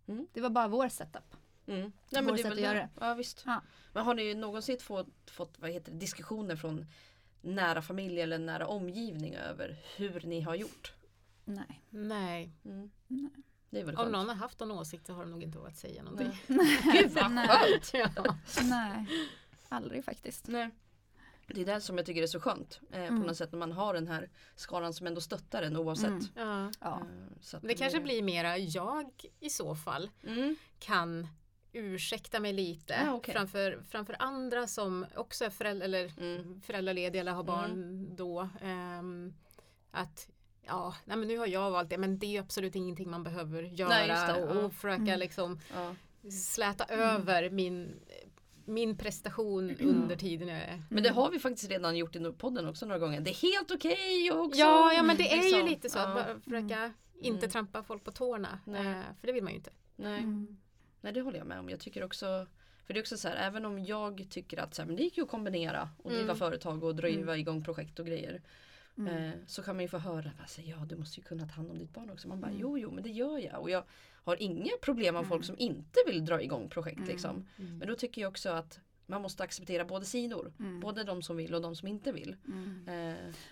Mm. 0.06 0.26
Det 0.32 0.40
var 0.40 0.50
bara 0.50 0.68
vår 0.68 0.88
setup. 0.88 1.36
Mm. 1.66 1.92
Nej, 2.10 2.22
Vår 2.22 2.32
det 2.32 2.40
är 2.40 2.42
sätt 2.42 2.52
att 2.52 2.60
göra 2.60 2.74
det. 2.74 2.88
Ja, 3.00 3.14
visst. 3.14 3.42
Ja. 3.46 3.62
Men 3.92 4.04
har 4.04 4.14
ni 4.14 4.34
någonsin 4.34 4.78
fått, 4.78 5.30
fått 5.30 5.58
vad 5.58 5.70
heter 5.70 5.92
det, 5.92 5.98
diskussioner 5.98 6.56
från 6.56 6.86
nära 7.40 7.82
familj 7.82 8.20
eller 8.20 8.38
nära 8.38 8.66
omgivning 8.66 9.34
över 9.34 9.76
hur 9.96 10.20
ni 10.20 10.40
har 10.40 10.54
gjort? 10.54 10.92
Nej. 11.44 11.82
Nej, 11.90 12.52
Mm. 12.64 12.90
Nej. 13.06 13.30
Det 13.70 13.80
är 13.80 13.84
väl 13.84 13.96
om 13.96 14.12
någon 14.12 14.28
har 14.28 14.34
haft 14.34 14.60
någon 14.60 14.70
åsikt 14.70 15.06
så 15.06 15.12
har 15.12 15.20
de 15.20 15.30
nog 15.30 15.42
inte 15.42 15.58
vågat 15.58 15.76
säga 15.76 16.02
någonting. 16.02 16.42
Gud 16.92 17.10
vad 17.10 17.30
Nej. 17.32 17.48
skönt! 17.82 17.92
Nej. 18.62 19.06
Aldrig 19.68 20.04
faktiskt. 20.04 20.48
Nej. 20.48 20.70
Det 21.54 21.60
är 21.60 21.64
det 21.64 21.80
som 21.80 21.96
jag 21.96 22.06
tycker 22.06 22.22
är 22.22 22.26
så 22.26 22.40
skönt. 22.40 22.80
Eh, 22.92 23.02
Mm. 23.02 23.20
På 23.20 23.26
något 23.26 23.36
sätt 23.36 23.52
när 23.52 23.58
man 23.58 23.72
har 23.72 23.94
den 23.94 24.08
här 24.08 24.30
skalan 24.56 24.92
som 24.94 25.06
ändå 25.06 25.20
stöttar 25.20 25.62
en 25.62 25.76
oavsett. 25.76 26.06
Mm. 26.08 26.22
Ja. 26.34 26.70
Ja. 26.80 27.00
Eh, 27.00 27.40
så 27.40 27.56
att 27.56 27.62
Det 27.62 27.74
kanske 27.74 28.00
blir 28.00 28.22
mera 28.22 28.58
jag 28.58 29.10
i 29.40 29.50
så 29.50 29.74
fall 29.74 30.10
Mm. 30.26 30.56
kan 30.78 31.26
ursäkta 31.72 32.40
mig 32.40 32.52
lite 32.52 33.02
Ja, 33.06 33.12
okej. 33.14 33.34
framför, 33.34 33.82
framför 33.88 34.16
andra 34.18 34.66
som 34.66 35.06
också 35.16 35.44
är 35.44 35.50
föräldrar, 35.50 35.84
eller 35.84 36.12
Mm. 36.20 36.60
föräldralediga 36.60 37.20
eller 37.20 37.32
har 37.32 37.44
barn 37.44 38.06
då. 38.16 38.48
ehm, 38.62 39.34
att 39.90 40.28
ja, 40.62 40.94
nej 41.04 41.16
men 41.16 41.28
nu 41.28 41.38
har 41.38 41.46
jag 41.46 41.70
valt 41.70 41.90
det 41.90 41.98
men 41.98 42.18
det 42.18 42.36
är 42.36 42.40
absolut 42.40 42.74
ingenting 42.76 43.10
man 43.10 43.22
behöver 43.24 43.62
göra 43.62 43.88
Nej, 43.88 44.42
och, 44.42 44.64
och 44.64 44.72
försöka 44.72 45.02
Mm. 45.02 45.18
liksom 45.18 45.60
Ja. 45.74 45.94
släta 46.30 46.84
över 46.84 47.50
min, 47.50 48.00
min 48.68 48.96
prestation 48.96 49.76
under 49.80 50.16
tiden 50.16 50.48
jag 50.48 50.58
är 50.58 50.82
Men 50.90 51.02
det 51.02 51.10
har 51.10 51.30
vi 51.30 51.38
faktiskt 51.38 51.70
redan 51.70 51.96
gjort 51.96 52.16
i 52.16 52.32
podden 52.38 52.68
också 52.68 52.86
några 52.86 52.98
gånger. 52.98 53.20
Det 53.20 53.30
är 53.30 53.52
helt 53.52 53.70
okej 53.70 54.32
också. 54.32 54.60
Ja, 54.60 54.92
ja 54.92 55.02
men 55.02 55.16
det 55.16 55.32
är 55.32 55.36
liksom. 55.42 55.60
ju 55.60 55.68
lite 55.68 55.90
så 55.90 55.98
att 55.98 56.26
Ja. 56.28 56.34
försöka 56.44 56.92
inte 57.20 57.38
Mm. 57.46 57.50
trampa 57.50 57.82
folk 57.82 58.04
på 58.04 58.10
tårna. 58.10 58.60
Nej. 58.64 58.86
Eh, 58.86 59.02
för 59.20 59.26
det 59.26 59.32
vill 59.32 59.42
man 59.44 59.52
ju 59.52 59.56
inte. 59.56 59.70
Nej. 59.96 60.18
Mm. 60.18 60.56
Nej 61.00 61.12
det 61.12 61.20
håller 61.20 61.38
jag 61.38 61.46
med 61.46 61.58
om. 61.58 61.70
Jag 61.70 61.80
tycker 61.80 62.04
också 62.04 62.46
för 62.86 62.94
det 62.94 63.00
är 63.00 63.02
också 63.02 63.16
så 63.16 63.28
här, 63.28 63.36
även 63.36 63.64
om 63.64 63.84
jag 63.84 64.26
tycker 64.30 64.58
att 64.60 64.74
så 64.74 64.82
här, 64.82 64.86
men 64.86 64.96
det 64.96 65.02
gick 65.02 65.16
ju 65.16 65.22
att 65.22 65.28
kombinera 65.30 65.88
och 66.02 66.10
driva 66.10 66.24
Mm. 66.24 66.36
företag 66.36 66.84
och 66.84 66.94
driva 66.94 67.36
igång 67.36 67.64
projekt 67.64 67.98
och 67.98 68.06
grejer. 68.06 68.42
Mm. 68.98 69.14
Eh, 69.24 69.32
så 69.46 69.62
kan 69.62 69.76
man 69.76 69.82
ju 69.84 69.88
få 69.88 69.98
höra, 69.98 70.30
alltså, 70.40 70.60
ja 70.60 70.76
du 70.88 70.96
måste 70.96 71.20
ju 71.20 71.24
kunna 71.26 71.46
ta 71.46 71.52
hand 71.54 71.70
om 71.70 71.78
ditt 71.78 71.92
barn 71.94 72.10
också. 72.10 72.28
Man 72.28 72.40
bara, 72.40 72.46
Mm. 72.50 72.60
jo 72.60 72.78
jo 72.78 72.90
men 72.90 73.02
det 73.02 73.10
gör 73.10 73.38
jag. 73.38 73.60
Och 73.60 73.70
jag 73.70 73.84
har 74.24 74.42
inga 74.42 74.70
problem 74.82 75.14
med 75.14 75.26
folk 75.26 75.44
Mm. 75.44 75.56
som 75.56 75.58
inte 75.58 75.98
vill 76.06 76.24
dra 76.24 76.42
igång 76.42 76.68
projekt 76.68 76.96
Mm. 76.98 77.08
liksom. 77.08 77.46
Men 77.56 77.88
då 77.88 77.94
tycker 77.94 78.20
jag 78.22 78.28
också 78.28 78.48
att 78.50 78.80
man 79.06 79.22
måste 79.22 79.42
acceptera 79.42 79.84
båda 79.84 80.04
sidor. 80.04 80.52
Mm. 80.60 80.80
Både 80.80 81.04
de 81.04 81.22
som 81.22 81.36
vill 81.36 81.54
och 81.54 81.62
de 81.62 81.76
som 81.76 81.88
inte 81.88 82.12
vill. 82.12 82.36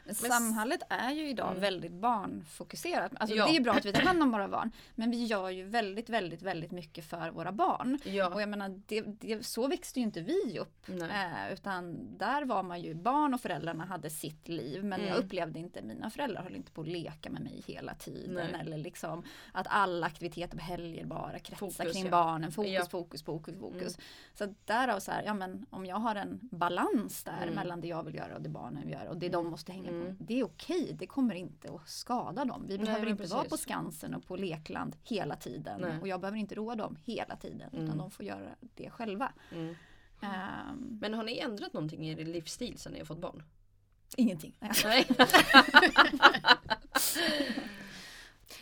Mm. 0.07 0.16
Men 0.23 0.31
samhället 0.31 0.81
är 0.88 1.11
ju 1.11 1.29
idag 1.29 1.49
Mm. 1.49 1.61
väldigt 1.61 1.92
barnfokuserat. 1.92 3.12
Alltså 3.21 3.37
Ja. 3.37 3.47
Det 3.47 3.57
är 3.57 3.61
bra 3.61 3.73
att 3.73 3.85
vi 3.85 3.92
tar 3.92 4.01
hand 4.03 4.23
om 4.23 4.31
våra 4.33 4.49
barn. 4.49 4.71
Men 4.95 5.11
vi 5.11 5.25
gör 5.25 5.51
ju 5.51 5.64
väldigt, 5.64 6.09
väldigt, 6.09 6.42
väldigt 6.42 6.71
mycket 6.71 7.05
för 7.05 7.31
våra 7.31 7.53
barn. 7.53 7.99
Och 8.05 8.07
ja, 8.12 8.40
jag 8.40 8.49
menar, 8.49 8.81
det, 8.87 9.01
det, 9.01 9.47
så 9.47 9.69
växte 9.69 9.99
ju 10.01 10.05
inte 10.05 10.21
vi 10.21 10.59
upp. 10.61 10.88
Eh, 10.88 11.53
utan 11.53 11.99
där 12.19 12.45
var 12.45 12.62
man 12.62 12.81
ju, 12.81 12.95
barn 12.95 13.35
och 13.35 13.40
föräldrarna 13.40 13.85
hade 13.85 14.11
sitt 14.11 14.49
liv. 14.49 14.85
Men 14.85 15.01
jag 15.01 15.11
Mm. 15.11 15.25
upplevde 15.25 15.59
inte, 15.59 15.83
mina 15.83 16.11
föräldrar 16.11 16.42
höll 16.42 16.57
inte 16.57 16.73
på 16.73 16.81
att 16.81 16.88
leka 16.88 17.31
med 17.31 17.42
mig 17.42 17.62
hela 17.66 17.95
tiden. 17.95 18.35
Nej. 18.53 18.61
Eller 18.61 18.77
liksom 18.79 19.23
att 19.53 19.66
alla 19.71 20.07
aktiviteter 20.07 20.57
på 20.59 20.62
helger 20.64 21.05
bara 21.05 21.38
kretsar 21.38 21.57
Fokus, 21.66 21.92
kring 21.92 22.05
ja. 22.05 22.11
barnen. 22.11 22.53
Fokus, 22.53 22.71
Ja. 22.73 22.85
fokus, 22.90 23.23
fokus, 23.23 23.55
fokus. 23.61 23.99
Så 24.35 24.45
att 24.45 24.66
därav 24.66 24.99
så 25.01 25.11
här, 25.11 25.23
ja 25.23 25.35
men 25.35 25.66
om 25.71 25.87
jag 25.87 25.97
har 25.97 26.14
en 26.14 26.38
balans 26.42 27.25
där 27.25 27.42
Mm. 27.42 27.55
mellan 27.55 27.81
det 27.81 27.88
jag 27.88 28.03
vill 28.03 28.14
göra 28.14 28.35
och 28.35 28.42
det 28.42 28.49
barnen 28.49 28.83
vill 28.83 28.92
göra 28.92 29.09
och 29.11 29.16
det 29.16 29.29
de 29.29 29.47
måste 29.51 29.73
hänga 29.73 29.90
Mm. 30.02 30.16
Det 30.20 30.40
är 30.40 30.44
okej, 30.44 30.92
det 30.98 31.06
kommer 31.06 31.35
inte 31.35 31.72
att 31.74 31.88
skada 31.88 32.44
dem. 32.44 32.64
Vi 32.68 32.76
Nej, 32.76 32.87
behöver 32.87 33.06
inte 33.06 33.22
vara 33.26 33.42
precis. 33.42 33.50
på 33.50 33.56
Skansen 33.56 34.14
och 34.14 34.26
på 34.26 34.37
lekland 34.37 34.96
hela 35.02 35.37
tiden. 35.37 35.80
Nej. 35.80 35.98
Och 36.00 36.09
jag 36.09 36.20
behöver 36.20 36.38
inte 36.38 36.54
roa 36.54 36.74
dem 36.74 36.96
hela 37.04 37.37
tiden. 37.37 37.70
Mm. 37.72 37.85
Utan 37.85 37.98
de 37.98 38.11
får 38.11 38.24
göra 38.26 38.54
det 38.74 38.90
själva. 38.90 39.32
Mm. 39.52 39.74
Ehm, 40.20 40.98
Men 41.00 41.14
har 41.14 41.24
ni 41.24 41.38
ändrat 41.38 41.72
någonting 41.72 42.06
i 42.09 42.12
er 42.12 42.24
livsstil 42.24 42.78
sen 42.78 42.92
ni 42.92 42.98
har 42.98 43.06
fått 43.06 43.20
barn? 43.20 43.42
ingenting. 44.16 44.59
Nej. 44.85 45.06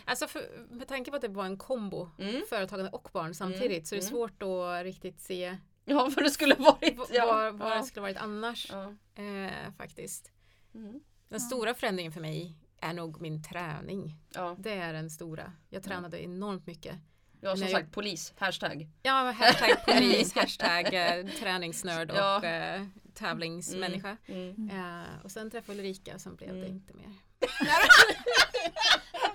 Alltså 0.05 0.27
för, 0.27 0.65
med 0.69 0.87
tanke 0.87 1.09
på 1.11 1.15
att 1.15 1.21
det 1.21 1.27
var 1.27 1.45
en 1.45 1.57
kombo, 1.57 2.09
Mm. 2.19 2.41
företagande 2.49 2.91
och 2.91 3.09
barn 3.13 3.33
samtidigt, 3.35 3.87
så 3.87 3.95
är 3.95 3.99
det 3.99 4.05
Mm. 4.05 4.11
svårt 4.15 4.43
att 4.43 4.83
riktigt 4.85 5.19
se 5.21 5.57
Ja 5.85 6.09
vad 6.15 6.23
det 6.25 6.29
skulle 6.29 6.55
varit. 6.55 6.99
Ja. 7.13 7.25
vad, 7.25 7.53
vad 7.55 7.71
ja. 7.71 7.75
det 7.75 7.83
skulle 7.83 8.01
varit 8.01 8.17
annars. 8.17 8.71
Ja. 8.71 8.93
Eh, 9.23 9.71
faktiskt. 9.77 10.31
Mm. 10.73 10.99
Den 11.29 11.39
Ja. 11.41 11.47
stora 11.47 11.73
förändringen 11.73 12.11
för 12.11 12.21
mig 12.21 12.55
är 12.81 12.93
nog 12.93 13.21
min 13.21 13.43
träning. 13.43 14.15
ja. 14.33 14.55
Det 14.59 14.73
är 14.73 14.93
den 14.93 15.09
stora. 15.09 15.53
Jag 15.69 15.83
tränade 15.83 16.23
enormt 16.23 16.67
mycket. 16.67 16.95
Ja 17.41 17.51
som 17.55 17.59
Nej, 17.59 17.71
sagt 17.71 17.91
polis, 17.91 18.33
hashtag. 18.37 18.87
Ja, 19.03 19.31
hashtag 19.31 19.85
polis, 19.85 20.35
hashtag 20.35 20.93
eh, 20.93 21.25
träningsnörd 21.39 22.11
och 22.11 22.17
Ja. 22.17 22.43
eh, 22.45 22.85
tävlingsmänniska. 23.13 24.17
Mm. 24.25 24.69
Eh, 24.69 25.23
och 25.23 25.31
sen 25.31 25.51
träffade 25.51 25.79
Ulrika 25.79 26.19
sen 26.19 26.35
blev 26.35 26.49
det 26.53 26.59
Mm. 26.59 26.71
inte 26.71 26.93
mer. 26.93 27.05
Då 27.39 27.47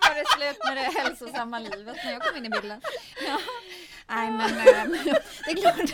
var 0.09 0.15
det 0.15 0.25
slut 0.37 0.59
med 0.65 0.77
det 0.77 1.01
hälsosamma 1.01 1.59
livet 1.59 1.97
när 2.05 2.13
jag 2.13 2.23
kom 2.23 2.37
in 2.37 2.47
i 2.47 2.51
bilden. 2.51 2.81
Ja. 3.27 3.39
Nej 4.09 4.31
men 4.31 4.51
eh, 4.59 4.65
det 5.45 5.51
är 5.51 5.57
klart. 5.63 5.91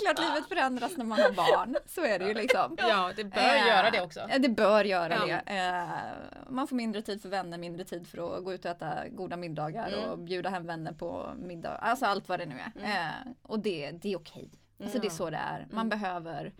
Är 0.00 0.14
klart 0.14 0.18
livet 0.34 0.48
förändras 0.48 0.96
när 0.96 1.04
man 1.04 1.20
har 1.20 1.32
barn. 1.32 1.76
Så 1.86 2.04
är 2.04 2.18
det 2.18 2.28
ju 2.28 2.34
liksom. 2.34 2.74
Ja, 2.78 3.12
det 3.16 3.24
bör 3.24 3.40
Eh, 3.40 3.66
göra 3.66 3.90
det 3.90 4.00
också. 4.02 4.28
Det 4.38 4.48
bör 4.48 4.84
göra 4.84 5.14
Ja. 5.28 5.40
det. 5.46 5.56
Eh, 5.56 6.52
man 6.52 6.66
får 6.68 6.76
mindre 6.76 7.02
tid 7.02 7.22
för 7.22 7.28
vänner, 7.28 7.58
mindre 7.58 7.84
tid 7.84 8.06
för 8.08 8.36
att 8.38 8.44
gå 8.44 8.52
ut 8.54 8.64
och 8.64 8.70
äta 8.70 9.08
goda 9.08 9.36
middagar 9.36 9.88
Mm. 9.88 10.10
och 10.10 10.18
bjuda 10.18 10.50
hem 10.50 10.66
vänner 10.66 10.92
på 10.92 11.32
middag. 11.38 11.70
Alltså 11.76 12.06
allt 12.06 12.28
vad 12.28 12.38
det 12.40 12.46
nu 12.46 12.54
är. 12.58 12.72
Mm. 12.84 12.90
Eh, 13.06 13.32
och 13.42 13.58
det, 13.60 13.90
det 13.90 14.12
är 14.12 14.16
okej. 14.18 14.50
Alltså 14.82 14.98
det 14.98 15.06
är 15.06 15.10
så 15.10 15.30
det 15.30 15.36
är. 15.36 15.66
Man 15.70 15.86
Mm. 15.86 15.88
behöver 15.88 16.52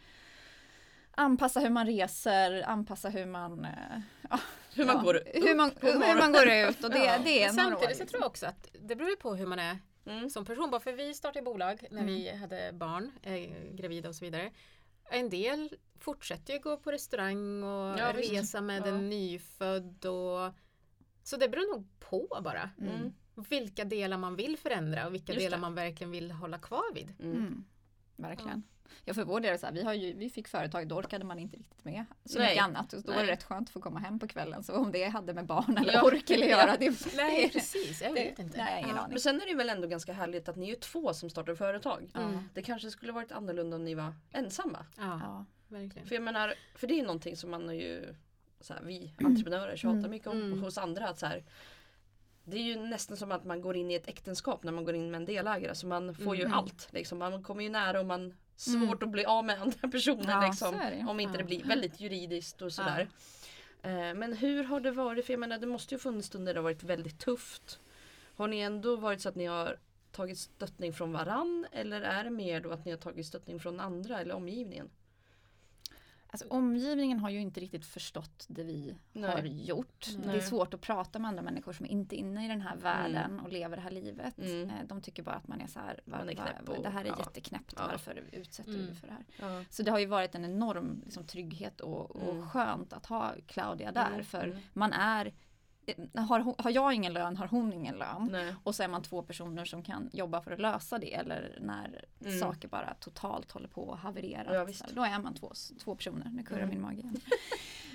anpassa 1.14 1.60
hur 1.60 1.70
man 1.70 1.86
reser, 1.86 2.62
anpassa 2.68 3.08
hur 3.08 3.26
man, 3.26 3.64
eh, 3.64 3.70
ja, 4.30 4.38
Hur 4.74 4.84
man 4.86 4.96
ja, 4.96 5.02
går 5.02 5.20
hur 5.34 5.54
man, 5.54 5.70
hur 5.80 6.18
man 6.18 6.32
går 6.32 6.48
ut 6.48 6.84
och 6.84 6.90
det, 6.90 6.98
Ja. 7.04 7.18
det 7.24 7.42
är 7.42 7.48
år. 7.48 7.52
samtidigt 7.52 7.82
så 7.82 7.88
liksom. 7.88 8.06
tror 8.06 8.20
jag 8.22 8.26
också 8.26 8.46
att 8.46 8.68
det 8.80 8.96
beror 8.96 9.16
på 9.16 9.34
hur 9.34 9.46
man 9.46 9.58
är 9.58 9.78
Mm. 10.04 10.30
som 10.30 10.44
person. 10.44 10.70
Bara 10.70 10.80
för 10.80 10.92
vi 10.92 11.14
startade 11.14 11.44
bolag 11.44 11.86
när 11.90 12.02
Mm. 12.02 12.06
vi 12.14 12.30
hade 12.36 12.72
barn, 12.72 13.12
eh, 13.22 13.50
gravida 13.74 14.08
och 14.08 14.14
så 14.14 14.24
vidare. 14.24 14.50
En 15.10 15.30
del 15.30 15.76
fortsätter 15.98 16.52
ju 16.54 16.58
gå 16.60 16.76
på 16.76 16.92
restaurang 16.92 17.62
och 17.62 17.98
Ja, 17.98 18.12
visst. 18.16 18.32
resa 18.32 18.60
med 18.60 18.82
Ja. 18.86 18.86
en 18.86 19.08
nyfödd. 19.08 20.06
Och... 20.06 20.52
Så 21.22 21.36
det 21.36 21.48
beror 21.48 21.72
nog 21.76 21.86
på 22.00 22.40
bara. 22.44 22.70
Mm. 22.80 23.12
Vilka 23.48 23.84
delar 23.84 24.18
man 24.18 24.36
vill 24.36 24.56
förändra 24.56 25.06
och 25.06 25.14
vilka 25.14 25.32
Just 25.32 25.44
delar 25.44 25.56
det. 25.56 25.60
man 25.60 25.74
verkligen 25.74 26.10
vill 26.10 26.30
hålla 26.30 26.58
kvar 26.58 26.94
vid. 26.94 27.14
Mm. 27.20 27.36
Mm. 27.36 27.64
Verkligen. 28.16 28.62
Ja 28.66 28.79
för 29.14 29.24
vår 29.24 29.40
del 29.40 29.52
det 29.52 29.58
så 29.58 29.66
här, 29.66 29.72
vi, 29.72 29.82
har 29.82 29.94
ju, 29.94 30.12
vi 30.12 30.30
fick 30.30 30.48
företag, 30.48 30.88
då 30.88 30.96
orkade 30.96 31.24
man 31.24 31.38
inte 31.38 31.56
riktigt 31.56 31.84
med 31.84 32.04
så 32.24 32.38
Nej. 32.38 32.48
mycket 32.48 32.64
annat. 32.64 32.92
Och 32.92 33.02
då 33.02 33.08
var 33.12 33.16
Nej. 33.18 33.26
det 33.26 33.32
rätt 33.32 33.42
skönt 33.42 33.68
att 33.68 33.72
få 33.72 33.80
komma 33.80 33.98
hem 34.00 34.18
på 34.18 34.28
kvällen. 34.28 34.62
Så 34.64 34.74
om 34.76 34.92
det 34.92 35.04
hade 35.04 35.34
med 35.34 35.46
barn 35.46 35.78
eller 35.78 35.92
Ja. 35.92 36.02
ork 36.02 36.30
eller 36.30 36.46
göra, 36.46 36.76
det, 36.76 37.14
Nej, 37.16 37.42
det, 37.42 37.48
precis. 37.52 38.02
Jag 38.02 38.12
vet 38.12 38.38
inte. 38.38 38.58
Nej, 38.58 38.82
ingen 38.82 38.96
Ja, 38.96 39.02
aning. 39.02 39.12
men 39.12 39.20
sen 39.20 39.40
är 39.42 39.46
det 39.46 39.54
väl 39.54 39.68
ändå 39.70 39.88
ganska 39.88 40.12
härligt 40.12 40.48
att 40.48 40.56
ni 40.56 40.66
är 40.66 40.70
ju 40.70 40.76
två 40.76 41.14
som 41.14 41.30
startar 41.30 41.54
företag. 41.54 42.10
Mm. 42.14 42.48
Det 42.54 42.62
kanske 42.62 42.90
skulle 42.90 43.12
varit 43.12 43.32
annorlunda 43.32 43.76
om 43.76 43.84
ni 43.84 43.94
var 43.94 44.14
ensamma. 44.32 44.86
Ja, 44.96 45.20
Ja. 45.22 45.44
verkligen. 45.68 46.08
För 46.08 46.14
jag 46.14 46.22
menar, 46.22 46.54
för 46.74 46.86
det 46.86 47.00
är 47.00 47.02
någonting 47.02 47.36
som 47.36 47.50
man 47.50 47.66
har 47.66 47.74
ju 47.74 48.14
så 48.60 48.74
här, 48.74 48.82
vi 48.82 49.14
entreprenörer 49.24 49.76
tjatar 49.76 49.98
Mm. 49.98 50.10
mycket 50.10 50.28
om 50.28 50.42
Mm. 50.42 50.62
hos 50.62 50.78
andra. 50.78 51.08
Att 51.08 51.18
så 51.18 51.26
här, 51.26 51.44
det 52.44 52.56
är 52.56 52.62
ju 52.62 52.76
nästan 52.76 53.16
som 53.16 53.32
att 53.32 53.44
man 53.44 53.60
går 53.60 53.76
in 53.76 53.90
i 53.90 53.94
ett 53.94 54.08
äktenskap 54.08 54.62
när 54.62 54.72
man 54.72 54.84
går 54.84 54.94
in 54.94 55.10
med 55.10 55.18
en 55.18 55.24
delägare. 55.24 55.74
Så 55.74 55.86
man 55.86 56.14
får 56.14 56.36
ju 56.36 56.42
Mm. 56.42 56.54
allt. 56.54 56.88
Liksom. 56.92 57.18
Man 57.18 57.42
kommer 57.42 57.62
ju 57.64 57.70
nära 57.70 58.00
och 58.00 58.06
man 58.06 58.34
svårt 58.56 59.02
att 59.02 59.08
bli 59.08 59.24
av 59.24 59.44
med 59.44 59.62
andra 59.62 59.88
personer. 59.88 60.30
Ja, 60.42 60.46
liksom, 60.46 61.08
om 61.08 61.20
inte 61.20 61.32
det 61.38 61.42
Ja. 61.42 61.46
blir 61.46 61.64
väldigt 61.64 62.00
juridiskt 62.00 62.62
och 62.62 62.72
sådär. 62.72 63.08
Eh, 63.82 64.14
Men 64.14 64.32
hur 64.32 64.64
har 64.64 64.80
det 64.80 64.90
varit? 64.90 65.26
För 65.26 65.32
jag 65.32 65.40
menar 65.40 65.58
det 65.58 65.66
måste 65.66 65.94
ju 65.94 65.98
funnits 65.98 66.26
stunder 66.28 66.54
det 66.54 66.60
har 66.60 66.62
varit 66.64 66.82
väldigt 66.82 67.18
tufft. 67.18 67.80
Har 68.36 68.48
ni 68.48 68.60
ändå 68.60 68.96
varit 68.96 69.20
så 69.20 69.28
att 69.28 69.34
ni 69.34 69.46
har 69.46 69.76
tagit 70.12 70.38
stöttning 70.38 70.92
från 70.92 71.12
varann 71.12 71.66
eller 71.72 72.00
är 72.00 72.24
det 72.24 72.30
mer 72.30 72.60
då 72.60 72.70
att 72.70 72.84
ni 72.84 72.90
har 72.90 72.98
tagit 72.98 73.26
stöttning 73.26 73.60
från 73.60 73.80
andra 73.80 74.20
eller 74.20 74.34
omgivningen? 74.34 74.90
Alltså, 76.32 76.48
omgivningen 76.48 77.18
har 77.18 77.30
ju 77.30 77.40
inte 77.40 77.60
riktigt 77.60 77.86
förstått 77.86 78.44
det 78.48 78.62
vi 78.64 78.96
Nej. 79.12 79.30
har 79.30 79.40
gjort. 79.42 80.06
Nej. 80.18 80.26
Det 80.28 80.36
är 80.36 80.40
svårt 80.40 80.74
att 80.74 80.80
prata 80.80 81.18
med 81.18 81.28
andra 81.28 81.42
människor 81.42 81.72
som 81.72 81.86
är 81.86 81.90
inte 81.90 82.16
är 82.16 82.18
inne 82.18 82.44
i 82.44 82.48
den 82.48 82.60
här 82.60 82.76
världen 82.76 83.40
och 83.40 83.48
lever 83.52 83.76
det 83.76 83.82
här 83.82 83.90
livet. 83.90 84.38
Mm. 84.38 84.70
Eh, 84.70 84.74
De 84.86 85.00
tycker 85.00 85.22
bara 85.22 85.34
att 85.34 85.48
man 85.48 85.60
är 85.60 85.66
så 85.66 85.78
här, 85.80 86.00
va, 86.04 86.18
Man 86.18 86.28
är 86.28 86.36
va, 86.36 86.42
knäpp 86.46 86.68
och- 86.68 86.82
det 86.82 86.88
här 86.90 87.04
är 87.04 87.08
ja. 87.08 87.18
jätteknäppt, 87.18 87.74
Ja. 87.76 87.86
varför 87.90 88.22
utsätter 88.32 88.74
Mm. 88.74 88.86
du 88.86 88.94
för 88.94 89.06
det 89.06 89.12
här? 89.12 89.24
Ja. 89.58 89.64
Så 89.70 89.82
det 89.82 89.90
har 89.90 89.98
ju 89.98 90.06
varit 90.06 90.34
en 90.34 90.44
enorm 90.44 91.02
liksom, 91.04 91.24
trygghet 91.26 91.80
och, 91.80 92.10
och 92.16 92.32
Mm. 92.34 92.48
skönt 92.48 92.92
att 92.92 93.06
ha 93.06 93.32
Claudia 93.46 93.92
där. 93.92 94.12
Mm, 94.12 94.24
för 94.24 94.44
mm. 94.44 94.58
man 94.72 94.92
är, 94.92 95.32
har, 96.14 96.40
hon- 96.40 96.54
har 96.58 96.70
jag 96.70 96.92
ingen 96.94 97.12
lön 97.12 97.36
har 97.36 97.46
hon 97.46 97.72
ingen 97.72 97.94
lön. 97.98 98.28
Nej. 98.32 98.54
Och 98.64 98.74
så 98.74 98.82
är 98.82 98.88
man 98.88 99.02
två 99.02 99.22
personer 99.22 99.64
som 99.64 99.82
kan 99.82 100.10
jobba 100.12 100.40
för 100.42 100.50
att 100.50 100.60
lösa 100.60 100.98
det. 100.98 101.14
Eller 101.14 101.58
när 101.60 102.04
Mm. 102.24 102.38
saker 102.40 102.68
bara 102.68 102.94
totalt 103.00 103.52
håller 103.52 103.68
på 103.68 103.92
att 103.92 104.00
haverera. 104.00 104.54
Ja. 104.54 104.72
Så 104.72 104.84
då 104.92 105.02
är 105.04 105.18
man 105.18 105.34
två, 105.34 105.52
två 105.84 105.94
personer. 105.94 106.30
Nu 106.32 106.42
kurrar 106.42 106.58
Mm. 106.62 106.70
min 106.70 106.80
mage 106.80 106.96
igen. 106.98 107.20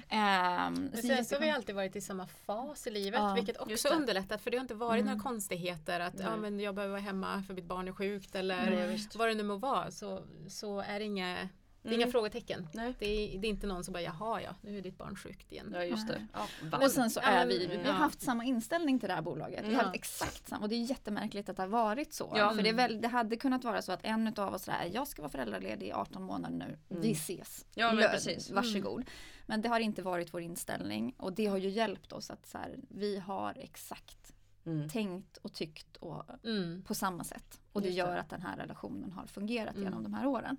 Ehm, 0.10 0.74
Men 0.74 0.92
så 1.02 1.08
sen 1.08 1.26
så 1.26 1.36
har 1.36 1.40
vi 1.42 1.50
alltid 1.50 1.76
varit 1.76 1.96
i 1.96 2.02
samma 2.02 2.28
fas 2.28 2.88
i 2.88 2.92
livet 2.92 3.20
Ja, 3.20 3.34
vilket 3.34 3.58
också 3.62 3.88
underlättat 3.88 4.42
för 4.42 4.52
det 4.52 4.58
har 4.58 4.62
inte 4.62 4.74
varit 4.76 5.02
Mm. 5.02 5.14
några 5.14 5.24
konstigheter 5.30 6.00
att 6.00 6.20
ja, 6.20 6.36
men 6.38 6.60
jag 6.60 6.76
behöver 6.76 6.92
vara 6.92 7.02
hemma 7.02 7.44
för 7.44 7.54
mitt 7.54 7.66
barn 7.66 7.88
är 7.88 7.92
sjukt 7.92 8.36
eller 8.36 8.70
Nej, 8.72 8.88
visst. 8.88 9.16
vad 9.16 9.28
det 9.28 9.34
nu 9.36 9.44
må 9.44 9.56
vara 9.58 9.92
så, 9.92 10.24
så 10.50 10.80
är 10.80 11.00
det 11.00 11.06
inga, 11.06 11.50
det 11.86 11.90
är 11.90 11.94
Mm. 11.94 12.02
inga 12.02 12.12
frågetecken. 12.12 12.68
Nej. 12.74 12.94
Det 13.00 13.06
är, 13.36 13.40
det 13.40 13.48
är 13.48 13.50
inte 13.50 13.68
någon 13.68 13.84
som 13.84 13.92
bara 13.94 14.02
jaha 14.04 14.42
ja 14.42 14.56
nu 14.62 14.78
är 14.78 14.82
ditt 14.82 14.98
barn 14.98 15.16
sjukt 15.16 15.52
igen. 15.52 15.72
Ja 15.74 15.84
just 15.84 16.08
det. 16.08 16.28
Ja? 16.34 16.48
Och 16.86 16.92
sen 16.92 17.10
så 17.10 17.20
är 17.24 17.46
vi, 17.46 17.68
vi 17.68 17.78
har 17.84 17.94
haft 17.94 18.22
samma 18.22 18.44
inställning 18.46 19.00
till 19.00 19.10
det 19.10 19.16
här 19.16 19.22
bolaget. 19.22 19.66
Vi 19.68 19.76
har 19.76 19.84
haft 19.84 19.96
exakt 19.96 20.48
samma 20.48 20.62
och 20.64 20.70
det 20.70 20.76
är 20.76 20.80
jättemärkligt 20.80 21.50
att 21.50 21.56
det 21.58 21.64
har 21.64 21.68
varit 21.68 22.14
så. 22.14 22.34
Ja. 22.38 22.54
För 22.54 22.64
det, 22.64 22.70
är 22.70 22.74
väl, 22.74 23.02
det 23.02 23.08
hade 23.08 23.36
kunnat 23.36 23.64
vara 23.64 23.82
så 23.82 23.92
att 23.92 24.00
en 24.06 24.28
av 24.38 24.54
oss 24.54 24.68
är 24.68 24.90
jag 24.94 25.08
ska 25.08 25.22
vara 25.22 25.32
föräldraledig 25.32 25.88
i 25.88 25.92
18 25.92 26.24
månader 26.24 26.56
nu. 26.58 26.78
Mm. 26.90 27.02
Vi 27.02 27.12
ses. 27.12 27.66
Ja, 27.76 27.94
men 27.94 28.10
precis. 28.10 28.52
Varsågod. 28.52 29.06
Men 29.46 29.62
det 29.62 29.70
har 29.70 29.80
inte 29.80 30.02
varit 30.02 30.34
vår 30.34 30.42
inställning 30.42 31.16
och 31.18 31.34
det 31.34 31.46
har 31.46 31.58
ju 31.58 31.70
hjälpt 31.70 32.12
oss 32.14 32.30
att 32.32 32.46
så 32.48 32.58
här, 32.58 32.76
vi 32.90 33.20
har 33.20 33.54
exakt 33.58 34.32
Mm. 34.68 34.90
tänkt 34.90 35.38
och 35.38 35.54
tyckt 35.54 35.98
och, 35.98 36.24
Mm. 36.44 36.84
på 36.88 36.96
samma 36.96 37.24
sätt. 37.24 37.60
Och 37.72 37.82
det 37.82 37.88
Just 37.88 37.96
det. 37.98 38.00
gör 38.10 38.18
att 38.18 38.30
den 38.30 38.42
här 38.42 38.58
relationen 38.58 39.12
har 39.12 39.26
fungerat 39.28 39.76
Mm. 39.76 39.84
genom 39.84 40.04
de 40.04 40.14
här 40.14 40.26
åren. 40.28 40.58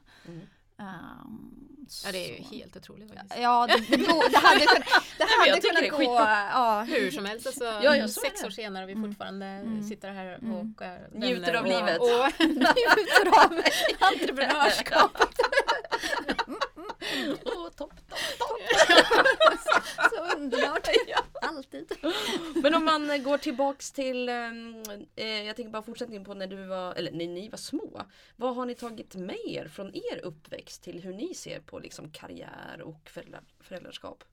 Mm. 0.78 0.88
Ehm, 0.94 1.52
Ja 2.04 2.12
det 2.12 2.18
är 2.30 2.38
ju 2.38 2.44
så- 2.44 2.54
helt 2.54 2.76
otroligt 2.76 3.08
faktiskt. 3.14 3.34
Ja, 3.42 3.66
det, 3.66 3.96
det, 3.96 4.06
hade 4.38 4.66
kunnat, 4.66 4.88
det 5.18 5.24
jag 5.46 5.48
hade 5.48 5.60
tycker 5.60 5.76
kunnat 5.90 5.90
gå. 5.98 6.14
Ja, 6.14 6.82
Hur 6.88 7.10
som 7.10 7.24
helst, 7.24 7.46
alltså, 7.46 7.64
Ja, 7.64 7.96
ja, 7.96 8.08
så 8.08 8.20
är 8.20 8.24
sex 8.30 8.44
år 8.44 8.50
senare 8.50 8.84
och 8.84 8.88
vi 8.88 8.92
Mm. 8.92 9.10
fortfarande 9.10 9.46
Mm. 9.46 9.82
sitter 9.82 10.08
här 10.10 10.34
Mm. 10.34 10.52
och 10.54 10.82
är 10.82 11.08
Njuter 11.14 11.40
vänner 11.52 11.54
av 11.58 11.64
och, 11.64 11.70
livet. 11.70 12.00
Och, 12.00 12.40
njuter 12.46 13.44
av 13.44 13.60
entreprenörskap. 14.12 15.10
Åh, 17.44 17.68
topp, 17.68 17.76
topp, 17.76 18.18
topp. 18.38 18.60
Så 20.10 20.36
underbart. 20.36 20.88
Alltid. 21.48 21.92
Men 22.62 22.74
om 22.74 22.84
man 22.84 23.10
eh, 23.10 23.18
går 23.22 23.38
tillbaks 23.38 23.92
till, 23.92 24.28
ehm, 24.28 24.82
eh, 25.16 25.26
jag 25.42 25.56
tänker 25.56 25.70
bara 25.72 25.82
fortsättningen 25.82 26.24
på 26.24 26.34
när 26.34 26.46
du 26.46 26.66
var, 26.66 26.94
eller 26.94 27.12
när 27.12 27.26
ni 27.26 27.48
var 27.48 27.58
små. 27.58 28.02
Vad 28.36 28.54
har 28.56 28.66
ni 28.66 28.74
tagit 28.74 29.14
med 29.14 29.38
er 29.46 29.68
från 29.68 29.94
er 29.94 30.20
uppväxt 30.24 30.82
till 30.82 31.00
hur 31.02 31.12
ni 31.14 31.34
ser 31.34 31.60
på 31.60 31.78
liksom 31.78 32.10
karriär 32.10 32.80
och 32.82 33.08
föräldrar, 33.08 33.44
föräldraskap? 33.60 34.24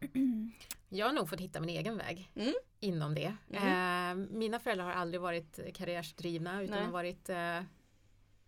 Jag 0.88 1.06
har 1.06 1.12
nog 1.12 1.28
fått 1.28 1.40
hitta 1.40 1.60
min 1.60 1.68
egen 1.68 1.96
väg 1.96 2.30
Mm. 2.36 2.54
inom 2.80 3.14
det. 3.14 3.34
Eh, 3.50 4.14
mina 4.14 4.60
föräldrar 4.60 4.84
har 4.84 4.92
aldrig 4.92 5.20
varit 5.20 5.60
karriärsdrivna 5.74 6.62
utan 6.62 6.76
Nej. 6.76 6.84
har 6.84 6.92
varit 6.92 7.28
eh, 7.28 7.62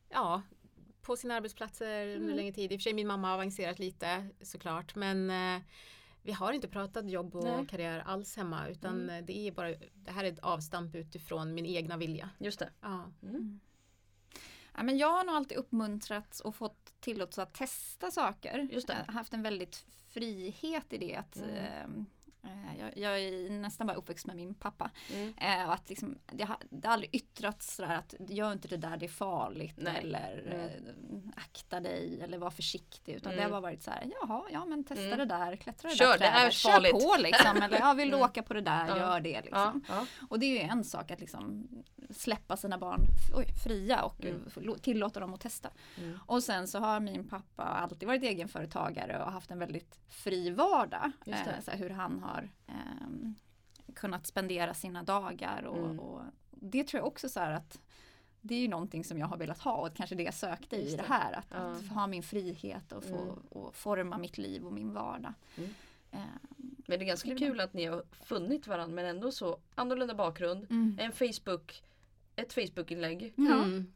ja, 0.08 0.42
på 1.02 1.16
sina 1.16 1.34
arbetsplatser 1.34 2.06
under 2.06 2.16
Mm. 2.24 2.36
längre 2.36 2.52
tid. 2.52 2.72
I 2.72 2.76
och 2.76 2.80
för 2.80 2.82
sig 2.82 2.92
min 2.94 3.06
mamma 3.06 3.28
har 3.28 3.34
avancerat 3.34 3.78
lite 3.78 4.28
såklart 4.40 4.94
men 4.94 5.30
eh, 5.30 5.62
vi 6.22 6.32
har 6.32 6.52
inte 6.52 6.68
pratat 6.68 7.10
jobb 7.10 7.34
och 7.36 7.44
Nej. 7.44 7.66
karriär 7.66 7.98
alls 8.06 8.36
hemma 8.36 8.68
utan 8.68 9.00
Mm. 9.02 9.26
det 9.26 9.32
är 9.48 9.52
bara 9.52 9.68
det 9.94 10.10
här 10.10 10.24
är 10.24 10.32
ett 10.32 10.38
avstamp 10.38 10.94
utifrån 10.94 11.54
min 11.54 11.66
egna 11.66 11.96
vilja. 11.96 12.30
Just 12.38 12.58
det. 12.58 12.70
Ja. 12.80 13.12
Mm. 13.22 13.60
Ja, 14.74 14.82
men 14.82 14.98
jag 14.98 15.08
har 15.12 15.24
nog 15.24 15.34
alltid 15.34 15.58
uppmuntrats 15.58 16.40
och 16.40 16.54
fått 16.56 16.94
tillåtelse 17.00 17.42
att 17.42 17.54
testa 17.54 18.10
saker. 18.10 18.68
Just 18.72 18.86
det. 18.86 18.92
Jag 18.98 19.04
har 19.12 19.12
haft 19.18 19.34
en 19.34 19.42
väldigt 19.42 19.76
frihet 20.08 20.92
i 20.92 20.98
det. 20.98 21.16
Att, 21.16 21.36
Mm. 21.36 21.50
ehm, 21.50 21.66
eh, 21.98 22.04
jag, 22.78 22.98
jag 22.98 23.20
är 23.20 23.50
nästan 23.50 23.86
bara 23.86 23.96
uppväxt 23.96 24.26
med 24.26 24.36
min 24.36 24.54
pappa. 24.54 24.90
Mm. 25.14 25.34
Eh, 25.40 25.66
och 25.66 25.72
att 25.74 25.88
liksom, 25.88 26.18
det, 26.32 26.44
har, 26.44 26.56
det 26.70 26.86
har 26.88 26.92
aldrig 26.92 27.14
yttrats 27.14 27.74
sådär 27.74 27.94
att 27.96 28.14
gör 28.30 28.52
inte 28.52 28.68
det 28.68 28.76
där, 28.76 28.96
det 28.96 29.06
är 29.06 29.08
farligt. 29.08 29.74
Nej. 29.76 29.96
Eller 29.98 30.42
Mm. 30.46 30.60
eh, 30.60 31.32
akta 31.36 31.80
dig 31.80 32.20
eller 32.22 32.38
var 32.38 32.50
försiktig. 32.50 33.12
Utan 33.14 33.32
Mm. 33.32 33.36
det 33.36 33.42
har 33.42 33.50
bara 33.50 33.60
varit 33.70 33.82
så 33.82 33.90
här, 33.90 34.10
jaha, 34.20 34.42
ja 34.52 34.64
men 34.64 34.84
testa 34.84 35.04
Mm. 35.04 35.18
det 35.18 35.24
där, 35.24 35.56
klättra 35.56 35.88
det 35.90 35.96
Kör, 35.96 36.06
där 36.12 36.18
det 36.18 36.24
är 36.26 36.32
trädet, 36.40 36.54
farligt. 36.56 36.92
Kör 37.02 37.16
på 37.16 37.22
liksom. 37.22 37.62
Eller 37.62 37.78
ja, 37.78 37.92
vill 37.92 38.08
du 38.10 38.16
Mm. 38.16 38.24
åka 38.28 38.42
på 38.42 38.54
det 38.54 38.60
där, 38.60 38.96
gör 38.96 39.20
det 39.20 39.40
liksom. 39.42 39.82
Ja, 39.88 39.94
ja. 39.94 40.06
Och 40.30 40.38
det 40.38 40.46
är 40.46 40.50
ju 40.62 40.68
en 40.70 40.84
sak 40.84 41.10
att 41.10 41.20
liksom 41.20 41.68
släppa 42.12 42.56
sina 42.56 42.78
barn 42.78 43.00
oj, 43.34 43.46
fria 43.64 44.02
och 44.02 44.24
Mm. 44.24 44.42
mm. 44.56 44.78
tillåta 44.78 45.20
dem 45.20 45.34
att 45.34 45.40
testa. 45.40 45.70
Mm. 45.98 46.18
Och 46.26 46.42
sen 46.42 46.68
så 46.68 46.78
har 46.78 47.00
min 47.00 47.28
pappa 47.28 47.62
alltid 47.62 48.06
varit 48.08 48.22
egenföretagare 48.22 49.24
och 49.24 49.32
haft 49.32 49.50
en 49.50 49.58
väldigt 49.58 49.98
fri 50.08 50.50
vardag. 50.50 51.10
Eh, 51.26 51.60
så 51.64 51.70
hur 51.70 51.90
han 51.90 52.22
har 52.22 52.50
ehm, 52.66 53.34
kunnat 53.94 54.26
spendera 54.26 54.74
sina 54.74 55.02
dagar. 55.02 55.62
Och, 55.62 55.78
Mm. 55.78 56.00
och 56.00 56.22
det 56.50 56.84
tror 56.84 56.98
jag 56.98 57.06
också 57.06 57.28
så 57.28 57.40
här 57.40 57.52
att 57.52 57.80
det 58.40 58.54
är 58.54 58.60
ju 58.60 58.68
någonting 58.68 59.04
som 59.04 59.18
jag 59.18 59.26
har 59.26 59.36
velat 59.36 59.58
ha 59.58 59.72
och 59.72 59.94
kanske 59.96 60.14
det 60.16 60.22
jag 60.22 60.34
sökte 60.34 60.76
i 60.76 60.90
det 60.90 60.96
det. 60.96 61.02
här. 61.08 61.32
Att, 61.32 61.46
Ja. 61.50 61.56
att 61.56 61.86
ha 61.88 62.06
min 62.06 62.22
frihet 62.22 62.92
och 62.92 63.04
få 63.04 63.22
Mm. 63.22 63.34
och 63.50 63.74
forma 63.74 64.18
mitt 64.18 64.38
liv 64.38 64.64
och 64.66 64.72
min 64.72 64.92
vardag. 64.94 65.32
Eh, 66.10 66.20
Men 66.86 66.98
det 66.98 67.04
är 67.04 67.06
ganska 67.06 67.36
kul 67.36 67.60
att 67.60 67.74
ni 67.74 67.84
har 67.86 68.02
funnit 68.24 68.66
varandra 68.66 68.94
men 68.94 69.04
ändå 69.06 69.32
så 69.32 69.58
annorlunda 69.74 70.14
bakgrund. 70.14 70.66
mm. 70.70 70.96
En 71.00 71.12
Facebook, 71.12 71.82
ett 72.36 72.52
Facebook-inlägg. 72.52 73.32
Ja. 73.36 73.52
Mm. 73.52 73.92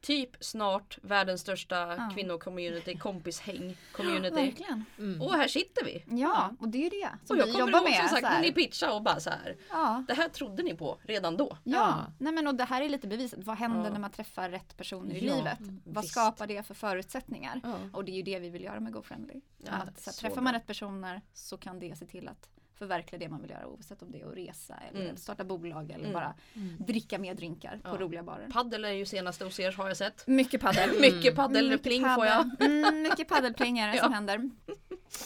Typ 0.00 0.30
snart 0.40 0.98
världens 1.02 1.40
största 1.40 1.76
Ja. 1.76 2.10
kvinnocommunity, 2.14 2.98
kompishäng 2.98 3.76
community. 3.92 4.34
Verkligen. 4.34 4.84
Mm. 4.98 5.22
Och 5.22 5.34
här 5.34 5.48
sitter 5.48 5.84
vi. 5.84 6.04
Ja, 6.20 6.50
och 6.60 6.68
det 6.68 6.86
är 6.86 6.90
det 6.90 7.08
som 7.26 7.36
Och 7.36 7.40
jag 7.42 7.46
vi 7.46 7.52
kommer 7.52 7.66
jobbar 7.66 7.78
ihåg 7.80 7.90
med. 7.90 7.98
som 7.98 8.08
sagt 8.08 8.22
när 8.22 8.40
ni 8.40 8.52
pitchade 8.52 8.92
och 8.92 9.02
bara 9.02 9.20
så 9.20 9.30
här. 9.30 9.56
Ja, 9.70 10.04
Det 10.08 10.14
här 10.14 10.28
trodde 10.28 10.62
ni 10.62 10.74
på 10.74 10.98
redan 11.02 11.36
då. 11.36 11.56
ja. 11.64 11.76
Ja. 11.78 12.12
Nej, 12.18 12.32
men 12.32 12.46
och 12.46 12.54
det 12.54 12.64
här 12.64 12.82
är 12.82 12.88
lite 12.88 13.06
beviset. 13.08 13.44
Vad 13.44 13.56
händer 13.56 13.84
Ja. 13.84 13.92
när 13.92 14.00
man 14.00 14.10
träffar 14.10 14.50
rätt 14.50 14.76
personer 14.76 15.14
i 15.14 15.26
Ja, 15.26 15.36
livet? 15.36 15.60
mm, 15.60 15.80
Vad 15.84 16.04
visst. 16.04 16.12
skapar 16.14 16.46
det 16.46 16.62
för 16.66 16.74
förutsättningar? 16.74 17.60
Ja. 17.62 17.74
Och 17.92 18.04
det 18.04 18.12
är 18.12 18.16
ju 18.16 18.22
det 18.22 18.38
vi 18.38 18.48
vill 18.50 18.64
göra 18.64 18.80
med 18.80 18.92
GoFriendly. 18.92 19.40
Ja, 19.58 19.72
att, 19.72 20.00
så 20.00 20.10
här, 20.10 20.12
så 20.12 20.20
träffar 20.20 20.34
bra. 20.34 20.42
man 20.44 20.52
rätt 20.54 20.66
personer 20.66 21.20
så 21.32 21.56
kan 21.58 21.78
det 21.80 21.98
se 21.98 22.06
till 22.06 22.28
att 22.28 22.48
förverkliga 22.80 23.18
det 23.18 23.28
man 23.28 23.40
vill 23.42 23.50
göra 23.50 23.66
oavsett 23.66 24.02
om 24.02 24.12
det 24.12 24.20
är 24.20 24.26
att 24.26 24.36
resa 24.36 24.74
eller 24.90 25.04
Mm. 25.04 25.16
starta 25.16 25.44
bolag 25.44 25.90
eller 25.90 26.04
Mm. 26.04 26.12
bara 26.12 26.34
Mm. 26.54 26.76
dricka 26.78 27.18
mer 27.18 27.34
drinkar 27.34 27.80
Ja. 27.84 27.90
på 27.90 27.96
roliga 27.98 28.22
barer. 28.22 28.48
Paddel 28.50 28.84
är 28.84 28.90
ju 28.92 29.06
senaste 29.06 29.44
hos 29.44 29.60
er 29.60 29.72
har 29.72 29.88
jag 29.88 29.96
sett. 29.96 30.26
Mycket 30.26 30.60
paddel. 30.60 30.90
Mm. 30.96 31.00
Mycket 31.00 31.36
paddelpling 31.36 32.04
får 32.14 32.26
jag. 32.26 32.62
Mm, 32.62 33.02
mycket 33.02 33.28
paddelpling 33.28 33.78
är 33.78 33.88
det 33.88 33.96
Ja. 33.96 34.02
som 34.02 34.12
händer. 34.12 34.36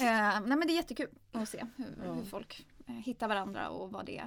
Eh, 0.00 0.40
nej 0.40 0.42
men 0.46 0.60
det 0.60 0.72
är 0.72 0.76
jättekul 0.76 1.08
att 1.32 1.48
se 1.48 1.64
hur, 1.76 1.94
Ja. 2.06 2.12
hur 2.12 2.24
folk 2.24 2.66
eh, 2.86 2.94
hittar 2.94 3.28
varandra 3.28 3.68
och 3.68 3.92
vad 3.92 4.06
det 4.06 4.22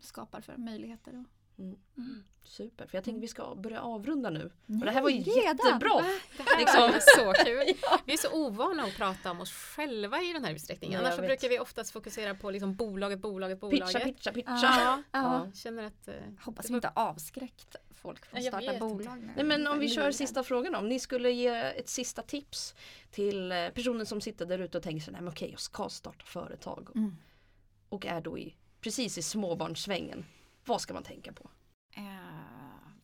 skapar 0.00 0.40
för 0.40 0.56
möjligheter. 0.56 1.12
Och, 1.20 1.26
Super, 2.44 2.86
för 2.86 2.96
jag 2.96 3.04
tänker 3.04 3.20
vi 3.20 3.28
ska 3.28 3.54
börja 3.54 3.80
avrunda 3.82 4.30
nu. 4.30 4.44
Och 4.44 4.52
Nej, 4.66 4.80
det 4.84 4.90
här 4.90 5.02
var 5.02 5.10
ju 5.10 5.18
redan? 5.22 5.44
jättebra! 5.66 6.04
Det 6.36 6.42
här 6.42 6.58
Liksom. 6.58 6.80
var 6.80 7.00
så 7.34 7.44
kul. 7.44 7.76
Vi 8.06 8.12
är 8.12 8.16
så 8.16 8.32
ovana 8.46 8.82
att 8.82 8.96
prata 8.96 9.30
om 9.30 9.40
oss 9.40 9.52
själva 9.52 10.20
i 10.22 10.32
den 10.32 10.44
här 10.44 10.52
utsträckningen. 10.52 11.00
Ja, 11.02 11.06
Annars 11.12 11.20
brukar 11.26 11.48
vi 11.48 11.58
oftast 11.58 11.90
fokusera 11.90 12.34
på 12.34 12.50
liksom 12.50 12.74
bolaget, 12.74 13.18
bolaget, 13.18 13.60
bolaget. 13.60 13.86
Pitcha, 13.86 14.00
pitcha, 14.04 14.32
pitcha! 14.32 14.58
Ja, 14.62 15.02
Ja. 15.12 15.50
känner 15.54 15.82
att... 15.86 16.08
eh, 16.08 16.14
Hoppas 16.40 16.70
vi 16.70 16.74
inte 16.74 16.92
har 16.94 17.08
avskräckt 17.08 17.76
folk 17.90 18.26
från 18.26 18.38
att 18.38 18.44
starta 18.46 18.78
bolag. 18.78 19.16
inte. 19.18 19.32
Nej 19.36 19.44
men 19.44 19.66
om 19.66 19.78
vi 19.78 19.88
kör 19.88 20.10
sista 20.12 20.42
frågan 20.44 20.74
om 20.74 20.88
ni 20.88 20.98
skulle 21.00 21.30
ge 21.30 21.48
ett 21.48 21.88
sista 21.88 22.22
tips 22.22 22.74
till 23.10 23.52
eh, 23.52 23.68
personen 23.68 24.06
som 24.06 24.20
sitter 24.20 24.46
där 24.46 24.58
ute 24.58 24.76
och 24.78 24.84
tänker 24.84 25.04
så 25.04 25.10
nej 25.10 25.20
men 25.20 25.32
okej 25.32 25.50
jag 25.50 25.60
ska 25.60 25.88
starta 25.88 26.24
företag 26.24 26.88
Mm. 26.94 27.16
och 27.88 28.06
är 28.06 28.20
då 28.20 28.38
i, 28.38 28.54
precis 28.80 29.18
i 29.18 29.22
småbarnssvängen. 29.22 30.24
Vad 30.64 30.80
ska 30.80 30.94
man 30.94 31.02
tänka 31.02 31.32
på? 31.32 31.50
Eh, 31.96 32.02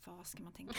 vad 0.05 0.27
ska 0.27 0.43
man 0.43 0.53
tänka 0.53 0.73
på 0.73 0.79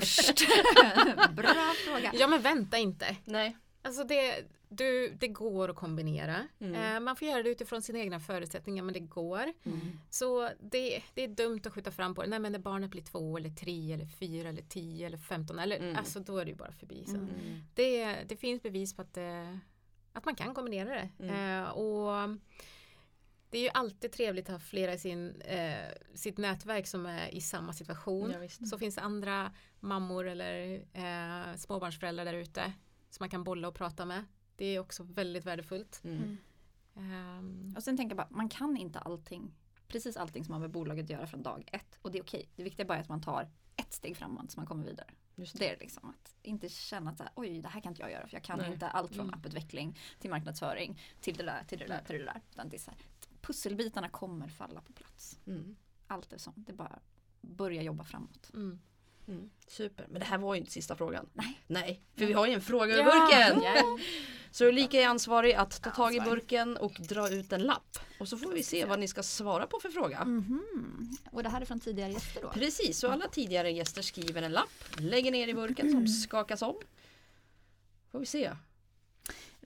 först? 0.00 0.38
Bra 1.36 1.72
fråga. 1.86 2.12
Ja 2.14 2.26
men 2.26 2.42
vänta 2.42 2.78
inte. 2.78 3.16
Nej. 3.24 3.56
Alltså 3.82 4.04
det, 4.04 4.44
du, 4.68 5.08
det 5.20 5.28
går 5.28 5.68
att 5.68 5.76
kombinera. 5.76 6.48
Mm. 6.58 6.94
Eh, 6.94 7.00
man 7.00 7.16
får 7.16 7.28
göra 7.28 7.42
det 7.42 7.48
utifrån 7.50 7.82
sina 7.82 7.98
egna 7.98 8.20
förutsättningar 8.20 8.82
men 8.82 8.92
det 8.94 9.00
går. 9.00 9.52
Mm. 9.64 9.80
Så 10.10 10.50
det, 10.60 11.02
det 11.14 11.22
är 11.24 11.28
dumt 11.28 11.60
att 11.64 11.72
skjuta 11.72 11.90
fram 11.90 12.14
på 12.14 12.22
det. 12.22 12.28
Nej 12.28 12.38
men 12.38 12.52
när 12.52 12.58
barnet 12.58 12.90
blir 12.90 13.02
två 13.02 13.36
eller 13.36 13.50
tre 13.50 13.92
eller 13.92 14.06
fyra 14.06 14.48
eller 14.48 14.62
tio 14.62 15.06
eller 15.06 15.18
femton 15.18 15.58
eller 15.58 15.76
Mm. 15.76 15.96
alltså 15.96 16.20
då 16.20 16.38
är 16.38 16.44
det 16.44 16.50
ju 16.50 16.56
bara 16.56 16.72
förbi 16.72 17.04
sen. 17.06 17.16
Mm. 17.16 17.60
Det, 17.74 18.14
det 18.28 18.36
finns 18.36 18.62
bevis 18.62 18.96
på 18.96 19.02
att, 19.02 19.14
det, 19.14 19.58
att 20.12 20.24
man 20.24 20.34
kan 20.34 20.54
kombinera 20.54 20.88
det. 20.90 21.08
Mm. 21.24 21.62
Eh, 21.62 21.68
och 21.70 22.38
det 23.54 23.58
är 23.58 23.62
ju 23.62 23.70
alltid 23.74 24.12
trevligt 24.12 24.48
att 24.48 24.52
ha 24.52 24.58
flera 24.58 24.92
i 24.94 24.98
sin, 24.98 25.40
eh, 25.40 25.88
sitt 26.14 26.38
nätverk 26.38 26.86
som 26.86 27.06
är 27.06 27.34
i 27.34 27.40
samma 27.40 27.72
situation. 27.72 28.30
Ja, 28.30 28.38
visst. 28.38 28.68
Så 28.68 28.78
finns 28.78 28.94
det 28.94 29.00
andra 29.00 29.52
mammor 29.80 30.28
eller 30.28 30.74
eh, 30.92 31.56
småbarnsföräldrar 31.56 32.24
där 32.24 32.34
ute 32.34 32.72
som 33.10 33.22
man 33.22 33.30
kan 33.30 33.44
bolla 33.44 33.68
och 33.68 33.74
prata 33.74 34.04
med. 34.04 34.24
Det 34.56 34.64
är 34.64 34.78
också 34.80 35.02
väldigt 35.02 35.44
värdefullt. 35.44 36.00
Mm. 36.04 36.36
Ehm, 36.96 37.74
Och 37.76 37.82
sen 37.82 37.96
tänker 37.96 38.16
jag 38.16 38.26
bara, 38.26 38.36
man 38.36 38.48
kan 38.48 38.76
inte 38.76 38.98
allting, 38.98 39.54
precis 39.88 40.16
allting 40.16 40.44
som 40.44 40.52
har 40.52 40.60
med 40.60 40.70
bolaget 40.70 41.04
att 41.04 41.10
göra 41.10 41.26
från 41.26 41.42
dag 41.42 41.68
ett. 41.72 41.98
Och 42.02 42.10
det 42.10 42.18
är 42.18 42.22
okej. 42.22 42.48
Det 42.56 42.62
viktiga 42.62 42.84
är 42.84 42.88
bara 42.88 42.98
att 42.98 43.08
man 43.08 43.22
tar 43.22 43.48
ett 43.76 43.92
steg 43.92 44.16
framåt 44.16 44.50
så 44.50 44.60
man 44.60 44.66
kommer 44.66 44.84
vidare. 44.84 45.10
Just 45.36 45.58
Det 45.58 45.70
är 45.70 45.76
liksom 45.80 46.08
att 46.10 46.34
inte 46.42 46.68
känna 46.68 47.10
att 47.10 47.20
oj 47.34 47.60
det 47.62 47.68
här 47.68 47.80
kan 47.80 47.92
inte 47.92 48.02
jag 48.02 48.10
göra 48.10 48.26
för 48.26 48.36
jag 48.36 48.42
kan 48.44 48.58
Nej. 48.58 48.72
inte 48.72 48.88
allt 48.88 49.14
från 49.14 49.26
Mm. 49.26 49.38
apputveckling 49.38 49.98
till 50.20 50.30
marknadsföring 50.30 51.00
till 51.20 51.36
det 51.36 51.42
där, 51.44 51.64
till 51.68 51.78
det 51.78 51.86
där, 51.86 52.02
till 52.06 52.18
det 52.18 52.24
där. 52.24 52.40
Utan 52.50 52.68
det 52.68 52.76
är 52.76 52.78
så 52.78 52.90
här, 52.90 53.00
pusselbitarna 53.46 54.08
kommer 54.08 54.48
falla 54.48 54.80
på 54.80 54.92
plats. 54.92 55.38
Mm. 55.46 55.76
Allt 56.06 56.32
är 56.32 56.38
sånt. 56.38 56.66
Det 56.66 56.72
bara 56.72 56.98
börja 57.40 57.82
jobba 57.82 58.04
framåt. 58.04 58.50
mm. 58.54 58.80
Mm. 59.28 59.50
Super, 59.66 60.06
men 60.10 60.20
det 60.20 60.26
här 60.26 60.38
var 60.38 60.54
ju 60.54 60.60
inte 60.60 60.72
sista 60.72 60.96
frågan. 60.96 61.28
Nej. 61.32 61.60
Nej, 61.66 62.02
för 62.14 62.26
vi 62.26 62.32
har 62.32 62.46
ju 62.46 62.52
en 62.52 62.60
fråga 62.60 62.96
Ja. 62.96 63.04
burken! 63.04 63.62
Ja. 63.62 63.98
Så 64.50 64.64
Ulrika 64.64 65.00
är 65.00 65.08
ansvarig 65.08 65.52
att 65.54 65.82
ta 65.82 65.90
tag 65.90 66.14
i 66.14 66.20
burken 66.20 66.76
och 66.76 66.92
dra 66.92 67.28
ut 67.30 67.52
en 67.52 67.62
lapp. 67.62 67.98
Och 68.20 68.28
så 68.28 68.36
får 68.36 68.52
vi 68.52 68.62
se 68.62 68.84
vad 68.84 68.98
ni 68.98 69.08
ska 69.08 69.22
svara 69.22 69.66
på 69.66 69.80
för 69.80 69.88
fråga. 69.88 70.24
Mhm. 70.24 70.62
Och 71.32 71.42
det 71.42 71.48
här 71.48 71.60
är 71.60 71.64
från 71.64 71.80
tidigare 71.80 72.12
gäster 72.12 72.42
då? 72.42 72.50
Precis, 72.50 72.98
så 72.98 73.08
alla 73.10 73.28
tidigare 73.28 73.70
gäster 73.70 74.02
skriver 74.02 74.42
en 74.42 74.52
lapp, 74.52 74.70
lägger 74.98 75.30
ner 75.32 75.48
i 75.48 75.54
burken 75.54 75.90
som 75.92 76.08
skakas 76.28 76.62
om. 76.62 76.76
Får 78.12 78.18
vi 78.20 78.26
se. 78.26 78.50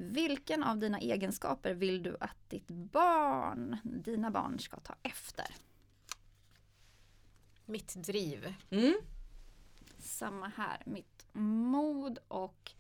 Vilken 0.01 0.63
av 0.63 0.79
dina 0.79 0.99
egenskaper 0.99 1.75
vill 1.75 2.03
du 2.03 2.17
att 2.21 2.51
ditt 2.51 2.69
barn, 2.69 3.77
dina 3.83 4.31
barn 4.31 4.59
ska 4.59 4.81
ta 4.81 4.95
efter? 5.03 5.47
Mitt 7.65 7.95
driv. 7.95 8.55
Mm. 8.71 8.95
Samma 9.99 10.49
här, 10.49 10.83
mitt 10.87 11.27
mod 11.33 12.19
och 12.29 12.73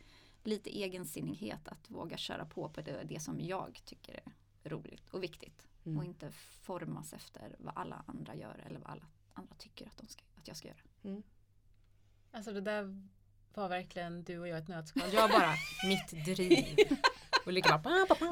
lite 0.44 0.78
egensinnighet 0.78 1.68
att 1.68 1.90
våga 1.90 2.16
köra 2.16 2.44
på 2.44 2.68
på 2.68 2.80
det, 2.80 3.04
det 3.04 3.20
som 3.20 3.40
jag 3.40 3.80
tycker 3.84 4.14
är 4.14 4.70
roligt 4.70 5.08
och 5.10 5.22
viktigt. 5.22 5.68
Mm. 5.84 5.98
Och 5.98 6.04
inte 6.04 6.30
formas 6.62 7.12
efter 7.12 7.56
vad 7.58 7.76
alla 7.76 8.04
andra 8.06 8.34
gör 8.34 8.62
eller 8.66 8.80
vad 8.80 8.90
alla 8.90 9.06
andra 9.34 9.54
tycker 9.58 9.86
att, 9.86 9.96
de 9.96 10.06
ska, 10.06 10.22
att 10.34 10.48
jag 10.48 10.56
ska 10.56 10.68
göra. 10.68 10.80
Alltså 12.32 12.52
det 12.52 12.60
där 12.60 13.08
var 13.58 13.68
verkligen 13.68 14.22
du 14.24 14.38
och 14.38 14.48
jag 14.48 14.58
ett 14.58 14.68
nötskal. 14.68 15.02
Jag 15.12 15.30
bara, 15.30 15.54
mitt 15.88 16.24
driv. 16.24 16.64
Ulrika 17.46 17.78
bara, 17.78 18.06
pa, 18.06 18.14
pa, 18.14 18.14
pa. 18.14 18.26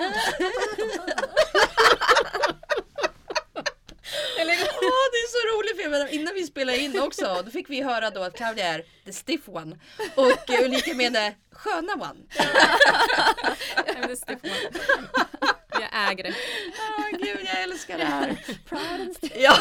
Eller, 4.41 4.55
åh, 4.83 5.07
det 5.13 5.19
är 5.19 5.29
så 5.29 5.57
roligt 5.57 5.83
för 5.83 5.91
menar, 5.91 6.07
innan 6.07 6.35
vi 6.35 6.47
spelade 6.47 6.79
in 6.79 7.01
också 7.01 7.43
då 7.45 7.51
fick 7.51 7.71
vi 7.71 7.83
höra 7.83 8.11
då 8.11 8.23
att 8.23 8.37
Claudia 8.37 8.67
är 8.67 8.85
the 9.05 9.13
stiff 9.13 9.49
one 9.49 9.79
och 10.15 10.51
eh, 10.51 10.65
Ulrika 10.65 10.95
menar 10.95 11.35
sköna 11.51 11.93
one. 12.11 12.21
Jag 15.71 16.11
äger 16.11 16.25
det. 16.25 16.35
Åh 16.79 17.11
gud 17.11 17.41
jag 17.45 17.63
älskar 17.63 17.99
det 17.99 18.05
här. 18.05 18.37
Proud 18.69 19.01
and 19.01 19.17
stiff. 19.17 19.33
Ja. 19.37 19.59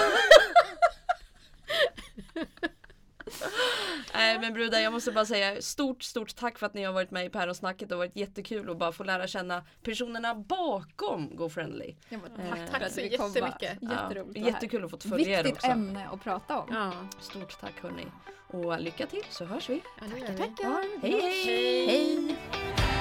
Nej 4.17 4.39
men 4.39 4.53
brudar 4.53 4.79
jag 4.79 4.93
måste 4.93 5.11
bara 5.11 5.25
säga 5.25 5.61
stort 5.61 6.03
stort 6.03 6.35
tack 6.35 6.59
för 6.59 6.65
att 6.65 6.73
ni 6.73 6.83
har 6.83 6.93
varit 6.93 7.11
med 7.11 7.25
i 7.25 7.29
Päronsnacket. 7.29 7.89
Det 7.89 7.95
har 7.95 7.97
varit 7.99 8.15
jättekul 8.15 8.69
att 8.69 8.77
bara 8.77 8.91
få 8.91 9.03
lära 9.03 9.27
känna 9.27 9.63
personerna 9.83 10.35
bakom 10.35 11.35
GoFriendly. 11.35 11.95
Ja, 12.09 12.17
men 12.23 12.45
Eh, 12.45 12.65
tack 12.71 12.81
tack 12.81 12.91
så 12.91 13.01
jättemycket. 13.01 13.77
Jätteroligt 13.81 14.39
här. 14.39 14.45
Jättekul 14.45 14.85
att 14.85 14.91
få 14.91 14.97
följa 14.97 15.39
er 15.39 15.43
Viktigt 15.43 15.53
också. 15.63 15.67
ämne 15.71 16.07
att 16.13 16.23
prata 16.23 16.59
om. 16.59 16.67
Ja, 16.73 16.91
Stort 17.19 17.59
tack 17.61 17.73
hörni. 17.81 18.05
Och 18.47 18.79
lycka 18.81 19.07
till 19.07 19.23
så 19.29 19.45
hörs 19.45 19.69
vi. 19.69 19.81
ja 20.01 20.05
Tackar, 20.11 20.37
tackar. 20.37 21.01
Hej 21.01 21.21
hej! 21.21 21.87
Hej. 21.87 22.94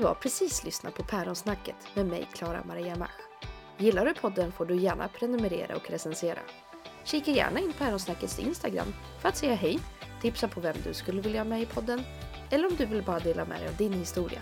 Du 0.00 0.06
har 0.06 0.14
precis 0.14 0.64
lyssnat 0.64 0.94
på 0.94 1.02
Päronsnacket 1.02 1.76
med 1.94 2.06
mig, 2.06 2.28
Klara 2.32 2.64
Maria 2.64 2.96
Mach. 2.96 3.10
Gillar 3.78 4.06
du 4.06 4.14
podden 4.14 4.52
får 4.52 4.66
du 4.66 4.76
gärna 4.76 5.08
prenumerera 5.08 5.76
och 5.76 5.90
recensera. 5.90 6.38
Kika 7.04 7.30
gärna 7.30 7.60
in 7.60 7.72
Päronsnackets 7.78 8.38
Instagram 8.38 8.94
för 9.18 9.28
att 9.28 9.36
säga 9.36 9.54
hej, 9.54 9.78
tipsa 10.22 10.48
på 10.48 10.60
vem 10.60 10.76
du 10.84 10.94
skulle 10.94 11.20
vilja 11.20 11.40
ha 11.40 11.44
med 11.44 11.62
i 11.62 11.66
podden 11.66 12.02
eller 12.50 12.68
om 12.68 12.76
du 12.76 12.86
vill 12.86 13.02
bara 13.02 13.18
dela 13.18 13.44
med 13.44 13.60
dig 13.60 13.68
av 13.68 13.76
din 13.76 13.92
historia. 13.92 14.40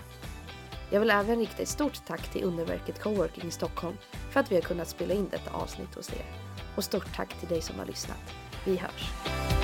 Jag 0.90 1.00
vill 1.00 1.10
även 1.10 1.38
rikta 1.38 1.62
ett 1.62 1.68
stort 1.68 2.06
tack 2.06 2.32
till 2.32 2.44
Underverket 2.44 3.02
Coworking 3.02 3.48
i 3.48 3.50
Stockholm 3.50 3.96
för 4.30 4.40
att 4.40 4.50
vi 4.50 4.54
har 4.54 4.62
kunnat 4.62 4.88
spela 4.88 5.14
in 5.14 5.28
detta 5.30 5.50
avsnitt 5.50 5.94
hos 5.94 6.12
er. 6.12 6.26
Och 6.76 6.84
stort 6.84 7.16
tack 7.16 7.40
till 7.40 7.48
dig 7.48 7.62
som 7.62 7.78
har 7.78 7.86
lyssnat. 7.86 8.34
Vi 8.64 8.76
hörs! 8.76 9.57